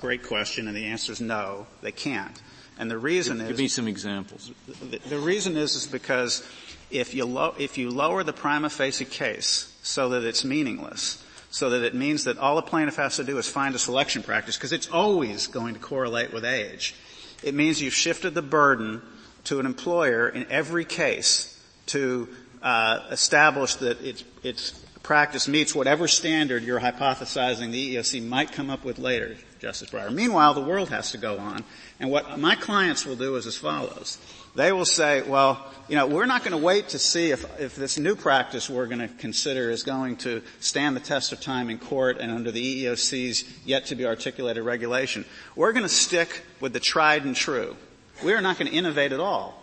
Great 0.00 0.22
question, 0.22 0.68
and 0.68 0.76
the 0.76 0.86
answer 0.86 1.10
is 1.10 1.20
no, 1.20 1.66
they 1.82 1.92
can't. 1.92 2.40
And 2.78 2.88
the 2.88 2.98
reason 2.98 3.38
give, 3.38 3.46
is 3.46 3.50
give 3.50 3.58
me 3.58 3.68
some 3.68 3.88
examples. 3.88 4.52
The, 4.66 4.98
the 5.08 5.18
reason 5.18 5.56
is 5.56 5.74
is 5.74 5.86
because 5.86 6.46
if 6.90 7.14
you 7.14 7.26
lo- 7.26 7.54
if 7.58 7.76
you 7.76 7.90
lower 7.90 8.22
the 8.22 8.32
prima 8.32 8.70
facie 8.70 9.04
case 9.04 9.76
so 9.82 10.08
that 10.10 10.24
it's 10.24 10.44
meaningless, 10.44 11.22
so 11.50 11.70
that 11.70 11.82
it 11.82 11.94
means 11.94 12.24
that 12.24 12.38
all 12.38 12.56
the 12.56 12.62
plaintiff 12.62 12.96
has 12.96 13.16
to 13.16 13.24
do 13.24 13.36
is 13.38 13.48
find 13.48 13.74
a 13.74 13.78
selection 13.78 14.22
practice 14.22 14.56
because 14.56 14.72
it's 14.72 14.88
always 14.88 15.48
going 15.48 15.74
to 15.74 15.80
correlate 15.80 16.32
with 16.32 16.44
age. 16.44 16.94
It 17.42 17.54
means 17.54 17.82
you've 17.82 17.94
shifted 17.94 18.34
the 18.34 18.42
burden 18.42 19.02
to 19.44 19.58
an 19.58 19.66
employer 19.66 20.28
in 20.28 20.46
every 20.50 20.84
case 20.84 21.58
to 21.86 22.28
uh, 22.62 23.00
establish 23.10 23.74
that 23.76 24.00
its 24.00 24.24
its 24.42 24.72
practice 25.02 25.48
meets 25.48 25.74
whatever 25.74 26.06
standard 26.06 26.62
you're 26.62 26.78
hypothesizing 26.78 27.72
the 27.72 27.96
EEOC 27.96 28.24
might 28.26 28.52
come 28.52 28.70
up 28.70 28.84
with 28.84 28.98
later, 28.98 29.34
Justice 29.58 29.90
Breyer. 29.90 30.12
Meanwhile, 30.12 30.54
the 30.54 30.60
world 30.60 30.90
has 30.90 31.10
to 31.12 31.18
go 31.18 31.38
on, 31.38 31.64
and 31.98 32.10
what 32.10 32.38
my 32.38 32.54
clients 32.54 33.06
will 33.06 33.16
do 33.16 33.34
is 33.36 33.46
as 33.46 33.56
follows. 33.56 34.18
They 34.54 34.72
will 34.72 34.84
say, 34.84 35.22
well, 35.22 35.64
you 35.88 35.96
know, 35.96 36.06
we're 36.06 36.26
not 36.26 36.42
going 36.42 36.52
to 36.52 36.64
wait 36.64 36.90
to 36.90 36.98
see 36.98 37.30
if, 37.30 37.44
if 37.60 37.76
this 37.76 37.98
new 37.98 38.14
practice 38.14 38.70
we're 38.70 38.86
going 38.86 39.00
to 39.00 39.08
consider 39.08 39.70
is 39.70 39.82
going 39.82 40.16
to 40.18 40.42
stand 40.60 40.94
the 40.94 41.00
test 41.00 41.32
of 41.32 41.40
time 41.40 41.70
in 41.70 41.78
court 41.78 42.18
and 42.18 42.30
under 42.30 42.50
the 42.50 42.84
EEOC's 42.84 43.44
yet 43.64 43.86
to 43.86 43.94
be 43.94 44.06
articulated 44.06 44.64
regulation. 44.64 45.24
We're 45.56 45.72
going 45.72 45.84
to 45.84 45.88
stick 45.88 46.42
with 46.60 46.72
the 46.72 46.80
tried 46.80 47.24
and 47.24 47.34
true. 47.34 47.76
We 48.24 48.32
are 48.34 48.40
not 48.40 48.58
going 48.58 48.70
to 48.70 48.76
innovate 48.76 49.12
at 49.12 49.20
all. 49.20 49.56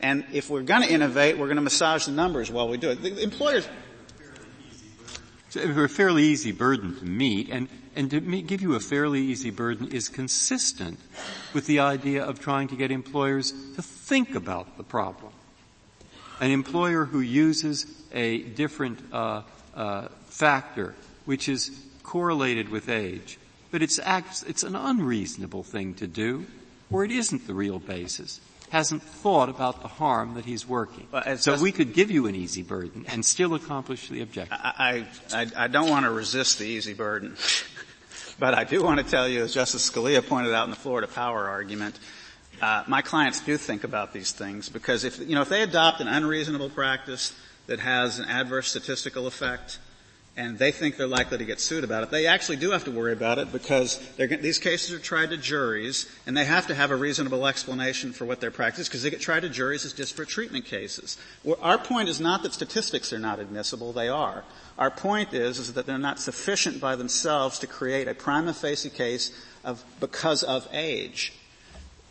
And 0.00 0.24
if 0.32 0.50
we're 0.50 0.62
going 0.62 0.82
to 0.82 0.92
innovate, 0.92 1.38
we're 1.38 1.46
going 1.46 1.56
to 1.56 1.62
massage 1.62 2.06
the 2.06 2.12
numbers 2.12 2.50
while 2.50 2.68
we 2.68 2.76
do 2.76 2.90
it. 2.90 3.02
The 3.02 3.22
employers. 3.22 3.66
So 5.48 5.60
a 5.60 5.88
fairly 5.88 6.24
easy 6.24 6.52
burden 6.52 6.96
to 6.96 7.04
meet, 7.04 7.48
and, 7.50 7.68
and 7.96 8.10
to 8.10 8.20
give 8.20 8.62
you 8.62 8.74
a 8.74 8.80
fairly 8.80 9.20
easy 9.20 9.50
burden 9.50 9.90
is 9.90 10.08
consistent 10.08 11.00
with 11.54 11.66
the 11.66 11.80
idea 11.80 12.22
of 12.22 12.38
trying 12.38 12.68
to 12.68 12.76
get 12.76 12.90
employers 12.90 13.52
to 13.74 13.82
think 13.82 14.34
about 14.34 14.76
the 14.76 14.84
problem. 14.84 15.32
An 16.40 16.50
employer 16.50 17.06
who 17.06 17.20
uses 17.20 17.86
a 18.12 18.42
different 18.42 19.00
uh, 19.12 19.42
uh, 19.74 20.08
factor, 20.28 20.94
which 21.24 21.48
is 21.48 21.70
correlated 22.02 22.68
with 22.68 22.90
age, 22.90 23.38
but 23.70 23.82
it's, 23.82 23.98
it's 24.46 24.62
an 24.62 24.76
unreasonable 24.76 25.62
thing 25.62 25.94
to 25.94 26.06
do, 26.06 26.46
or 26.90 27.04
it 27.04 27.10
isn't 27.10 27.46
the 27.46 27.54
real 27.54 27.78
basis 27.78 28.40
hasn't 28.70 29.02
thought 29.02 29.48
about 29.48 29.82
the 29.82 29.88
harm 29.88 30.34
that 30.34 30.44
he's 30.44 30.66
working. 30.66 31.06
Well, 31.12 31.36
so 31.38 31.60
we 31.60 31.72
could 31.72 31.94
give 31.94 32.10
you 32.10 32.26
an 32.26 32.34
easy 32.34 32.62
burden 32.62 33.06
and 33.08 33.24
still 33.24 33.54
accomplish 33.54 34.08
the 34.08 34.22
objective. 34.22 34.58
I, 34.60 35.06
I, 35.32 35.46
I 35.56 35.68
don't 35.68 35.88
want 35.88 36.04
to 36.04 36.10
resist 36.10 36.58
the 36.58 36.66
easy 36.66 36.94
burden. 36.94 37.36
But 38.38 38.54
I 38.54 38.64
do 38.64 38.82
want 38.82 39.00
to 39.00 39.06
tell 39.06 39.28
you, 39.28 39.42
as 39.42 39.54
Justice 39.54 39.90
Scalia 39.90 40.26
pointed 40.26 40.52
out 40.52 40.64
in 40.64 40.70
the 40.70 40.76
Florida 40.76 41.06
power 41.06 41.48
argument, 41.48 41.98
uh, 42.60 42.84
my 42.86 43.02
clients 43.02 43.40
do 43.40 43.56
think 43.56 43.84
about 43.84 44.12
these 44.12 44.32
things 44.32 44.68
because 44.68 45.04
if, 45.04 45.18
you 45.18 45.34
know, 45.34 45.42
if 45.42 45.48
they 45.48 45.62
adopt 45.62 46.00
an 46.00 46.08
unreasonable 46.08 46.70
practice 46.70 47.34
that 47.66 47.80
has 47.80 48.18
an 48.18 48.26
adverse 48.26 48.68
statistical 48.68 49.26
effect, 49.26 49.78
and 50.36 50.58
they 50.58 50.70
think 50.70 50.96
they're 50.96 51.06
likely 51.06 51.38
to 51.38 51.44
get 51.44 51.60
sued 51.60 51.82
about 51.82 52.02
it. 52.02 52.10
They 52.10 52.26
actually 52.26 52.56
do 52.56 52.70
have 52.72 52.84
to 52.84 52.90
worry 52.90 53.12
about 53.12 53.38
it 53.38 53.52
because 53.52 53.98
these 54.18 54.58
cases 54.58 54.92
are 54.92 54.98
tried 54.98 55.30
to 55.30 55.36
juries, 55.36 56.06
and 56.26 56.36
they 56.36 56.44
have 56.44 56.66
to 56.66 56.74
have 56.74 56.90
a 56.90 56.96
reasonable 56.96 57.46
explanation 57.46 58.12
for 58.12 58.26
what 58.26 58.40
their 58.40 58.50
practice 58.50 58.88
because 58.88 59.02
they 59.02 59.10
get 59.10 59.20
tried 59.20 59.40
to 59.40 59.48
juries 59.48 59.84
as 59.86 59.94
disparate 59.94 60.28
treatment 60.28 60.66
cases. 60.66 61.16
Our 61.62 61.78
point 61.78 62.08
is 62.08 62.20
not 62.20 62.42
that 62.42 62.52
statistics 62.52 63.12
are 63.12 63.18
not 63.18 63.38
admissible; 63.38 63.92
they 63.92 64.08
are. 64.08 64.44
Our 64.78 64.90
point 64.90 65.32
is, 65.32 65.58
is 65.58 65.72
that 65.72 65.86
they're 65.86 65.96
not 65.96 66.20
sufficient 66.20 66.80
by 66.80 66.96
themselves 66.96 67.58
to 67.60 67.66
create 67.66 68.08
a 68.08 68.14
prima 68.14 68.52
facie 68.52 68.90
case 68.90 69.30
of 69.64 69.84
because 70.00 70.42
of 70.42 70.68
age 70.72 71.32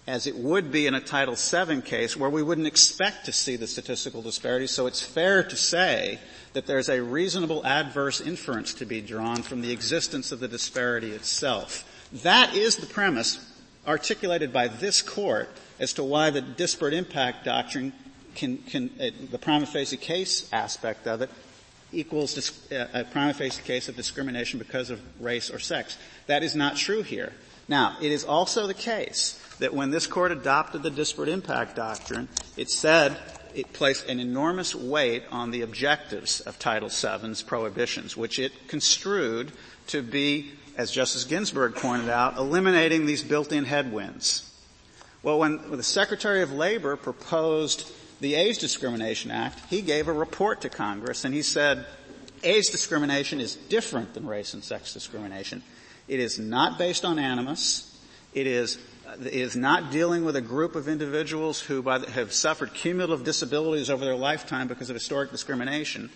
as 0.08 0.28
it 0.28 0.36
would 0.36 0.72
be 0.72 0.86
in 0.86 0.94
a 0.94 1.02
Title 1.02 1.36
VII 1.36 1.82
case 1.82 2.16
where 2.16 2.30
we 2.30 2.44
wouldn't 2.44 2.68
expect 2.68 3.26
to 3.26 3.32
see 3.32 3.56
the 3.56 3.68
statistical 3.68 4.22
disparity. 4.22 4.68
So 4.68 4.86
it's 4.86 5.02
fair 5.02 5.44
to 5.44 5.56
say 5.56 6.20
that 6.54 6.68
there's 6.68 6.90
a 6.90 7.02
reasonable 7.02 7.66
adverse 7.66 8.22
inference 8.22 8.74
to 8.76 8.86
be 8.86 9.02
drawn 9.02 9.42
from 9.42 9.62
the 9.62 9.72
existence 9.72 10.32
of 10.32 10.40
the 10.40 10.48
disparity 10.48 11.12
itself. 11.12 11.92
That 12.24 12.54
is 12.54 12.76
the 12.76 12.86
premise 12.86 13.44
articulated 13.88 14.54
by 14.54 14.68
this 14.68 15.02
court 15.02 15.50
as 15.80 15.94
to 15.94 16.04
why 16.04 16.30
the 16.30 16.42
disparate 16.42 16.94
impact 16.94 17.46
doctrine 17.46 17.92
can, 18.36 18.58
can 18.60 18.90
uh, 19.00 19.10
the 19.32 19.38
prima 19.38 19.66
facie 19.66 19.98
case 19.98 20.52
aspect 20.54 21.08
of 21.08 21.22
it 21.22 21.30
equals 21.92 22.34
dis, 22.34 22.72
uh, 22.72 22.88
a 22.94 23.04
prima 23.06 23.34
facie 23.34 23.62
case 23.64 23.90
of 23.90 23.96
discrimination 23.96 24.60
because 24.60 24.90
of 24.90 25.02
race 25.22 25.50
or 25.50 25.60
sex. 25.60 25.98
That 26.28 26.44
is 26.44 26.56
not 26.56 26.76
true 26.76 27.02
here. 27.02 27.34
Now, 27.68 27.98
it 28.02 28.12
is 28.12 28.24
also 28.24 28.68
the 28.68 28.74
case 28.74 29.40
that 29.60 29.74
when 29.74 29.92
this 29.92 30.08
court 30.08 30.32
adopted 30.32 30.84
the 30.84 30.90
disparate 30.90 31.30
impact 31.30 31.76
doctrine, 31.76 32.28
it 32.58 32.70
said 32.70 33.18
it 33.54 33.72
placed 33.74 34.08
an 34.08 34.20
enormous 34.20 34.76
weight 34.76 35.24
on 35.32 35.52
the 35.52 35.62
objectives 35.62 36.42
of 36.42 36.60
Title 36.60 36.90
VII's 36.90 37.42
prohibitions, 37.42 38.18
which 38.18 38.38
it 38.38 38.68
construed 38.68 39.52
to 39.88 40.02
be, 40.02 40.52
as 40.78 40.92
Justice 40.92 41.24
Ginsburg 41.24 41.76
pointed 41.76 42.10
out, 42.10 42.38
eliminating 42.38 43.06
these 43.06 43.24
built-in 43.24 43.66
headwinds. 43.66 44.52
Well, 45.24 45.40
when 45.40 45.72
the 45.72 45.84
Secretary 45.84 46.42
of 46.42 46.52
Labor 46.52 46.96
proposed 46.98 47.92
the 48.20 48.36
Age 48.36 48.60
Discrimination 48.60 49.32
Act, 49.32 49.60
he 49.70 49.82
gave 49.82 50.08
a 50.08 50.14
report 50.14 50.62
to 50.62 50.70
Congress 50.70 51.26
and 51.26 51.34
he 51.34 51.42
said, 51.42 51.86
age 52.44 52.68
discrimination 52.72 53.40
is 53.40 53.56
different 53.56 54.14
than 54.14 54.28
race 54.28 54.54
and 54.54 54.64
sex 54.64 54.94
discrimination. 54.94 55.64
It 56.08 56.20
is 56.20 56.38
not 56.38 56.78
based 56.78 57.04
on 57.04 57.18
animus. 57.18 58.00
It 58.34 58.48
is 58.48 58.78
is 59.22 59.56
not 59.56 59.92
dealing 59.92 60.26
with 60.26 60.36
a 60.36 60.42
group 60.42 60.76
of 60.76 60.88
individuals 60.88 61.62
who 61.62 61.82
the, 61.82 62.10
have 62.12 62.34
suffered 62.34 62.74
cumulative 62.74 63.24
disabilities 63.24 63.90
over 63.90 64.04
their 64.04 64.16
lifetime 64.16 64.68
because 64.68 64.90
of 64.90 64.96
historic 64.96 65.32
discrimination. 65.32 66.10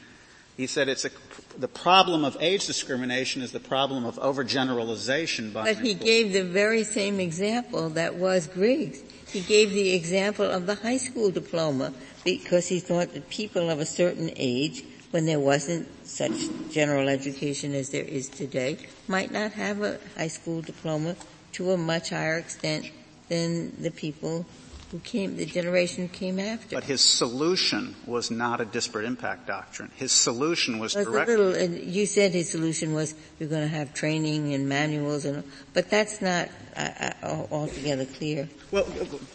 He 0.58 0.68
said 0.68 0.90
it's 0.90 1.06
a, 1.06 1.10
the 1.58 1.70
problem 1.70 2.26
of 2.26 2.36
age 2.42 2.68
discrimination 2.68 3.42
is 3.42 3.54
the 3.54 3.62
problem 3.62 4.06
of 4.06 4.18
overgeneralization 4.18 5.54
by. 5.54 5.74
But 5.74 5.84
he 5.84 5.94
gave 5.94 6.34
the 6.34 6.44
very 6.44 6.84
same 6.84 7.20
example 7.20 7.90
that 7.92 8.16
was 8.16 8.48
Griggs. 8.48 9.02
He 9.32 9.42
gave 9.42 9.72
the 9.72 9.94
example 9.94 10.46
of 10.46 10.66
the 10.66 10.76
high 10.76 10.98
school 10.98 11.32
diploma 11.32 11.94
because 12.26 12.68
he 12.68 12.80
thought 12.80 13.14
that 13.14 13.30
people 13.30 13.70
of 13.70 13.80
a 13.80 13.86
certain 13.86 14.32
age, 14.36 14.84
when 15.12 15.26
there 15.26 15.40
wasn't 15.40 15.88
such 16.06 16.34
general 16.72 17.08
education 17.08 17.74
as 17.74 17.90
there 17.92 18.04
is 18.04 18.28
today, 18.28 18.80
might 19.08 19.32
not 19.32 19.54
have 19.54 19.82
a 19.82 20.00
high 20.18 20.28
school 20.28 20.62
diploma 20.62 21.16
to 21.54 21.72
a 21.72 21.78
much 21.78 22.10
higher 22.10 22.38
extent 22.38 22.92
than 23.28 23.82
the 23.82 23.92
people 23.92 24.46
who 24.92 25.00
came, 25.00 25.38
the 25.38 25.46
generation 25.46 26.08
who 26.08 26.14
came 26.14 26.40
after. 26.40 26.76
But 26.76 26.84
his 26.84 27.02
solution 27.02 27.96
was 28.08 28.32
not 28.32 28.60
a 28.60 28.66
disparate 28.66 29.06
impact 29.06 29.46
doctrine. 29.46 29.92
His 29.96 30.12
solution 30.12 30.80
was, 30.80 30.96
was 30.96 31.86
you 31.86 32.06
said 32.08 32.32
his 32.32 32.50
solution 32.50 32.94
was 32.94 33.14
we're 33.40 33.50
going 33.50 33.62
to 33.62 33.68
have 33.68 33.94
training 33.94 34.54
and 34.54 34.68
manuals, 34.68 35.26
and 35.26 35.44
but 35.74 35.90
that's 35.92 36.22
not 36.22 36.50
uh, 36.76 37.12
uh, 37.22 37.46
altogether 37.52 38.06
clear. 38.06 38.50
Well, 38.72 38.88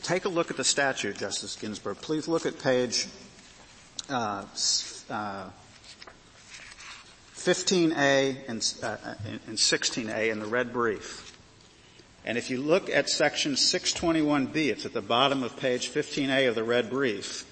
take 0.02 0.24
a 0.24 0.28
look 0.28 0.50
at 0.50 0.56
the 0.56 0.64
statute, 0.64 1.18
Justice 1.18 1.54
Ginsburg. 1.56 1.98
Please 1.98 2.26
look 2.26 2.46
at 2.46 2.58
page 2.58 3.06
uh, 4.08 4.44
15A 7.36 7.92
uh, 7.92 8.38
and, 8.48 8.74
uh, 8.82 8.96
and 9.46 9.56
16A 9.56 10.32
in 10.32 10.40
the 10.40 10.46
red 10.46 10.72
brief. 10.72 11.23
And 12.24 12.38
if 12.38 12.48
you 12.48 12.60
look 12.60 12.88
at 12.88 13.10
section 13.10 13.52
621B, 13.52 14.70
it's 14.70 14.86
at 14.86 14.94
the 14.94 15.02
bottom 15.02 15.42
of 15.42 15.56
page 15.58 15.90
15A 15.90 16.48
of 16.48 16.54
the 16.54 16.64
red 16.64 16.88
brief, 16.88 17.44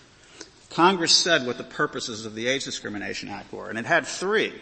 Congress 0.71 1.15
said 1.15 1.47
what 1.47 1.59
the 1.59 1.65
purposes 1.65 2.25
of 2.25 2.35
the 2.35 2.47
Age 2.47 2.65
Discrimination 2.65 3.29
Act 3.29 3.53
were, 3.53 3.69
and 3.69 3.79
it 3.79 3.85
had 3.85 4.07
three, 4.07 4.55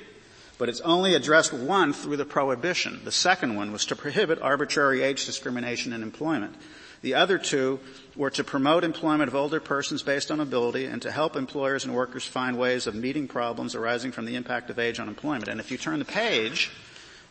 but 0.58 0.68
it's 0.68 0.80
only 0.80 1.14
addressed 1.14 1.52
one 1.52 1.92
through 1.92 2.16
the 2.16 2.24
prohibition. 2.24 3.00
The 3.04 3.12
second 3.12 3.54
one 3.54 3.70
was 3.70 3.86
to 3.86 3.96
prohibit 3.96 4.42
arbitrary 4.42 5.02
age 5.02 5.24
discrimination 5.24 5.92
in 5.92 6.02
employment. 6.02 6.56
The 7.02 7.14
other 7.14 7.38
two 7.38 7.78
were 8.16 8.30
to 8.30 8.42
promote 8.42 8.82
employment 8.82 9.28
of 9.28 9.36
older 9.36 9.60
persons 9.60 10.02
based 10.02 10.32
on 10.32 10.40
ability 10.40 10.84
and 10.86 11.00
to 11.02 11.12
help 11.12 11.36
employers 11.36 11.84
and 11.84 11.94
workers 11.94 12.26
find 12.26 12.58
ways 12.58 12.88
of 12.88 12.94
meeting 12.96 13.28
problems 13.28 13.76
arising 13.76 14.10
from 14.10 14.26
the 14.26 14.34
impact 14.34 14.68
of 14.68 14.80
age 14.80 14.98
on 14.98 15.08
employment. 15.08 15.48
And 15.48 15.60
if 15.60 15.70
you 15.70 15.78
turn 15.78 16.00
the 16.00 16.04
page 16.04 16.72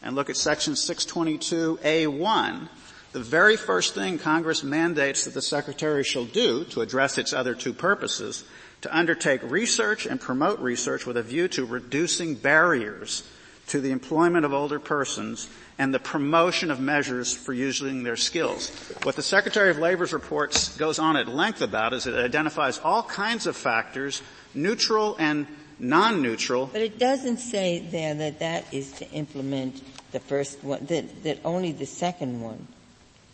and 0.02 0.16
look 0.16 0.30
at 0.30 0.38
section 0.38 0.74
622A1, 0.74 2.70
the 3.12 3.20
very 3.20 3.58
first 3.58 3.96
thing 3.96 4.20
Congress 4.20 4.64
mandates 4.64 5.26
that 5.26 5.34
the 5.34 5.42
Secretary 5.42 6.04
shall 6.04 6.26
do 6.26 6.64
to 6.66 6.82
address 6.82 7.18
its 7.18 7.34
other 7.34 7.56
two 7.56 7.74
purposes, 7.74 8.46
to 8.82 8.96
undertake 8.96 9.42
research 9.44 10.06
and 10.06 10.22
promote 10.22 10.60
research 10.60 11.06
with 11.06 11.18
a 11.18 11.24
view 11.24 11.48
to 11.50 11.66
reducing 11.66 12.36
barriers 12.36 13.24
to 13.68 13.82
the 13.82 13.92
employment 13.92 14.46
of 14.46 14.54
older 14.54 14.80
persons 14.80 15.50
and 15.78 15.94
the 15.94 16.00
promotion 16.00 16.72
of 16.72 16.80
measures 16.80 17.34
for 17.34 17.54
using 17.54 18.04
their 18.04 18.16
skills. 18.16 18.70
What 19.04 19.16
the 19.16 19.24
Secretary 19.24 19.70
of 19.70 19.80
Labor's 19.80 20.14
reports 20.14 20.76
goes 20.78 21.00
on 21.00 21.16
at 21.16 21.28
length 21.28 21.62
about 21.62 21.94
is 21.94 22.06
it 22.06 22.16
identifies 22.16 22.80
all 22.80 23.04
kinds 23.04 23.48
of 23.48 23.56
factors, 23.56 24.22
neutral 24.54 25.16
and 25.20 25.48
non-neutral. 25.80 26.68
But 26.68 26.82
it 26.82 27.00
doesn't 27.00 27.38
say 27.38 27.80
there 27.80 28.14
that 28.16 28.40
that 28.40 28.74
is 28.74 28.92
to 28.94 29.10
implement 29.12 29.82
the 30.12 30.20
first 30.20 30.64
one, 30.64 30.86
that, 30.86 31.24
that 31.24 31.40
only 31.46 31.72
the 31.72 31.86
second 31.86 32.42
one 32.42 32.68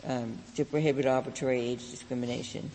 um, 0.07 0.37
to 0.55 0.65
prohibit 0.65 1.05
arbitrary 1.05 1.61
age 1.61 1.89
discrimination. 1.91 2.69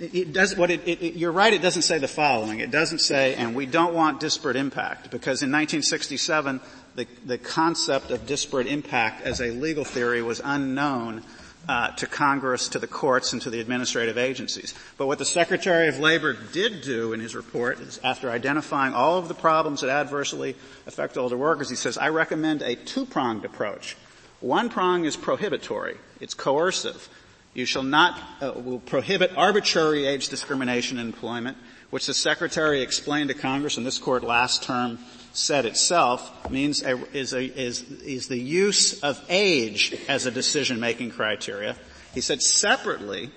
It 0.00 0.32
does 0.32 0.56
what 0.56 0.70
it, 0.70 0.86
it, 0.86 1.02
it, 1.02 1.14
you're 1.14 1.32
right. 1.32 1.52
It 1.52 1.60
doesn't 1.60 1.82
say 1.82 1.98
the 1.98 2.08
following. 2.08 2.60
It 2.60 2.70
doesn't 2.70 3.00
say, 3.00 3.34
and 3.34 3.54
we 3.54 3.66
don't 3.66 3.92
want 3.92 4.20
disparate 4.20 4.56
impact 4.56 5.10
because 5.10 5.42
in 5.42 5.50
1967 5.50 6.60
the, 6.94 7.06
the 7.26 7.38
concept 7.38 8.10
of 8.10 8.26
disparate 8.26 8.66
impact 8.66 9.22
as 9.22 9.40
a 9.40 9.50
legal 9.50 9.84
theory 9.84 10.22
was 10.22 10.40
unknown 10.44 11.22
uh, 11.68 11.90
to 11.92 12.06
Congress, 12.06 12.68
to 12.68 12.78
the 12.78 12.86
courts, 12.86 13.32
and 13.32 13.42
to 13.42 13.50
the 13.50 13.60
administrative 13.60 14.18
agencies. 14.18 14.74
But 14.98 15.06
what 15.06 15.18
the 15.18 15.24
Secretary 15.24 15.88
of 15.88 15.98
Labor 15.98 16.36
did 16.52 16.82
do 16.82 17.12
in 17.12 17.20
his 17.20 17.34
report 17.34 17.80
is, 17.80 17.98
after 18.04 18.30
identifying 18.30 18.94
all 18.94 19.18
of 19.18 19.28
the 19.28 19.34
problems 19.34 19.80
that 19.80 19.90
adversely 19.90 20.56
affect 20.86 21.16
older 21.16 21.36
workers, 21.36 21.70
he 21.70 21.76
says, 21.76 21.96
"I 21.96 22.08
recommend 22.08 22.62
a 22.62 22.74
two-pronged 22.74 23.44
approach. 23.44 23.96
One 24.40 24.68
prong 24.68 25.04
is 25.04 25.16
prohibitory; 25.16 25.96
it's 26.20 26.34
coercive. 26.34 27.08
You 27.54 27.64
shall 27.64 27.84
not 27.84 28.20
uh, 28.42 28.52
will 28.52 28.80
prohibit 28.80 29.32
arbitrary 29.36 30.06
age 30.06 30.28
discrimination 30.28 30.98
in 30.98 31.06
employment, 31.06 31.56
which 31.90 32.06
the 32.06 32.14
Secretary 32.14 32.82
explained 32.82 33.28
to 33.28 33.34
Congress 33.34 33.76
and 33.76 33.86
this 33.86 33.98
Court 33.98 34.22
last 34.22 34.64
term." 34.64 34.98
Said 35.34 35.66
itself 35.66 36.50
means 36.50 36.82
a, 36.82 36.96
is, 37.12 37.32
a, 37.32 37.44
is, 37.44 37.82
is 38.02 38.28
the 38.28 38.38
use 38.38 39.02
of 39.02 39.22
age 39.28 39.94
as 40.08 40.26
a 40.26 40.30
decision-making 40.30 41.10
criteria. 41.10 41.76
He 42.14 42.20
said 42.20 42.40
separately, 42.40 43.30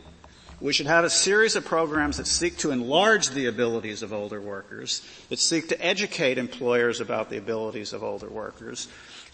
we 0.59 0.73
should 0.73 0.87
have 0.87 1.05
a 1.05 1.09
series 1.09 1.55
of 1.55 1.65
programs 1.65 2.17
that 2.17 2.27
seek 2.27 2.57
to 2.57 2.71
enlarge 2.71 3.29
the 3.29 3.45
abilities 3.45 4.01
of 4.01 4.11
older 4.11 4.41
workers, 4.41 5.01
that 5.29 5.39
seek 5.39 5.69
to 5.69 5.85
educate 5.85 6.37
employers 6.37 6.99
about 6.99 7.29
the 7.29 7.37
abilities 7.37 7.93
of 7.93 8.03
older 8.03 8.29
workers 8.29 8.87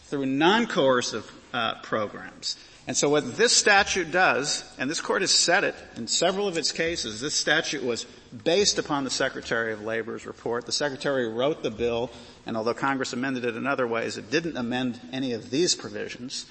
through 0.05 0.25
non-coercive 0.25 1.31
uh, 1.53 1.75
programs. 1.81 2.57
And 2.85 2.97
so 2.97 3.09
what 3.09 3.37
this 3.37 3.53
statute 3.53 4.11
does, 4.11 4.65
and 4.77 4.89
this 4.89 4.99
court 4.99 5.21
has 5.21 5.31
said 5.31 5.63
it 5.63 5.75
in 5.95 6.07
several 6.07 6.49
of 6.49 6.57
its 6.57 6.73
cases, 6.73 7.21
this 7.21 7.33
statute 7.33 7.83
was 7.83 8.05
based 8.43 8.77
upon 8.77 9.05
the 9.05 9.09
Secretary 9.09 9.71
of 9.71 9.81
Labor's 9.81 10.25
report. 10.25 10.65
The 10.65 10.73
Secretary 10.73 11.27
wrote 11.27 11.63
the 11.63 11.71
bill 11.71 12.11
and 12.45 12.57
although 12.57 12.73
Congress 12.73 13.13
amended 13.13 13.45
it 13.45 13.55
in 13.55 13.65
other 13.65 13.87
ways, 13.87 14.17
it 14.17 14.29
didn't 14.29 14.57
amend 14.57 14.99
any 15.11 15.31
of 15.31 15.49
these 15.49 15.75
provisions, 15.75 16.45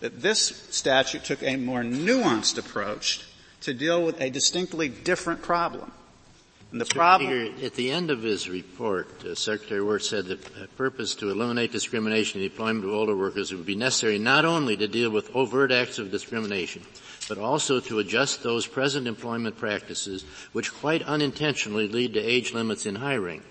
that 0.00 0.20
this 0.20 0.40
statute 0.70 1.24
took 1.24 1.42
a 1.42 1.56
more 1.56 1.82
nuanced 1.82 2.58
approach 2.58 3.24
to 3.62 3.74
deal 3.74 4.04
with 4.04 4.20
a 4.20 4.30
distinctly 4.30 4.88
different 4.88 5.42
problem. 5.42 5.92
And 6.70 6.80
the 6.80 6.84
Mr. 6.84 6.94
problem 6.94 7.54
at 7.62 7.74
the 7.74 7.90
end 7.90 8.10
of 8.10 8.22
his 8.22 8.46
report, 8.46 9.24
uh, 9.24 9.34
Secretary 9.34 9.82
Wirtz 9.82 10.10
said 10.10 10.26
that 10.26 10.42
the 10.42 10.68
purpose 10.76 11.14
to 11.14 11.30
eliminate 11.30 11.72
discrimination 11.72 12.40
in 12.40 12.46
the 12.46 12.52
employment 12.52 12.84
of 12.84 12.92
older 12.92 13.16
workers 13.16 13.52
would 13.54 13.64
be 13.64 13.74
necessary 13.74 14.18
not 14.18 14.44
only 14.44 14.76
to 14.76 14.86
deal 14.86 15.08
with 15.10 15.34
overt 15.34 15.72
acts 15.72 15.98
of 15.98 16.10
discrimination, 16.10 16.82
but 17.26 17.38
also 17.38 17.80
to 17.80 18.00
adjust 18.00 18.42
those 18.42 18.66
present 18.66 19.06
employment 19.06 19.56
practices 19.56 20.24
which 20.52 20.74
quite 20.74 21.02
unintentionally 21.02 21.88
lead 21.88 22.12
to 22.12 22.20
age 22.20 22.52
limits 22.52 22.84
in 22.84 22.96
hiring. 22.96 23.42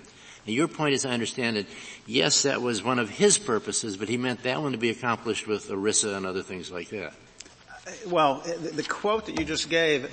Now 0.45 0.53
your 0.53 0.67
point, 0.67 0.93
as 0.93 1.03
I 1.03 1.09
understand 1.09 1.57
it, 1.57 1.65
yes, 2.05 2.43
that 2.43 2.61
was 2.61 2.83
one 2.83 2.99
of 2.99 3.09
his 3.09 3.39
purposes, 3.39 3.97
but 3.97 4.09
he 4.09 4.17
meant 4.17 4.43
that 4.43 4.61
one 4.61 4.73
to 4.73 4.77
be 4.77 4.91
accomplished 4.91 5.47
with 5.47 5.69
ERISA 5.69 6.15
and 6.15 6.25
other 6.25 6.43
things 6.43 6.71
like 6.71 6.89
that. 6.89 7.13
Well, 8.07 8.41
the 8.73 8.83
quote 8.83 9.27
that 9.27 9.39
you 9.39 9.45
just 9.45 9.69
gave 9.69 10.09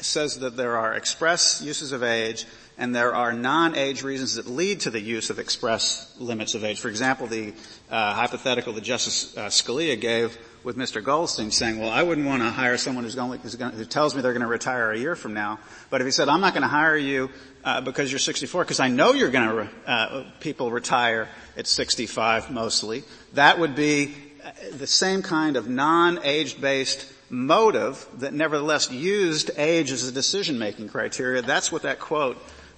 says 0.00 0.38
that 0.40 0.56
there 0.56 0.76
are 0.76 0.94
express 0.94 1.60
uses 1.62 1.92
of 1.92 2.02
age 2.02 2.46
and 2.78 2.94
there 2.94 3.14
are 3.14 3.32
non-age 3.32 4.02
reasons 4.02 4.34
that 4.34 4.46
lead 4.46 4.80
to 4.80 4.90
the 4.90 5.00
use 5.00 5.30
of 5.30 5.38
express 5.38 6.14
limits 6.18 6.54
of 6.54 6.62
age. 6.62 6.78
For 6.78 6.88
example, 6.88 7.26
the 7.26 7.54
uh, 7.90 8.12
hypothetical 8.14 8.74
that 8.74 8.82
Justice 8.82 9.36
uh, 9.36 9.46
Scalia 9.46 9.98
gave 9.98 10.36
with 10.62 10.76
Mr. 10.76 11.02
Goldstein 11.02 11.50
saying, 11.50 11.78
well, 11.80 11.90
I 11.90 12.02
wouldn't 12.02 12.26
want 12.26 12.42
to 12.42 12.50
hire 12.50 12.76
someone 12.76 13.04
who's 13.04 13.14
going, 13.14 13.40
who's 13.40 13.54
going, 13.54 13.72
who 13.72 13.84
tells 13.84 14.14
me 14.14 14.20
they're 14.20 14.32
going 14.32 14.42
to 14.42 14.48
retire 14.48 14.90
a 14.90 14.98
year 14.98 15.16
from 15.16 15.32
now. 15.32 15.58
But 15.90 16.00
if 16.00 16.06
he 16.06 16.10
said, 16.10 16.28
I'm 16.28 16.40
not 16.40 16.52
going 16.52 16.62
to 16.62 16.68
hire 16.68 16.96
you 16.96 17.30
uh, 17.64 17.80
because 17.80 18.12
you're 18.12 18.18
64, 18.18 18.64
because 18.64 18.80
I 18.80 18.88
know 18.88 19.12
you're 19.12 19.30
going 19.30 19.48
to, 19.48 19.54
re- 19.54 19.68
uh, 19.86 20.24
people 20.40 20.70
retire 20.70 21.28
at 21.56 21.66
65 21.66 22.50
mostly, 22.50 23.04
that 23.32 23.58
would 23.58 23.74
be 23.74 24.14
uh, 24.44 24.50
the 24.72 24.86
same 24.86 25.22
kind 25.22 25.56
of 25.56 25.68
non-age 25.68 26.60
based 26.60 27.12
motive 27.28 28.06
that 28.18 28.32
nevertheless 28.32 28.90
used 28.90 29.50
age 29.56 29.90
as 29.90 30.06
a 30.06 30.12
decision-making 30.12 30.88
criteria. 30.88 31.42
That's 31.42 31.72
what 31.72 31.82
that 31.82 31.98
quote 31.98 32.36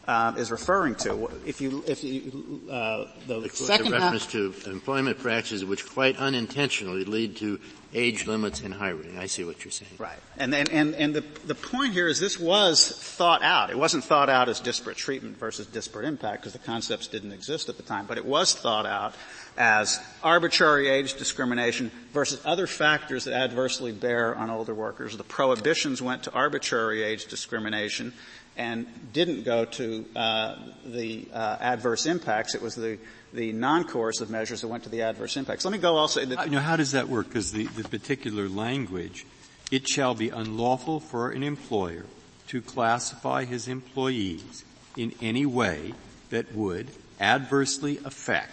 uh, 0.09 0.33
is 0.39 0.51
referring 0.51 0.95
to. 0.95 1.31
If 1.45 1.61
you, 1.61 1.85
if 1.87 2.03
you, 2.03 2.63
uh, 2.71 3.05
the, 3.27 3.41
the 3.41 3.51
second 3.51 3.93
reference 3.93 4.25
half, 4.25 4.65
to 4.65 4.71
employment 4.71 5.19
practices 5.19 5.65
which 5.67 5.87
quite 5.87 6.17
unintentionally 6.17 7.05
lead 7.05 7.37
to 7.37 7.61
age 7.95 8.27
limits 8.27 8.61
in 8.61 8.73
hiring. 8.73 9.19
I 9.19 9.27
see 9.27 9.45
what 9.45 9.65
you're 9.65 9.73
saying. 9.73 9.93
Right. 9.99 10.19
And 10.37 10.55
and 10.55 10.71
and, 10.71 10.95
and 10.95 11.15
the 11.15 11.25
the 11.47 11.55
point 11.55 11.93
here 11.93 12.07
is 12.07 12.21
this 12.21 12.39
was 12.39 12.91
thought 12.91 13.43
out. 13.43 13.71
It 13.71 13.79
wasn't 13.79 14.05
thought 14.05 14.29
out 14.29 14.49
as 14.49 14.61
disparate 14.61 14.97
treatment 14.97 15.39
versus 15.39 15.67
disparate 15.67 16.07
impact 16.07 16.43
because 16.43 16.53
the 16.55 16.59
concepts 16.59 17.07
didn't 17.07 17.33
exist 17.33 17.69
at 17.69 17.77
the 17.77 17.83
time, 17.83 18.07
but 18.07 18.19
it 18.19 18.25
was 18.25 18.55
thought 18.55 18.87
out 18.87 19.15
as 19.59 20.01
arbitrary 20.23 20.89
age 20.89 21.15
discrimination 21.15 21.91
versus 22.13 22.41
other 22.45 22.69
factors 22.69 23.25
that 23.25 23.35
adversely 23.35 23.91
bear 23.91 24.35
on 24.37 24.51
older 24.51 24.73
workers. 24.73 25.17
The 25.17 25.25
prohibitions 25.25 26.01
went 26.01 26.23
to 26.23 26.33
arbitrary 26.33 27.03
age 27.03 27.27
discrimination 27.27 28.15
and 28.57 28.87
didn't 29.13 29.43
go 29.43 29.65
to 29.65 30.07
uh, 30.15 30.57
the 30.87 31.27
uh, 31.33 31.57
adverse 31.61 32.07
impacts. 32.07 32.55
It 32.55 32.63
was 32.63 32.77
the 32.77 32.99
the 33.33 33.53
non-coercive 33.53 34.31
measures 34.31 34.63
that 34.63 34.69
went 34.69 34.85
to 34.85 34.89
the 34.89 35.03
adverse 35.03 35.37
impacts. 35.37 35.65
Let 35.65 35.73
me 35.73 35.79
go 35.79 35.97
also. 35.97 36.25
The, 36.25 36.45
you 36.45 36.51
know, 36.51 36.61
how 36.61 36.77
does 36.77 36.93
that 36.93 37.09
work? 37.09 37.29
Because 37.29 37.53
the, 37.53 37.67
the 37.67 37.87
particular 37.87 38.49
language, 38.49 39.27
it 39.71 39.87
shall 39.87 40.15
be 40.15 40.31
unlawful 40.31 40.99
for 40.99 41.31
an 41.31 41.43
employer 41.43 42.07
to 42.47 42.63
classify 42.63 43.45
his 43.45 43.69
employees 43.69 44.65
in 44.97 45.13
any 45.21 45.45
way 45.45 45.93
that 46.31 46.55
would 46.55 46.89
adversely 47.21 47.99
affect 48.05 48.53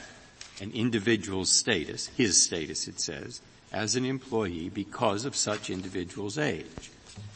an 0.62 0.72
individual's 0.74 1.52
status, 1.52 2.08
his 2.18 2.42
status 2.42 2.88
it 2.88 3.00
says, 3.00 3.42
as 3.72 3.96
an 3.96 4.06
employee 4.06 4.70
because 4.70 5.26
of 5.26 5.36
such 5.36 5.70
individual's 5.70 6.38
age. 6.38 6.92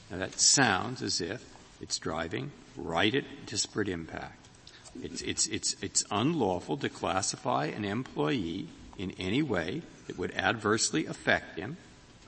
Now 0.09 0.17
that 0.17 0.39
sounds 0.39 1.01
as 1.01 1.22
if 1.22 1.43
it's 1.82 1.97
driving 1.97 2.51
right 2.78 3.13
at 3.13 3.26
disparate 3.45 3.89
impact. 3.89 4.47
It's, 5.01 5.22
it's, 5.22 5.47
it's, 5.47 5.76
it's 5.82 6.03
unlawful 6.11 6.78
to 6.78 6.89
classify 6.89 7.65
an 7.65 7.86
employee 7.86 8.67
in 8.97 9.11
any 9.20 9.41
way 9.41 9.82
that 10.07 10.17
would 10.17 10.36
adversely 10.36 11.05
affect 11.05 11.57
him 11.57 11.78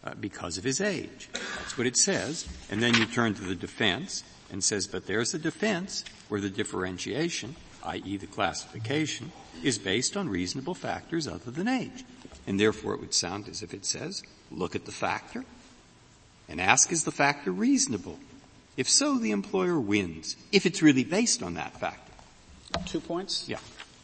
uh, 0.03 0.13
because 0.19 0.57
of 0.57 0.63
his 0.63 0.81
age. 0.81 1.29
That's 1.33 1.77
what 1.77 1.87
it 1.87 1.97
says. 1.97 2.47
And 2.69 2.81
then 2.81 2.93
you 2.95 3.05
turn 3.05 3.33
to 3.35 3.41
the 3.41 3.55
defense 3.55 4.23
and 4.51 4.63
says, 4.63 4.87
but 4.87 5.05
there's 5.05 5.33
a 5.33 5.39
defense 5.39 6.03
where 6.29 6.41
the 6.41 6.49
differentiation, 6.49 7.55
i.e. 7.83 8.17
the 8.17 8.27
classification, 8.27 9.31
is 9.63 9.77
based 9.77 10.17
on 10.17 10.29
reasonable 10.29 10.73
factors 10.73 11.27
other 11.27 11.51
than 11.51 11.67
age. 11.67 12.03
And 12.47 12.59
therefore 12.59 12.93
it 12.93 12.99
would 12.99 13.13
sound 13.13 13.47
as 13.47 13.61
if 13.61 13.73
it 13.73 13.85
says, 13.85 14.23
look 14.49 14.75
at 14.75 14.85
the 14.85 14.91
factor 14.91 15.45
and 16.49 16.59
ask 16.59 16.91
is 16.91 17.03
the 17.03 17.11
factor 17.11 17.51
reasonable? 17.51 18.19
If 18.77 18.89
so, 18.89 19.17
the 19.17 19.31
employer 19.31 19.79
wins, 19.79 20.35
if 20.51 20.65
it's 20.65 20.81
really 20.81 21.03
based 21.03 21.43
on 21.43 21.55
that 21.55 21.79
factor. 21.79 22.11
Two 22.85 22.99
points? 22.99 23.47
Yeah. 23.47 23.59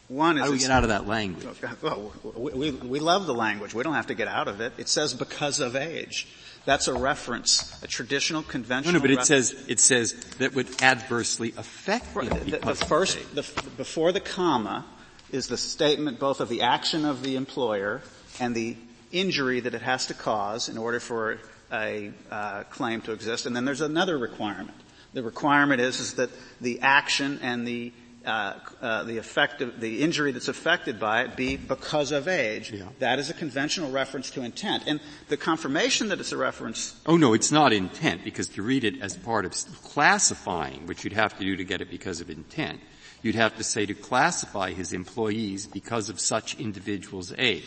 One 0.08 0.36
is 0.36 0.42
How 0.42 0.46
do 0.46 0.52
we 0.52 0.58
get 0.58 0.70
out 0.70 0.84
of 0.84 0.88
that 0.88 1.06
language? 1.06 1.46
Oh, 1.82 2.12
well, 2.24 2.32
we, 2.34 2.52
we, 2.52 2.70
we 2.70 3.00
love 3.00 3.26
the 3.26 3.34
language. 3.34 3.74
We 3.74 3.82
don't 3.82 3.94
have 3.94 4.06
to 4.06 4.14
get 4.14 4.28
out 4.28 4.48
of 4.48 4.60
it. 4.60 4.72
It 4.78 4.88
says 4.88 5.12
because 5.12 5.60
of 5.60 5.76
age. 5.76 6.28
That's 6.68 6.86
a 6.86 6.92
reference, 6.92 7.82
a 7.82 7.86
traditional 7.86 8.42
conventional. 8.42 8.92
No, 8.92 8.98
no, 8.98 9.02
but 9.02 9.22
it 9.22 9.24
says 9.24 9.56
it 9.68 9.80
says 9.80 10.12
that 10.36 10.54
would 10.54 10.82
adversely 10.82 11.54
affect 11.56 12.12
the, 12.12 12.28
the, 12.28 12.58
the 12.58 12.74
first, 12.74 13.18
the, 13.34 13.42
before 13.78 14.12
the 14.12 14.20
comma 14.20 14.84
is 15.32 15.46
the 15.46 15.56
statement 15.56 16.20
both 16.20 16.42
of 16.42 16.50
the 16.50 16.60
action 16.60 17.06
of 17.06 17.22
the 17.22 17.36
employer 17.36 18.02
and 18.38 18.54
the 18.54 18.76
injury 19.10 19.60
that 19.60 19.72
it 19.72 19.80
has 19.80 20.04
to 20.08 20.14
cause 20.14 20.68
in 20.68 20.76
order 20.76 21.00
for 21.00 21.38
a 21.72 22.12
uh, 22.30 22.64
claim 22.64 23.00
to 23.00 23.12
exist. 23.12 23.46
And 23.46 23.56
then 23.56 23.64
there's 23.64 23.80
another 23.80 24.18
requirement. 24.18 24.76
The 25.14 25.22
requirement 25.22 25.80
is, 25.80 26.00
is 26.00 26.14
that 26.16 26.28
the 26.60 26.82
action 26.82 27.40
and 27.42 27.66
the 27.66 27.94
uh, 28.28 28.58
uh, 28.82 29.02
the 29.04 29.16
effect 29.16 29.62
the 29.80 30.02
injury 30.02 30.32
that's 30.32 30.48
affected 30.48 31.00
by 31.00 31.22
it 31.22 31.34
be 31.34 31.56
because 31.56 32.12
of 32.12 32.28
age. 32.28 32.70
Yeah. 32.70 32.84
That 32.98 33.18
is 33.18 33.30
a 33.30 33.34
conventional 33.34 33.90
reference 33.90 34.30
to 34.32 34.42
intent. 34.42 34.84
And 34.86 35.00
the 35.28 35.38
confirmation 35.38 36.08
that 36.08 36.20
it's 36.20 36.32
a 36.32 36.36
reference. 36.36 36.94
Oh 37.06 37.16
no, 37.16 37.32
it's 37.32 37.50
not 37.50 37.72
intent 37.72 38.24
because 38.24 38.48
to 38.50 38.62
read 38.62 38.84
it 38.84 39.00
as 39.00 39.16
part 39.16 39.46
of 39.46 39.52
classifying, 39.82 40.86
which 40.86 41.04
you'd 41.04 41.14
have 41.14 41.38
to 41.38 41.44
do 41.44 41.56
to 41.56 41.64
get 41.64 41.80
it 41.80 41.90
because 41.90 42.20
of 42.20 42.28
intent, 42.28 42.80
you'd 43.22 43.34
have 43.34 43.56
to 43.56 43.64
say 43.64 43.86
to 43.86 43.94
classify 43.94 44.72
his 44.72 44.92
employees 44.92 45.66
because 45.66 46.10
of 46.10 46.20
such 46.20 46.54
individual's 46.60 47.32
age. 47.38 47.64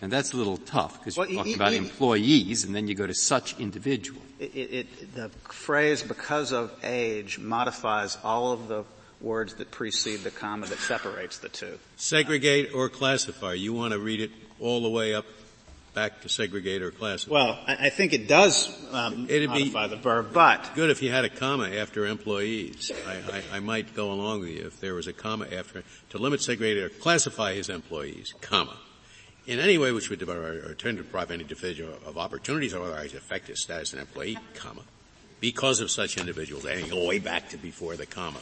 And 0.00 0.10
that's 0.10 0.32
a 0.32 0.36
little 0.36 0.56
tough 0.56 0.98
because 0.98 1.18
well, 1.18 1.28
you 1.28 1.36
talk 1.36 1.54
about 1.54 1.72
employees 1.74 2.64
and 2.64 2.74
then 2.74 2.88
you 2.88 2.94
go 2.94 3.06
to 3.06 3.14
such 3.14 3.60
individual. 3.60 4.20
It, 4.40 4.46
it, 4.56 5.14
the 5.14 5.28
phrase 5.50 6.02
because 6.02 6.50
of 6.50 6.72
age 6.82 7.38
modifies 7.38 8.18
all 8.24 8.52
of 8.52 8.66
the 8.66 8.84
words 9.22 9.54
that 9.54 9.70
precede 9.70 10.20
the 10.20 10.30
comma 10.30 10.66
that 10.66 10.78
separates 10.78 11.38
the 11.38 11.48
two. 11.48 11.78
Segregate 11.96 12.74
or 12.74 12.88
classify. 12.88 13.54
You 13.54 13.72
want 13.72 13.92
to 13.92 13.98
read 13.98 14.20
it 14.20 14.30
all 14.60 14.82
the 14.82 14.90
way 14.90 15.14
up 15.14 15.26
back 15.94 16.22
to 16.22 16.28
segregate 16.28 16.82
or 16.82 16.90
classify. 16.90 17.32
Well, 17.32 17.58
I, 17.66 17.90
think 17.90 18.12
it 18.12 18.28
does 18.28 18.68
um, 18.92 19.26
It'd 19.28 19.50
modify 19.50 19.88
be 19.88 19.94
the 19.94 20.00
verb, 20.00 20.32
but 20.32 20.70
good 20.74 20.90
if 20.90 21.02
you 21.02 21.10
had 21.10 21.24
a 21.24 21.28
comma 21.28 21.68
after 21.68 22.06
employees. 22.06 22.90
I, 23.06 23.12
I, 23.12 23.56
I, 23.56 23.60
might 23.60 23.94
go 23.94 24.12
along 24.12 24.40
with 24.40 24.50
you 24.50 24.66
if 24.66 24.80
there 24.80 24.94
was 24.94 25.06
a 25.06 25.12
comma 25.12 25.46
after 25.52 25.82
to 26.10 26.18
limit, 26.18 26.40
segregate, 26.40 26.82
or 26.82 26.88
classify 26.88 27.54
his 27.54 27.68
employees, 27.68 28.32
comma. 28.40 28.76
In 29.46 29.58
any 29.58 29.76
way 29.76 29.90
which 29.92 30.08
would 30.08 30.20
deprive 30.20 30.38
or 30.38 30.74
tend 30.74 30.98
to 30.98 31.02
deprive 31.02 31.30
any 31.30 31.42
individual 31.42 31.94
of 32.06 32.16
opportunities 32.16 32.74
or 32.74 32.82
otherwise 32.82 33.12
affect 33.12 33.48
his 33.48 33.60
status 33.60 33.90
as 33.90 33.94
an 33.94 34.00
employee, 34.00 34.38
comma, 34.54 34.82
because 35.40 35.80
of 35.80 35.90
such 35.90 36.16
individuals, 36.16 36.64
and 36.64 36.88
go 36.88 37.06
way 37.06 37.18
back 37.18 37.48
to 37.50 37.56
before 37.56 37.96
the 37.96 38.06
comma. 38.06 38.38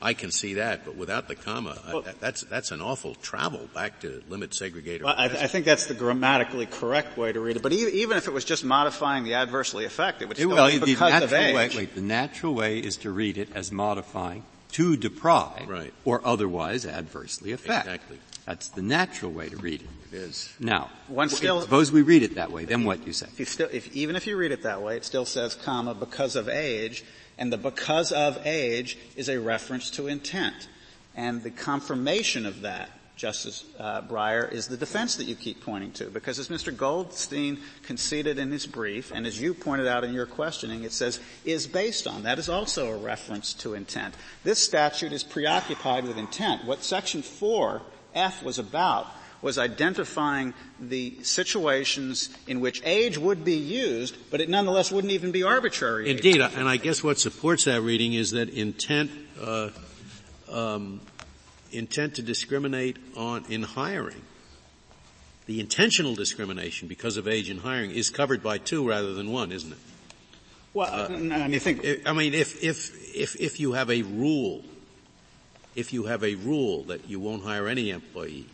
I 0.00 0.14
can 0.14 0.30
see 0.30 0.54
that, 0.54 0.84
but 0.84 0.94
without 0.94 1.26
the 1.26 1.34
comma, 1.34 1.76
well, 1.86 2.04
I, 2.06 2.12
that's 2.20 2.42
that's 2.42 2.70
an 2.70 2.80
awful 2.80 3.16
travel 3.16 3.68
back 3.74 4.00
to 4.00 4.22
limit 4.28 4.50
segregator. 4.50 5.02
Well, 5.02 5.14
I, 5.16 5.24
I, 5.24 5.46
think 5.48 5.64
that's 5.64 5.86
the 5.86 5.94
grammatically 5.94 6.66
correct 6.66 7.18
way 7.18 7.32
to 7.32 7.40
read 7.40 7.56
it. 7.56 7.62
But 7.62 7.72
even, 7.72 7.94
even 7.94 8.16
if 8.16 8.28
it 8.28 8.32
was 8.32 8.44
just 8.44 8.64
modifying 8.64 9.24
the 9.24 9.34
adversely 9.34 9.84
affect, 9.84 10.22
it 10.22 10.28
would 10.28 10.36
still 10.36 10.50
well, 10.50 10.70
be 10.70 10.78
because 10.78 11.22
of 11.22 11.32
age. 11.32 11.54
Way, 11.54 11.70
wait, 11.76 11.94
the 11.96 12.00
natural 12.00 12.54
way 12.54 12.78
is 12.78 12.96
to 12.98 13.10
read 13.10 13.38
it 13.38 13.48
as 13.56 13.72
modifying 13.72 14.44
to 14.72 14.96
deprive 14.96 15.68
right. 15.68 15.92
or 16.04 16.20
otherwise 16.24 16.86
adversely 16.86 17.52
affect. 17.52 17.86
Exactly. 17.86 18.18
That's 18.46 18.68
the 18.68 18.82
natural 18.82 19.32
way 19.32 19.48
to 19.48 19.56
read 19.56 19.82
it. 19.82 19.88
It 20.10 20.16
is. 20.16 20.54
Now, 20.58 20.90
One 21.08 21.28
still, 21.28 21.60
suppose 21.60 21.92
we 21.92 22.02
read 22.02 22.22
it 22.22 22.36
that 22.36 22.50
way, 22.50 22.64
then 22.64 22.84
what 22.84 23.00
do 23.00 23.06
you 23.06 23.12
say? 23.12 23.26
If 23.26 23.40
you 23.40 23.44
still, 23.44 23.68
if, 23.70 23.94
even 23.94 24.16
if 24.16 24.26
you 24.26 24.36
read 24.36 24.52
it 24.52 24.62
that 24.62 24.80
way, 24.80 24.96
it 24.96 25.04
still 25.04 25.26
says 25.26 25.54
comma 25.54 25.94
because 25.94 26.34
of 26.34 26.48
age, 26.48 27.04
and 27.38 27.52
the 27.52 27.58
because 27.58 28.12
of 28.12 28.44
age 28.46 28.98
is 29.16 29.28
a 29.28 29.38
reference 29.38 29.90
to 29.92 30.08
intent. 30.08 30.68
And 31.14 31.42
the 31.42 31.50
confirmation 31.50 32.46
of 32.46 32.62
that, 32.62 32.90
Justice 33.16 33.64
uh, 33.78 34.02
Breyer, 34.02 34.50
is 34.52 34.68
the 34.68 34.76
defense 34.76 35.16
that 35.16 35.24
you 35.24 35.34
keep 35.34 35.62
pointing 35.62 35.92
to. 35.92 36.06
Because 36.06 36.38
as 36.38 36.48
Mr. 36.48 36.76
Goldstein 36.76 37.58
conceded 37.82 38.38
in 38.38 38.52
his 38.52 38.66
brief, 38.66 39.10
and 39.12 39.26
as 39.26 39.40
you 39.40 39.54
pointed 39.54 39.88
out 39.88 40.04
in 40.04 40.12
your 40.12 40.26
questioning, 40.26 40.84
it 40.84 40.92
says, 40.92 41.18
is 41.44 41.66
based 41.66 42.06
on. 42.06 42.22
That 42.22 42.38
is 42.38 42.48
also 42.48 42.92
a 42.92 42.96
reference 42.96 43.54
to 43.54 43.74
intent. 43.74 44.14
This 44.44 44.62
statute 44.62 45.12
is 45.12 45.24
preoccupied 45.24 46.04
with 46.04 46.18
intent. 46.18 46.64
What 46.64 46.84
section 46.84 47.22
4F 47.22 48.42
was 48.42 48.58
about 48.58 49.06
was 49.40 49.58
identifying 49.58 50.52
the 50.80 51.16
situations 51.22 52.30
in 52.46 52.60
which 52.60 52.82
age 52.84 53.18
would 53.18 53.44
be 53.44 53.54
used, 53.54 54.16
but 54.30 54.40
it 54.40 54.48
nonetheless 54.48 54.90
wouldn't 54.90 55.12
even 55.12 55.30
be 55.30 55.42
arbitrary. 55.42 56.10
Indeed, 56.10 56.40
and 56.40 56.68
I 56.68 56.76
guess 56.76 57.04
what 57.04 57.18
supports 57.18 57.64
that 57.64 57.80
reading 57.82 58.14
is 58.14 58.32
that 58.32 58.48
intent, 58.48 59.10
uh, 59.40 59.70
um, 60.50 61.00
intent 61.70 62.16
to 62.16 62.22
discriminate 62.22 62.96
on 63.16 63.44
in 63.48 63.62
hiring, 63.62 64.22
the 65.46 65.60
intentional 65.60 66.14
discrimination 66.14 66.88
because 66.88 67.16
of 67.16 67.28
age 67.28 67.48
in 67.48 67.58
hiring 67.58 67.90
is 67.90 68.10
covered 68.10 68.42
by 68.42 68.58
two 68.58 68.86
rather 68.86 69.14
than 69.14 69.30
one, 69.30 69.52
isn't 69.52 69.72
it? 69.72 69.78
Well, 70.74 70.92
uh, 70.92 71.06
I 71.08 71.48
mean, 71.48 71.60
think. 71.60 72.06
I 72.06 72.12
mean, 72.12 72.34
if 72.34 72.62
if 72.62 73.16
if 73.16 73.34
if 73.40 73.58
you 73.58 73.72
have 73.72 73.90
a 73.90 74.02
rule, 74.02 74.62
if 75.74 75.92
you 75.92 76.04
have 76.04 76.22
a 76.22 76.34
rule 76.34 76.82
that 76.84 77.08
you 77.08 77.18
won't 77.18 77.42
hire 77.42 77.66
any 77.66 77.90
employee 77.90 78.46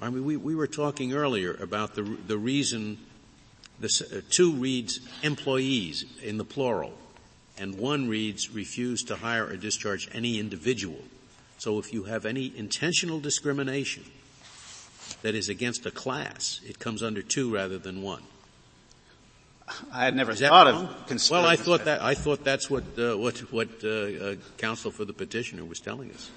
I 0.00 0.10
mean, 0.10 0.24
we, 0.24 0.36
we 0.36 0.54
were 0.54 0.66
talking 0.66 1.12
earlier 1.12 1.54
about 1.54 1.94
the, 1.94 2.02
the 2.02 2.36
reason 2.36 2.98
the 3.80 3.88
uh, 4.16 4.20
two 4.30 4.52
reads 4.52 5.00
employees 5.22 6.04
in 6.22 6.38
the 6.38 6.44
plural, 6.44 6.92
and 7.58 7.78
one 7.78 8.08
reads 8.08 8.50
refuse 8.50 9.02
to 9.04 9.16
hire 9.16 9.46
or 9.46 9.56
discharge 9.56 10.08
any 10.12 10.38
individual. 10.38 10.98
So 11.58 11.78
if 11.78 11.92
you 11.92 12.04
have 12.04 12.26
any 12.26 12.52
intentional 12.56 13.20
discrimination 13.20 14.04
that 15.22 15.34
is 15.34 15.48
against 15.48 15.86
a 15.86 15.90
class, 15.90 16.60
it 16.64 16.78
comes 16.78 17.02
under 17.02 17.22
two 17.22 17.52
rather 17.52 17.78
than 17.78 18.02
one. 18.02 18.22
I 19.92 20.04
had 20.04 20.14
never 20.14 20.34
thought 20.34 20.66
of 20.68 21.06
Well, 21.30 21.46
I 21.46 21.56
thought 21.56 21.84
that 21.86 22.02
I 22.02 22.14
thought 22.14 22.44
that's 22.44 22.68
what 22.68 22.84
uh, 22.98 23.16
what 23.16 23.38
what 23.50 23.68
uh, 23.82 23.88
uh, 23.88 24.34
counsel 24.58 24.90
for 24.90 25.06
the 25.06 25.14
petitioner 25.14 25.64
was 25.64 25.80
telling 25.80 26.10
us. 26.10 26.30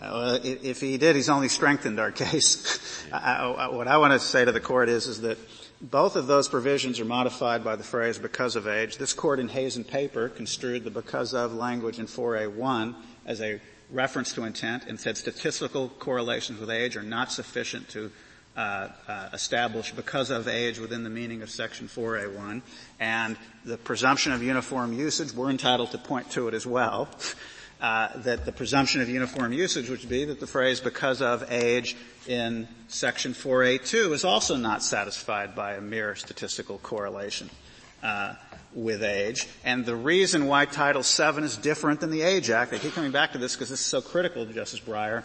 Well, 0.00 0.40
if 0.42 0.80
he 0.80 0.98
did, 0.98 1.16
he's 1.16 1.28
only 1.28 1.48
strengthened 1.48 1.98
our 1.98 2.12
case. 2.12 3.04
I, 3.12 3.68
what 3.68 3.88
I 3.88 3.98
want 3.98 4.12
to 4.12 4.18
say 4.18 4.44
to 4.44 4.52
the 4.52 4.60
court 4.60 4.88
is, 4.88 5.06
is 5.06 5.22
that 5.22 5.38
both 5.80 6.16
of 6.16 6.26
those 6.26 6.48
provisions 6.48 7.00
are 7.00 7.04
modified 7.04 7.64
by 7.64 7.76
the 7.76 7.84
phrase 7.84 8.18
because 8.18 8.56
of 8.56 8.66
age. 8.66 8.98
This 8.98 9.14
court 9.14 9.38
in 9.38 9.48
Hazen 9.48 9.84
Paper 9.84 10.28
construed 10.28 10.84
the 10.84 10.90
because 10.90 11.34
of 11.34 11.54
language 11.54 11.98
in 11.98 12.06
4A1 12.06 12.94
as 13.24 13.40
a 13.40 13.60
reference 13.90 14.32
to 14.34 14.44
intent 14.44 14.86
and 14.86 14.98
said 15.00 15.16
statistical 15.16 15.88
correlations 15.88 16.60
with 16.60 16.68
age 16.68 16.96
are 16.96 17.02
not 17.02 17.32
sufficient 17.32 17.88
to 17.90 18.10
uh, 18.56 18.88
uh, 19.06 19.28
establish 19.32 19.92
because 19.92 20.30
of 20.30 20.48
age 20.48 20.80
within 20.80 21.04
the 21.04 21.10
meaning 21.10 21.42
of 21.42 21.48
section 21.48 21.86
4A1 21.86 22.60
and 22.98 23.36
the 23.64 23.78
presumption 23.78 24.32
of 24.32 24.42
uniform 24.42 24.92
usage, 24.92 25.32
we're 25.32 25.48
entitled 25.48 25.92
to 25.92 25.98
point 25.98 26.28
to 26.32 26.48
it 26.48 26.54
as 26.54 26.66
well. 26.66 27.08
Uh, 27.80 28.08
that 28.22 28.44
the 28.44 28.50
presumption 28.50 29.00
of 29.00 29.08
uniform 29.08 29.52
usage 29.52 29.88
would 29.88 30.08
be 30.08 30.24
that 30.24 30.40
the 30.40 30.48
phrase 30.48 30.80
because 30.80 31.22
of 31.22 31.44
age 31.48 31.96
in 32.26 32.66
section 32.88 33.32
4A2 33.32 34.12
is 34.12 34.24
also 34.24 34.56
not 34.56 34.82
satisfied 34.82 35.54
by 35.54 35.74
a 35.74 35.80
mere 35.80 36.16
statistical 36.16 36.78
correlation 36.78 37.48
uh, 38.02 38.34
with 38.74 39.04
age. 39.04 39.46
And 39.64 39.86
the 39.86 39.94
reason 39.94 40.46
why 40.46 40.64
Title 40.64 41.02
VII 41.02 41.44
is 41.44 41.56
different 41.56 42.00
than 42.00 42.10
the 42.10 42.22
Age 42.22 42.50
Act, 42.50 42.72
I 42.72 42.78
keep 42.78 42.94
coming 42.94 43.12
back 43.12 43.32
to 43.32 43.38
this 43.38 43.54
because 43.54 43.70
this 43.70 43.78
is 43.78 43.86
so 43.86 44.00
critical 44.00 44.44
to 44.44 44.52
Justice 44.52 44.80
Breyer, 44.80 45.22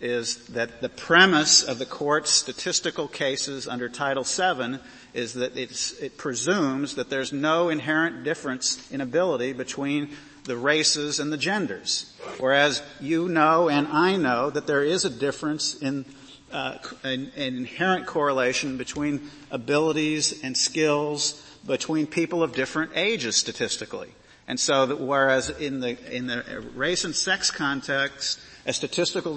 is 0.00 0.46
that 0.48 0.80
the 0.80 0.88
premise 0.88 1.62
of 1.62 1.78
the 1.78 1.86
court's 1.86 2.30
statistical 2.30 3.06
cases 3.06 3.68
under 3.68 3.88
Title 3.88 4.24
VII 4.24 4.78
is 5.14 5.34
that 5.34 5.56
it 5.56 6.18
presumes 6.18 6.96
that 6.96 7.08
there's 7.08 7.32
no 7.32 7.68
inherent 7.68 8.24
difference 8.24 8.90
in 8.90 9.00
ability 9.00 9.52
between 9.52 10.10
the 10.44 10.56
races 10.56 11.18
and 11.18 11.32
the 11.32 11.36
genders. 11.36 12.12
Whereas 12.38 12.82
you 13.00 13.28
know 13.28 13.68
and 13.68 13.88
I 13.88 14.16
know 14.16 14.50
that 14.50 14.66
there 14.66 14.84
is 14.84 15.04
a 15.04 15.10
difference 15.10 15.74
in 15.74 16.04
uh, 16.52 16.78
an, 17.02 17.32
an 17.36 17.56
inherent 17.56 18.06
correlation 18.06 18.76
between 18.76 19.30
abilities 19.50 20.44
and 20.44 20.56
skills 20.56 21.42
between 21.66 22.06
people 22.06 22.42
of 22.42 22.52
different 22.52 22.92
ages 22.94 23.36
statistically. 23.36 24.10
And 24.46 24.60
so 24.60 24.86
that 24.86 25.00
whereas 25.00 25.50
in 25.50 25.80
the, 25.80 25.96
in 26.14 26.26
the 26.26 26.62
race 26.74 27.04
and 27.04 27.14
sex 27.14 27.50
context, 27.50 28.38
a 28.66 28.72
statistical 28.72 29.34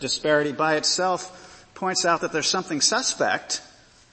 disparity 0.00 0.52
by 0.52 0.76
itself 0.76 1.66
points 1.74 2.04
out 2.04 2.20
that 2.20 2.32
there's 2.32 2.48
something 2.48 2.80
suspect, 2.80 3.62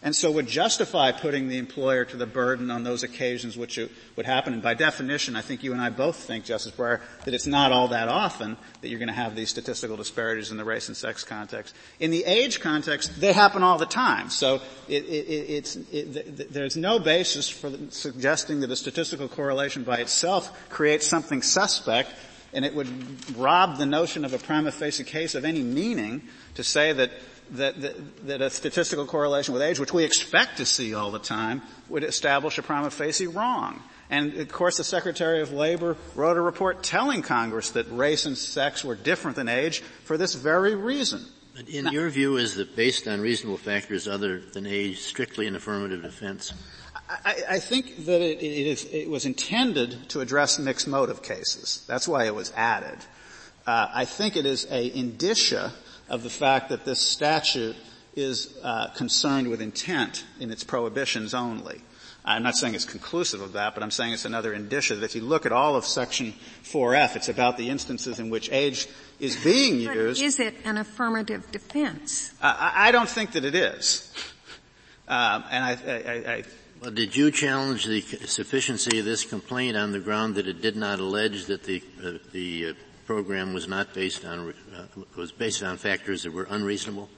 and 0.06 0.16
so 0.16 0.30
would 0.32 0.46
justify 0.46 1.12
putting 1.12 1.48
the 1.48 1.58
employer 1.58 2.06
to 2.06 2.16
the 2.16 2.28
burden 2.28 2.70
on 2.70 2.84
those 2.84 3.02
occasions 3.02 3.58
which 3.58 3.80
would 4.16 4.26
happen. 4.28 4.54
And 4.54 4.62
by 4.62 4.76
definition, 4.76 5.36
I 5.36 5.42
think 5.42 5.64
you 5.64 5.72
and 5.72 5.82
I 5.82 5.90
both 5.90 6.18
think, 6.18 6.46
Justice 6.46 6.74
Breyer, 6.74 7.02
that 7.26 7.34
it's 7.34 7.48
not 7.48 7.72
all 7.72 7.88
that 7.88 8.08
often 8.08 8.56
that 8.82 8.90
you're 8.90 9.00
going 9.00 9.08
to 9.08 9.16
have 9.16 9.36
these 9.36 9.50
statistical 9.50 9.98
disparities 9.98 10.52
in 10.52 10.58
the 10.58 10.64
race 10.64 10.90
and 10.90 10.96
sex 10.96 11.24
context. 11.24 11.76
In 12.00 12.12
the 12.12 12.24
age 12.24 12.60
context, 12.60 13.20
they 13.20 13.34
happen 13.34 13.64
all 13.64 13.80
the 13.80 13.88
time. 13.88 14.30
So 14.30 14.62
it, 14.88 15.06
it, 15.06 15.76
it, 15.92 16.54
there's 16.54 16.78
no 16.78 17.00
basis 17.00 17.50
for 17.50 17.72
suggesting 17.90 18.60
that 18.60 18.70
a 18.70 18.76
statistical 18.76 19.28
correlation 19.28 19.84
by 19.84 19.98
itself 19.98 20.70
creates 20.70 21.08
something 21.08 21.42
suspect 21.42 22.12
and 22.54 22.64
it 22.64 22.74
would 22.74 22.88
rob 23.38 23.78
the 23.78 23.86
notion 23.86 24.24
of 24.24 24.34
a 24.34 24.38
prima 24.38 24.72
facie 24.72 25.04
case 25.04 25.36
of 25.36 25.44
any 25.46 25.62
meaning 25.62 26.22
to 26.54 26.64
say 26.64 26.94
that 26.94 27.12
that, 27.52 27.82
that, 27.82 28.28
that, 28.28 28.42
a 28.42 28.50
statistical 28.50 29.06
correlation 29.06 29.54
with 29.54 29.64
age, 29.64 29.80
which 29.80 29.94
we 29.94 30.04
expect 30.04 30.58
to 30.58 30.66
see 30.66 30.94
all 30.94 31.12
the 31.12 31.20
time, 31.20 31.62
would 31.90 32.04
establish 32.04 32.58
a 32.58 32.64
prima 32.64 32.90
facie 32.90 33.28
wrong. 33.28 33.82
And 34.10 34.36
of 34.36 34.52
course 34.52 34.78
the 34.78 34.84
Secretary 34.84 35.42
of 35.42 35.52
Labor 35.52 35.98
wrote 36.16 36.38
a 36.38 36.42
report 36.42 36.84
telling 36.84 37.22
Congress 37.22 37.72
that 37.72 37.90
race 37.92 38.26
and 38.26 38.38
sex 38.38 38.84
were 38.84 38.96
different 38.96 39.36
than 39.36 39.48
age 39.48 39.80
for 40.04 40.18
this 40.18 40.36
very 40.36 40.76
reason. 40.76 41.26
But 41.56 41.70
in 41.70 41.88
your 41.88 42.10
view, 42.10 42.38
is 42.38 42.56
that 42.56 42.76
based 42.76 43.08
on 43.08 43.22
reasonable 43.22 43.58
factors 43.58 44.08
other 44.08 44.42
than 44.42 44.68
age 44.68 45.00
strictly 45.00 45.48
an 45.48 45.56
affirmative 45.56 46.02
defense? 46.02 46.54
I, 47.10 47.44
I 47.50 47.60
think 47.60 48.06
that 48.06 48.22
it, 48.22 48.40
it, 48.40 48.68
is, 48.68 48.86
it, 48.86 49.10
was 49.10 49.26
intended 49.26 50.10
to 50.10 50.22
address 50.22 50.60
mixed 50.60 50.88
motive 50.88 51.24
cases. 51.24 51.86
That's 51.88 52.08
why 52.08 52.26
it 52.26 52.36
was 52.36 52.52
added. 52.56 52.98
Uh, 53.66 53.88
I 53.94 54.06
think 54.06 54.36
it 54.36 54.46
is 54.46 54.68
a 54.70 54.98
indicia 54.98 55.72
of 56.10 56.24
the 56.24 56.30
fact 56.30 56.70
that 56.70 56.86
this 56.86 57.00
statute 57.00 57.76
is 58.16 58.58
uh, 58.64 58.88
concerned 58.96 59.50
with 59.50 59.62
intent 59.62 60.26
in 60.40 60.52
its 60.52 60.64
prohibitions 60.64 61.34
only. 61.34 61.82
I'm 62.28 62.42
not 62.42 62.56
saying 62.56 62.74
it's 62.74 62.86
conclusive 62.86 63.42
of 63.42 63.54
that, 63.54 63.76
but 63.76 63.84
I'm 63.84 63.92
saying 63.92 64.14
it's 64.14 64.26
another 64.26 64.52
indicia 64.52 64.96
that 64.96 65.06
if 65.06 65.16
you 65.16 65.22
look 65.22 65.46
at 65.46 65.52
all 65.52 65.76
of 65.76 65.86
section 65.86 66.34
4F, 66.64 67.16
it's 67.16 67.30
about 67.30 67.58
the 67.58 67.70
instances 67.70 68.18
in 68.20 68.32
which 68.32 68.52
age 68.52 68.88
is 69.20 69.36
being 69.44 69.76
used. 69.80 70.20
But 70.20 70.26
is 70.26 70.40
it 70.40 70.56
an 70.66 70.78
affirmative 70.78 71.52
defense? 71.52 72.34
Uh, 72.42 72.56
I, 72.58 72.88
I, 72.88 72.92
don't 72.92 73.08
think 73.08 73.34
that 73.34 73.46
it 73.46 73.54
is. 73.54 74.12
Um, 75.08 75.44
and 75.52 75.64
I, 75.64 75.72
I, 75.72 76.34
I 76.34 76.44
well, 76.82 76.92
did 76.92 77.16
you 77.16 77.30
challenge 77.30 77.86
the 77.86 78.02
sufficiency 78.02 78.98
of 79.00 79.06
this 79.06 79.24
complaint 79.24 79.78
on 79.78 79.92
the 79.92 80.00
ground 80.00 80.36
that 80.36 80.48
it 80.48 80.64
did 80.64 80.76
not 80.76 81.00
allege 81.00 81.46
that 81.46 81.64
the 81.64 81.84
uh, 82.04 82.12
the 82.32 82.70
uh, 82.70 82.74
program 83.06 83.54
was 83.54 83.68
not 83.68 83.94
based 83.94 84.26
on 84.26 84.54
uh, 84.76 84.86
was 85.16 85.32
based 85.32 85.64
on 85.64 85.78
factors 85.78 86.24
that 86.24 86.34
were 86.34 86.48
unreasonable? 86.50 87.10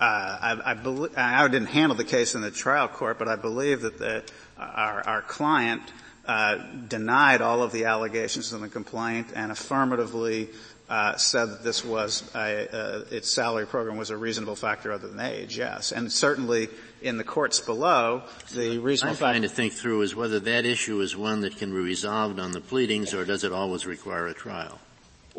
Uh, 0.00 0.38
I, 0.64 0.70
I, 0.70 0.74
believe, 0.74 1.12
I 1.16 1.46
didn't 1.48 1.68
handle 1.68 1.96
the 1.96 2.04
case 2.04 2.34
in 2.34 2.40
the 2.40 2.50
trial 2.50 2.88
court, 2.88 3.18
but 3.18 3.28
I 3.28 3.36
believe 3.36 3.82
that 3.82 3.98
the, 3.98 4.24
our, 4.56 5.06
our, 5.06 5.20
client 5.20 5.82
uh, 6.26 6.56
denied 6.88 7.42
all 7.42 7.62
of 7.62 7.70
the 7.70 7.84
allegations 7.84 8.54
in 8.54 8.62
the 8.62 8.70
complaint 8.70 9.26
and 9.34 9.52
affirmatively 9.52 10.48
uh, 10.88 11.16
said 11.16 11.50
that 11.50 11.62
this 11.62 11.84
was 11.84 12.22
a, 12.34 12.68
uh, 12.74 13.04
its 13.10 13.30
salary 13.30 13.66
program 13.66 13.98
was 13.98 14.08
a 14.08 14.16
reasonable 14.16 14.56
factor 14.56 14.90
other 14.90 15.06
than 15.06 15.20
age. 15.20 15.58
Yes, 15.58 15.92
and 15.92 16.10
certainly 16.10 16.68
in 17.02 17.18
the 17.18 17.24
courts 17.24 17.60
below, 17.60 18.22
the 18.54 18.78
reasonable. 18.78 19.12
I'm 19.12 19.18
trying 19.18 19.42
to 19.42 19.48
think 19.48 19.74
through 19.74 20.00
is 20.00 20.16
whether 20.16 20.40
that 20.40 20.64
issue 20.64 20.98
is 21.00 21.14
one 21.14 21.42
that 21.42 21.58
can 21.58 21.72
be 21.72 21.78
resolved 21.78 22.40
on 22.40 22.52
the 22.52 22.62
pleadings, 22.62 23.12
or 23.12 23.26
does 23.26 23.44
it 23.44 23.52
always 23.52 23.84
require 23.86 24.26
a 24.28 24.34
trial? 24.34 24.78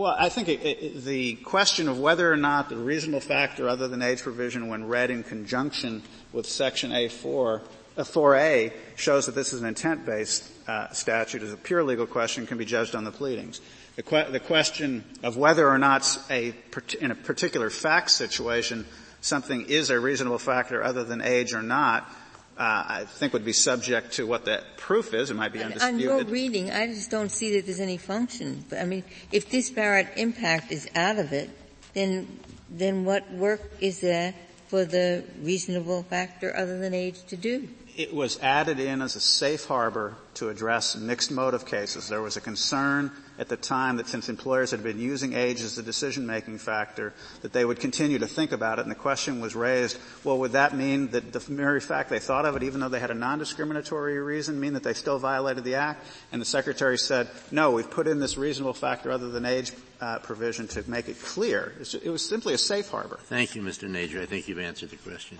Well, 0.01 0.15
I 0.17 0.29
think 0.29 0.49
it, 0.49 0.65
it, 0.65 1.03
the 1.03 1.35
question 1.35 1.87
of 1.87 1.99
whether 1.99 2.33
or 2.33 2.35
not 2.35 2.69
the 2.69 2.75
reasonable 2.75 3.19
factor 3.19 3.69
other 3.69 3.87
than 3.87 4.01
age 4.01 4.23
provision 4.23 4.67
when 4.67 4.87
read 4.87 5.11
in 5.11 5.21
conjunction 5.21 6.01
with 6.33 6.47
section 6.47 6.89
A4, 6.89 7.61
uh, 7.97 8.01
4A 8.01 8.73
shows 8.95 9.27
that 9.27 9.35
this 9.35 9.53
is 9.53 9.61
an 9.61 9.67
intent-based 9.67 10.43
uh, 10.67 10.89
statute 10.89 11.43
is 11.43 11.53
a 11.53 11.55
pure 11.55 11.83
legal 11.83 12.07
question 12.07 12.47
can 12.47 12.57
be 12.57 12.65
judged 12.65 12.95
on 12.95 13.03
the 13.03 13.11
pleadings. 13.11 13.61
The, 13.95 14.01
que- 14.01 14.31
the 14.31 14.39
question 14.39 15.03
of 15.21 15.37
whether 15.37 15.69
or 15.69 15.77
not 15.77 16.17
a, 16.31 16.55
in 16.99 17.11
a 17.11 17.15
particular 17.15 17.69
fact 17.69 18.09
situation 18.09 18.87
something 19.21 19.67
is 19.69 19.91
a 19.91 19.99
reasonable 19.99 20.39
factor 20.39 20.83
other 20.83 21.03
than 21.03 21.21
age 21.21 21.53
or 21.53 21.61
not 21.61 22.09
uh, 22.57 22.83
I 22.87 23.05
think 23.05 23.33
would 23.33 23.45
be 23.45 23.53
subject 23.53 24.13
to 24.13 24.27
what 24.27 24.45
that 24.45 24.77
proof 24.77 25.13
is. 25.13 25.31
It 25.31 25.35
might 25.35 25.53
be 25.53 25.63
undisputed. 25.63 25.93
On 25.93 25.99
your 25.99 26.23
reading, 26.25 26.71
I 26.71 26.87
just 26.87 27.09
don't 27.09 27.31
see 27.31 27.55
that 27.55 27.65
there's 27.65 27.79
any 27.79 27.97
function. 27.97 28.65
But 28.69 28.79
I 28.79 28.85
mean, 28.85 29.03
if 29.31 29.49
disparate 29.49 30.09
impact 30.17 30.71
is 30.71 30.89
out 30.95 31.17
of 31.17 31.33
it, 31.33 31.49
then 31.93 32.39
then 32.69 33.05
what 33.05 33.29
work 33.31 33.61
is 33.79 33.99
there 33.99 34.33
for 34.67 34.85
the 34.85 35.23
reasonable 35.41 36.03
factor 36.03 36.55
other 36.55 36.77
than 36.79 36.93
age 36.93 37.23
to 37.25 37.35
do? 37.35 37.67
It 37.97 38.13
was 38.13 38.39
added 38.39 38.79
in 38.79 39.01
as 39.01 39.15
a 39.15 39.19
safe 39.19 39.65
harbor 39.65 40.15
to 40.35 40.49
address 40.49 40.95
mixed 40.95 41.31
motive 41.31 41.65
cases. 41.65 42.07
There 42.07 42.21
was 42.21 42.37
a 42.37 42.41
concern 42.41 43.11
at 43.37 43.49
the 43.49 43.57
time 43.57 43.97
that 43.97 44.07
since 44.07 44.29
employers 44.29 44.71
had 44.71 44.83
been 44.83 44.99
using 44.99 45.33
age 45.33 45.61
as 45.61 45.75
the 45.75 45.83
decision-making 45.83 46.59
factor, 46.59 47.13
that 47.41 47.53
they 47.53 47.65
would 47.65 47.79
continue 47.79 48.19
to 48.19 48.27
think 48.27 48.51
about 48.51 48.79
it. 48.79 48.83
And 48.83 48.91
the 48.91 48.95
question 48.95 49.41
was 49.41 49.55
raised, 49.55 49.97
well, 50.23 50.37
would 50.39 50.53
that 50.53 50.75
mean 50.75 51.09
that 51.09 51.33
the 51.33 51.39
very 51.39 51.81
fact 51.81 52.09
they 52.09 52.19
thought 52.19 52.45
of 52.45 52.55
it, 52.55 52.63
even 52.63 52.79
though 52.79 52.89
they 52.89 52.99
had 52.99 53.11
a 53.11 53.15
non-discriminatory 53.15 54.19
reason, 54.19 54.59
mean 54.59 54.73
that 54.73 54.83
they 54.83 54.93
still 54.93 55.19
violated 55.19 55.63
the 55.63 55.75
act? 55.75 56.05
And 56.31 56.41
the 56.41 56.45
secretary 56.45 56.97
said, 56.97 57.29
no, 57.51 57.71
we've 57.71 57.89
put 57.89 58.07
in 58.07 58.19
this 58.19 58.37
reasonable 58.37 58.73
factor 58.73 59.11
other 59.11 59.29
than 59.29 59.45
age 59.45 59.71
uh, 59.99 60.19
provision 60.19 60.67
to 60.69 60.89
make 60.89 61.09
it 61.09 61.21
clear. 61.21 61.73
It 62.03 62.09
was 62.09 62.27
simply 62.27 62.53
a 62.53 62.57
safe 62.57 62.89
harbor. 62.89 63.19
Thank 63.23 63.55
you, 63.55 63.61
Mr. 63.61 63.89
Nager. 63.89 64.21
I 64.21 64.25
think 64.25 64.47
you've 64.47 64.59
answered 64.59 64.91
the 64.91 64.97
question. 64.97 65.39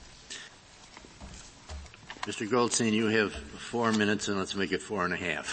Mr. 2.24 2.48
Goldstein, 2.48 2.94
you 2.94 3.08
have 3.08 3.34
four 3.34 3.92
minutes 3.92 4.28
and 4.28 4.38
let's 4.38 4.56
make 4.56 4.72
it 4.72 4.80
four 4.80 5.06
and 5.06 5.14
a 5.14 5.18
half. 5.18 5.48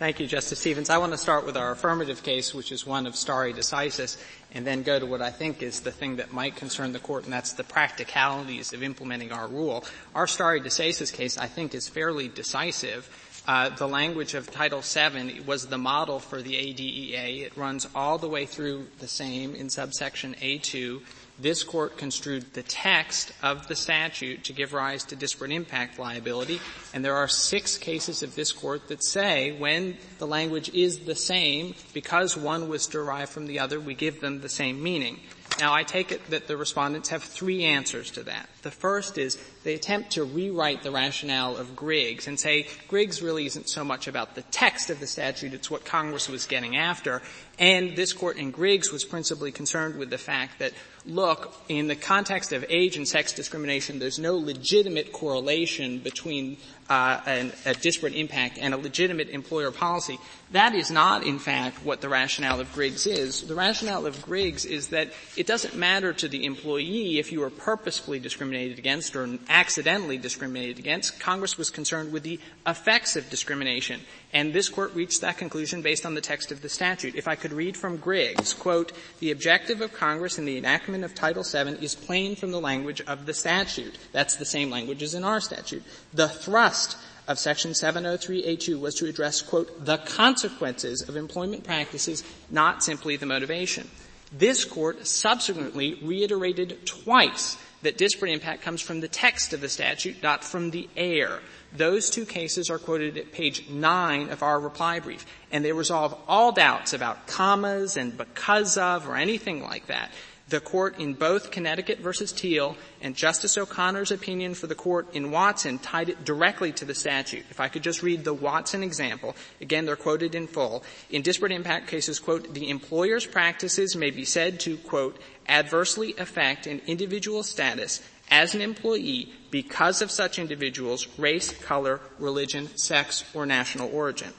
Thank 0.00 0.18
you, 0.18 0.26
Justice 0.26 0.58
Stevens. 0.58 0.90
I 0.90 0.98
want 0.98 1.12
to 1.12 1.18
start 1.18 1.46
with 1.46 1.56
our 1.56 1.70
affirmative 1.70 2.24
case, 2.24 2.52
which 2.52 2.72
is 2.72 2.84
one 2.84 3.06
of 3.06 3.14
stare 3.14 3.52
decisis, 3.52 4.20
and 4.52 4.66
then 4.66 4.82
go 4.82 4.98
to 4.98 5.06
what 5.06 5.22
I 5.22 5.30
think 5.30 5.62
is 5.62 5.80
the 5.80 5.92
thing 5.92 6.16
that 6.16 6.32
might 6.32 6.56
concern 6.56 6.92
the 6.92 6.98
court, 6.98 7.24
and 7.24 7.32
that's 7.32 7.52
the 7.52 7.62
practicalities 7.62 8.72
of 8.72 8.82
implementing 8.82 9.30
our 9.30 9.46
rule. 9.46 9.84
Our 10.16 10.26
stare 10.26 10.58
decisis 10.58 11.12
case, 11.12 11.38
I 11.38 11.46
think, 11.46 11.74
is 11.74 11.88
fairly 11.88 12.26
decisive. 12.26 13.08
Uh, 13.46 13.68
the 13.68 13.86
language 13.86 14.34
of 14.34 14.50
Title 14.50 14.80
VII 14.82 15.42
was 15.46 15.68
the 15.68 15.78
model 15.78 16.18
for 16.18 16.42
the 16.42 16.56
ADEA. 16.56 17.46
It 17.46 17.56
runs 17.56 17.86
all 17.94 18.18
the 18.18 18.28
way 18.28 18.44
through 18.46 18.88
the 18.98 19.06
same 19.06 19.54
in 19.54 19.70
subsection 19.70 20.34
A2 20.42 21.00
this 21.38 21.62
court 21.62 21.98
construed 21.98 22.54
the 22.54 22.62
text 22.62 23.32
of 23.42 23.66
the 23.68 23.76
statute 23.76 24.44
to 24.44 24.52
give 24.52 24.72
rise 24.72 25.04
to 25.04 25.16
disparate 25.16 25.52
impact 25.52 25.98
liability, 25.98 26.60
and 26.94 27.04
there 27.04 27.16
are 27.16 27.28
six 27.28 27.76
cases 27.78 28.22
of 28.22 28.34
this 28.34 28.52
court 28.52 28.88
that 28.88 29.04
say 29.04 29.52
when 29.58 29.96
the 30.18 30.26
language 30.26 30.70
is 30.70 31.00
the 31.00 31.14
same, 31.14 31.74
because 31.92 32.36
one 32.36 32.68
was 32.68 32.86
derived 32.86 33.30
from 33.30 33.46
the 33.46 33.58
other, 33.58 33.78
we 33.78 33.94
give 33.94 34.20
them 34.20 34.40
the 34.40 34.48
same 34.48 34.82
meaning. 34.82 35.20
Now 35.58 35.72
I 35.72 35.84
take 35.84 36.12
it 36.12 36.28
that 36.30 36.48
the 36.48 36.56
respondents 36.56 37.08
have 37.08 37.22
three 37.22 37.64
answers 37.64 38.10
to 38.12 38.24
that. 38.24 38.48
The 38.60 38.70
first 38.70 39.16
is 39.16 39.38
they 39.64 39.74
attempt 39.74 40.10
to 40.12 40.24
rewrite 40.24 40.82
the 40.82 40.90
rationale 40.90 41.56
of 41.56 41.74
Griggs 41.74 42.26
and 42.26 42.38
say 42.38 42.66
Griggs 42.88 43.22
really 43.22 43.46
isn't 43.46 43.68
so 43.68 43.82
much 43.82 44.06
about 44.06 44.34
the 44.34 44.42
text 44.42 44.90
of 44.90 45.00
the 45.00 45.06
statute, 45.06 45.54
it's 45.54 45.70
what 45.70 45.84
Congress 45.84 46.28
was 46.28 46.44
getting 46.44 46.76
after. 46.76 47.22
And 47.58 47.96
this 47.96 48.12
court 48.12 48.36
in 48.36 48.50
Griggs 48.50 48.92
was 48.92 49.04
principally 49.04 49.50
concerned 49.50 49.96
with 49.96 50.10
the 50.10 50.18
fact 50.18 50.58
that, 50.58 50.72
look, 51.06 51.54
in 51.68 51.86
the 51.86 51.96
context 51.96 52.52
of 52.52 52.64
age 52.68 52.96
and 52.96 53.06
sex 53.06 53.32
discrimination, 53.32 53.98
there's 53.98 54.18
no 54.18 54.36
legitimate 54.36 55.12
correlation 55.12 55.98
between 55.98 56.56
uh, 56.88 57.20
an, 57.26 57.52
a 57.64 57.74
disparate 57.74 58.14
impact 58.14 58.58
and 58.60 58.72
a 58.72 58.76
legitimate 58.76 59.28
employer 59.30 59.70
policy. 59.70 60.18
That 60.52 60.74
is 60.74 60.90
not, 60.90 61.24
in 61.24 61.38
fact, 61.38 61.84
what 61.84 62.00
the 62.00 62.08
rationale 62.08 62.60
of 62.60 62.72
Griggs 62.72 63.06
is. 63.06 63.42
The 63.42 63.54
rationale 63.54 64.06
of 64.06 64.22
Griggs 64.22 64.64
is 64.64 64.88
that 64.88 65.12
it 65.36 65.46
doesn't 65.46 65.74
matter 65.74 66.12
to 66.12 66.28
the 66.28 66.44
employee 66.44 67.18
if 67.18 67.32
you 67.32 67.40
were 67.40 67.50
purposefully 67.50 68.20
discriminated 68.20 68.78
against 68.78 69.16
or 69.16 69.28
accidentally 69.48 70.18
discriminated 70.18 70.78
against. 70.78 71.18
Congress 71.18 71.58
was 71.58 71.70
concerned 71.70 72.12
with 72.12 72.22
the 72.22 72.38
effects 72.66 73.16
of 73.16 73.28
discrimination. 73.30 74.00
And 74.32 74.52
this 74.52 74.68
court 74.68 74.94
reached 74.94 75.20
that 75.20 75.38
conclusion 75.38 75.82
based 75.82 76.04
on 76.04 76.14
the 76.14 76.20
text 76.20 76.52
of 76.52 76.60
the 76.60 76.68
statute. 76.68 77.14
If 77.14 77.28
I 77.28 77.36
could 77.36 77.52
read 77.52 77.76
from 77.76 77.96
Griggs, 77.96 78.52
quote, 78.52 78.92
the 79.20 79.30
objective 79.30 79.80
of 79.80 79.92
Congress 79.92 80.38
in 80.38 80.44
the 80.44 80.58
enactment 80.58 81.04
of 81.04 81.14
Title 81.14 81.42
VII 81.42 81.82
is 81.84 81.94
plain 81.94 82.36
from 82.36 82.50
the 82.50 82.60
language 82.60 83.00
of 83.02 83.26
the 83.26 83.34
statute. 83.34 83.96
That's 84.12 84.36
the 84.36 84.44
same 84.44 84.70
language 84.70 85.02
as 85.02 85.14
in 85.14 85.24
our 85.24 85.40
statute. 85.40 85.82
The 86.12 86.28
thrust 86.28 86.98
of 87.28 87.38
section 87.38 87.72
703A2 87.72 88.78
was 88.78 88.94
to 88.96 89.06
address, 89.06 89.42
quote, 89.42 89.84
the 89.84 89.98
consequences 89.98 91.02
of 91.08 91.16
employment 91.16 91.64
practices, 91.64 92.22
not 92.50 92.84
simply 92.84 93.16
the 93.16 93.26
motivation. 93.26 93.90
This 94.32 94.64
court 94.64 95.06
subsequently 95.06 95.98
reiterated 96.02 96.84
twice 96.86 97.56
that 97.82 97.98
disparate 97.98 98.32
impact 98.32 98.62
comes 98.62 98.80
from 98.80 99.00
the 99.00 99.08
text 99.08 99.52
of 99.52 99.60
the 99.60 99.68
statute, 99.68 100.22
not 100.22 100.42
from 100.42 100.70
the 100.70 100.88
air. 100.96 101.40
Those 101.72 102.10
two 102.10 102.24
cases 102.24 102.70
are 102.70 102.78
quoted 102.78 103.16
at 103.18 103.32
page 103.32 103.68
9 103.68 104.30
of 104.30 104.42
our 104.42 104.58
reply 104.58 105.00
brief, 105.00 105.26
and 105.50 105.64
they 105.64 105.72
resolve 105.72 106.18
all 106.26 106.52
doubts 106.52 106.92
about 106.92 107.26
commas 107.26 107.96
and 107.96 108.16
because 108.16 108.78
of 108.78 109.08
or 109.08 109.16
anything 109.16 109.62
like 109.62 109.86
that. 109.86 110.10
The 110.48 110.60
court 110.60 111.00
in 111.00 111.14
both 111.14 111.50
Connecticut 111.50 111.98
versus 111.98 112.30
Teal 112.30 112.76
and 113.02 113.16
Justice 113.16 113.58
O'Connor's 113.58 114.12
opinion 114.12 114.54
for 114.54 114.68
the 114.68 114.76
court 114.76 115.12
in 115.12 115.32
Watson 115.32 115.80
tied 115.80 116.08
it 116.08 116.24
directly 116.24 116.70
to 116.74 116.84
the 116.84 116.94
statute. 116.94 117.44
If 117.50 117.58
I 117.58 117.66
could 117.66 117.82
just 117.82 118.00
read 118.00 118.22
the 118.22 118.32
Watson 118.32 118.84
example, 118.84 119.34
again 119.60 119.86
they're 119.86 119.96
quoted 119.96 120.36
in 120.36 120.46
full. 120.46 120.84
In 121.10 121.22
disparate 121.22 121.50
impact 121.50 121.88
cases, 121.88 122.20
quote, 122.20 122.54
the 122.54 122.70
employer's 122.70 123.26
practices 123.26 123.96
may 123.96 124.10
be 124.10 124.24
said 124.24 124.60
to, 124.60 124.76
quote, 124.76 125.18
adversely 125.48 126.14
affect 126.16 126.68
an 126.68 126.80
individual's 126.86 127.48
status 127.48 128.00
as 128.30 128.54
an 128.54 128.60
employee 128.60 129.32
because 129.50 130.02
of 130.02 130.10
such 130.10 130.38
individuals' 130.38 131.06
race, 131.18 131.52
color, 131.62 132.00
religion, 132.18 132.68
sex, 132.76 133.24
or 133.34 133.46
national 133.46 133.88
origin. 133.94 134.32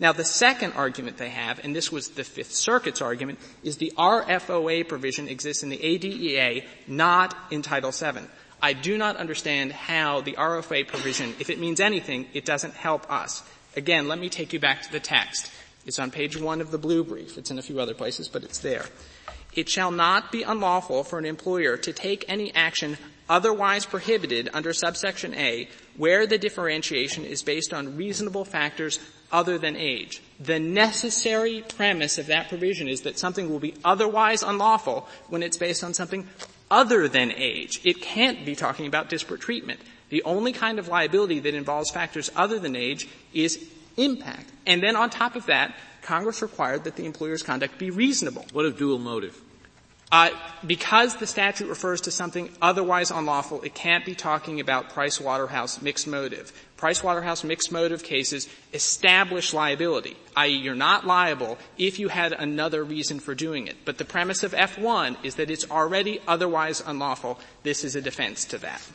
Now 0.00 0.12
the 0.12 0.24
second 0.24 0.72
argument 0.72 1.18
they 1.18 1.30
have, 1.30 1.60
and 1.64 1.76
this 1.76 1.92
was 1.92 2.10
the 2.10 2.24
Fifth 2.24 2.52
Circuit's 2.52 3.00
argument, 3.00 3.38
is 3.62 3.76
the 3.76 3.92
RFOA 3.96 4.88
provision 4.88 5.28
exists 5.28 5.62
in 5.62 5.68
the 5.68 5.78
ADEA, 5.78 6.64
not 6.88 7.36
in 7.50 7.62
Title 7.62 7.92
VII. 7.92 8.26
I 8.60 8.72
do 8.72 8.96
not 8.96 9.16
understand 9.16 9.72
how 9.72 10.20
the 10.20 10.32
RFOA 10.32 10.86
provision, 10.88 11.34
if 11.38 11.50
it 11.50 11.58
means 11.58 11.80
anything, 11.80 12.26
it 12.32 12.44
doesn't 12.44 12.74
help 12.74 13.10
us. 13.10 13.42
Again, 13.76 14.08
let 14.08 14.18
me 14.18 14.28
take 14.28 14.52
you 14.52 14.60
back 14.60 14.82
to 14.82 14.92
the 14.92 15.00
text. 15.00 15.50
It's 15.84 15.98
on 15.98 16.10
page 16.10 16.36
one 16.36 16.60
of 16.60 16.70
the 16.70 16.78
blue 16.78 17.02
brief. 17.02 17.36
It's 17.38 17.50
in 17.50 17.58
a 17.58 17.62
few 17.62 17.80
other 17.80 17.94
places, 17.94 18.28
but 18.28 18.44
it's 18.44 18.58
there. 18.58 18.86
it 19.54 19.68
shall 19.68 19.90
not 19.90 20.32
be 20.32 20.42
unlawful 20.42 21.04
for 21.04 21.18
an 21.18 21.26
employer 21.26 21.76
to 21.76 21.92
take 21.92 22.24
any 22.28 22.54
action 22.54 22.96
otherwise 23.32 23.86
prohibited 23.86 24.50
under 24.52 24.74
subsection 24.74 25.34
A 25.34 25.66
where 25.96 26.26
the 26.26 26.36
differentiation 26.36 27.24
is 27.24 27.42
based 27.42 27.72
on 27.72 27.96
reasonable 27.96 28.44
factors 28.44 29.00
other 29.32 29.56
than 29.56 29.74
age. 29.74 30.20
The 30.38 30.60
necessary 30.60 31.64
premise 31.76 32.18
of 32.18 32.26
that 32.26 32.50
provision 32.50 32.88
is 32.88 33.00
that 33.00 33.18
something 33.18 33.48
will 33.48 33.58
be 33.58 33.74
otherwise 33.82 34.42
unlawful 34.42 35.08
when 35.30 35.42
it's 35.42 35.56
based 35.56 35.82
on 35.82 35.94
something 35.94 36.28
other 36.70 37.08
than 37.08 37.32
age. 37.32 37.80
It 37.84 38.02
can't 38.02 38.44
be 38.44 38.54
talking 38.54 38.86
about 38.86 39.08
disparate 39.08 39.40
treatment. 39.40 39.80
The 40.10 40.22
only 40.24 40.52
kind 40.52 40.78
of 40.78 40.88
liability 40.88 41.38
that 41.40 41.54
involves 41.54 41.90
factors 41.90 42.30
other 42.36 42.58
than 42.58 42.76
age 42.76 43.08
is 43.32 43.66
impact. 43.96 44.50
And 44.66 44.82
then 44.82 44.94
on 44.94 45.08
top 45.08 45.36
of 45.36 45.46
that, 45.46 45.74
Congress 46.02 46.42
required 46.42 46.84
that 46.84 46.96
the 46.96 47.06
employer's 47.06 47.42
conduct 47.42 47.78
be 47.78 47.90
reasonable. 47.90 48.44
What 48.52 48.66
of 48.66 48.76
dual 48.76 48.98
motive? 48.98 49.40
Uh, 50.12 50.28
because 50.66 51.16
the 51.16 51.26
statute 51.26 51.68
refers 51.68 52.02
to 52.02 52.10
something 52.10 52.50
otherwise 52.60 53.10
unlawful, 53.10 53.62
it 53.62 53.74
can't 53.74 54.04
be 54.04 54.14
talking 54.14 54.60
about 54.60 54.90
Price 54.90 55.18
Waterhouse 55.18 55.80
mixed 55.80 56.06
motive. 56.06 56.52
Price 56.76 57.02
Waterhouse 57.02 57.42
mixed 57.44 57.72
motive 57.72 58.02
cases 58.02 58.46
establish 58.74 59.54
liability, 59.54 60.14
i.e. 60.36 60.50
you're 60.50 60.74
not 60.74 61.06
liable 61.06 61.56
if 61.78 61.98
you 61.98 62.08
had 62.08 62.32
another 62.32 62.84
reason 62.84 63.20
for 63.20 63.34
doing 63.34 63.66
it. 63.66 63.76
But 63.86 63.96
the 63.96 64.04
premise 64.04 64.42
of 64.42 64.52
F1 64.52 65.16
is 65.24 65.36
that 65.36 65.50
it's 65.50 65.70
already 65.70 66.20
otherwise 66.28 66.82
unlawful. 66.84 67.40
This 67.62 67.82
is 67.82 67.96
a 67.96 68.02
defense 68.02 68.44
to 68.46 68.58
that. 68.58 68.86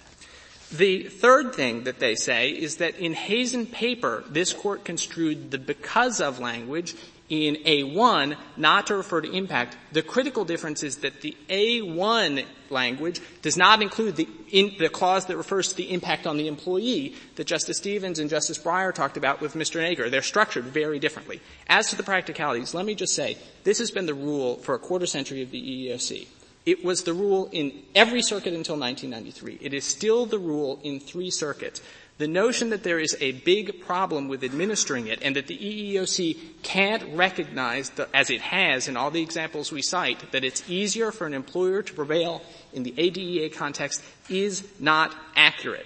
The 0.72 1.04
third 1.04 1.56
thing 1.56 1.86
that 1.86 2.00
they 2.00 2.14
say 2.14 2.50
is 2.50 2.78
that 2.78 3.00
in 3.00 3.14
Hazen 3.14 3.66
paper, 3.66 4.24
this 4.30 4.54
court 4.54 4.86
construed 4.86 5.50
the 5.50 5.58
because 5.58 6.22
of 6.22 6.40
language 6.40 6.94
in 7.30 7.56
A1 7.56 8.38
not 8.56 8.88
to 8.88 8.96
refer 8.96 9.22
to 9.22 9.32
impact. 9.32 9.78
The 9.92 10.02
critical 10.02 10.46
difference 10.46 10.84
is 10.84 10.98
that 10.98 11.22
the 11.22 11.36
A1 11.50 12.46
language 12.70 13.22
does 13.42 13.58
not 13.58 13.82
include 13.82 14.16
the, 14.16 14.28
in, 14.50 14.76
the 14.80 14.90
clause 14.90 15.26
that 15.26 15.38
refers 15.38 15.70
to 15.70 15.76
the 15.76 15.92
impact 15.92 16.26
on 16.26 16.38
the 16.38 16.48
employee 16.48 17.16
that 17.36 17.48
Justice 17.48 17.78
Stevens 17.78 18.20
and 18.20 18.30
Justice 18.30 18.58
Breyer 18.58 18.94
talked 18.94 19.18
about 19.18 19.42
with 19.42 19.54
Mr. 19.54 19.82
Nager. 19.82 20.10
They're 20.10 20.22
structured 20.22 20.66
very 20.66 21.00
differently. 21.00 21.42
As 21.68 21.90
to 21.90 21.96
the 21.96 22.04
practicalities, 22.04 22.74
let 22.74 22.86
me 22.86 22.96
just 22.96 23.14
say, 23.14 23.38
this 23.64 23.80
has 23.80 23.92
been 23.92 24.06
the 24.06 24.14
rule 24.14 24.56
for 24.58 24.76
a 24.76 24.80
quarter 24.80 25.06
century 25.06 25.42
of 25.42 25.52
the 25.52 25.62
EEOC. 25.62 26.28
It 26.66 26.84
was 26.84 27.04
the 27.04 27.14
rule 27.14 27.48
in 27.54 27.72
every 27.96 28.22
circuit 28.22 28.54
until 28.54 28.78
1993. 28.78 29.60
It 29.66 29.74
is 29.74 29.86
still 29.86 30.26
the 30.26 30.38
rule 30.38 30.82
in 30.84 31.00
three 31.00 31.32
circuits. 31.32 31.82
The 32.18 32.28
notion 32.28 32.72
that 32.72 32.82
there 32.82 33.00
is 33.00 33.16
a 33.20 33.34
big 33.34 33.86
problem 33.86 34.28
with 34.28 34.44
administering 34.44 35.08
it 35.08 35.20
and 35.22 35.36
that 35.36 35.46
the 35.46 35.58
EEOC 35.58 36.64
can't 36.64 37.16
recognize, 37.16 37.92
the, 37.92 38.10
as 38.12 38.32
it 38.32 38.42
has 38.42 38.88
in 38.88 38.98
all 38.98 39.12
the 39.12 39.22
examples 39.22 39.72
we 39.72 39.84
cite, 39.84 40.32
that 40.32 40.44
it's 40.44 40.68
easier 40.68 41.12
for 41.12 41.28
an 41.28 41.36
employer 41.36 41.84
to 41.84 41.94
prevail 41.94 42.42
in 42.74 42.82
the 42.82 42.96
ADEA 42.98 43.50
context 43.50 44.04
is 44.30 44.68
not 44.80 45.16
accurate. 45.36 45.86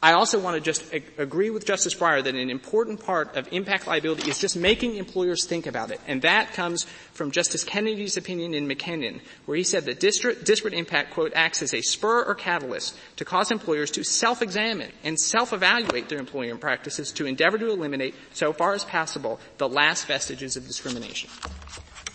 I 0.00 0.12
also 0.12 0.38
want 0.38 0.54
to 0.54 0.60
just 0.60 0.94
ag- 0.94 1.12
agree 1.18 1.50
with 1.50 1.64
Justice 1.66 1.92
Breyer 1.92 2.22
that 2.22 2.34
an 2.36 2.50
important 2.50 3.04
part 3.04 3.34
of 3.36 3.48
impact 3.52 3.88
liability 3.88 4.30
is 4.30 4.38
just 4.38 4.56
making 4.56 4.94
employers 4.94 5.44
think 5.44 5.66
about 5.66 5.90
it. 5.90 6.00
And 6.06 6.22
that 6.22 6.52
comes 6.52 6.84
from 7.14 7.32
Justice 7.32 7.64
Kennedy's 7.64 8.16
opinion 8.16 8.54
in 8.54 8.68
McKennon, 8.68 9.20
where 9.46 9.56
he 9.56 9.64
said 9.64 9.86
that 9.86 9.98
disparate, 9.98 10.44
disparate 10.44 10.74
impact, 10.74 11.14
quote, 11.14 11.32
acts 11.34 11.62
as 11.62 11.74
a 11.74 11.82
spur 11.82 12.22
or 12.22 12.36
catalyst 12.36 12.96
to 13.16 13.24
cause 13.24 13.50
employers 13.50 13.90
to 13.92 14.04
self-examine 14.04 14.92
and 15.02 15.18
self-evaluate 15.18 16.08
their 16.08 16.20
employment 16.20 16.60
practices 16.60 17.10
to 17.12 17.26
endeavor 17.26 17.58
to 17.58 17.68
eliminate, 17.68 18.14
so 18.32 18.52
far 18.52 18.74
as 18.74 18.84
possible, 18.84 19.40
the 19.56 19.68
last 19.68 20.06
vestiges 20.06 20.56
of 20.56 20.64
discrimination. 20.64 21.28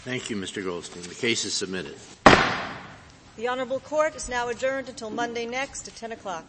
Thank 0.06 0.30
you, 0.30 0.38
Mr. 0.38 0.64
Goldstein. 0.64 1.04
The 1.04 1.16
case 1.16 1.44
is 1.44 1.54
submitted. 1.54 1.96
The 3.36 3.50
Honorable 3.50 3.82
Court 3.82 4.16
is 4.16 4.30
now 4.30 4.48
adjourned 4.48 4.88
until 4.88 5.10
Monday 5.10 5.46
next 5.46 5.90
at 5.90 5.96
10 5.98 6.14
o'clock. 6.14 6.46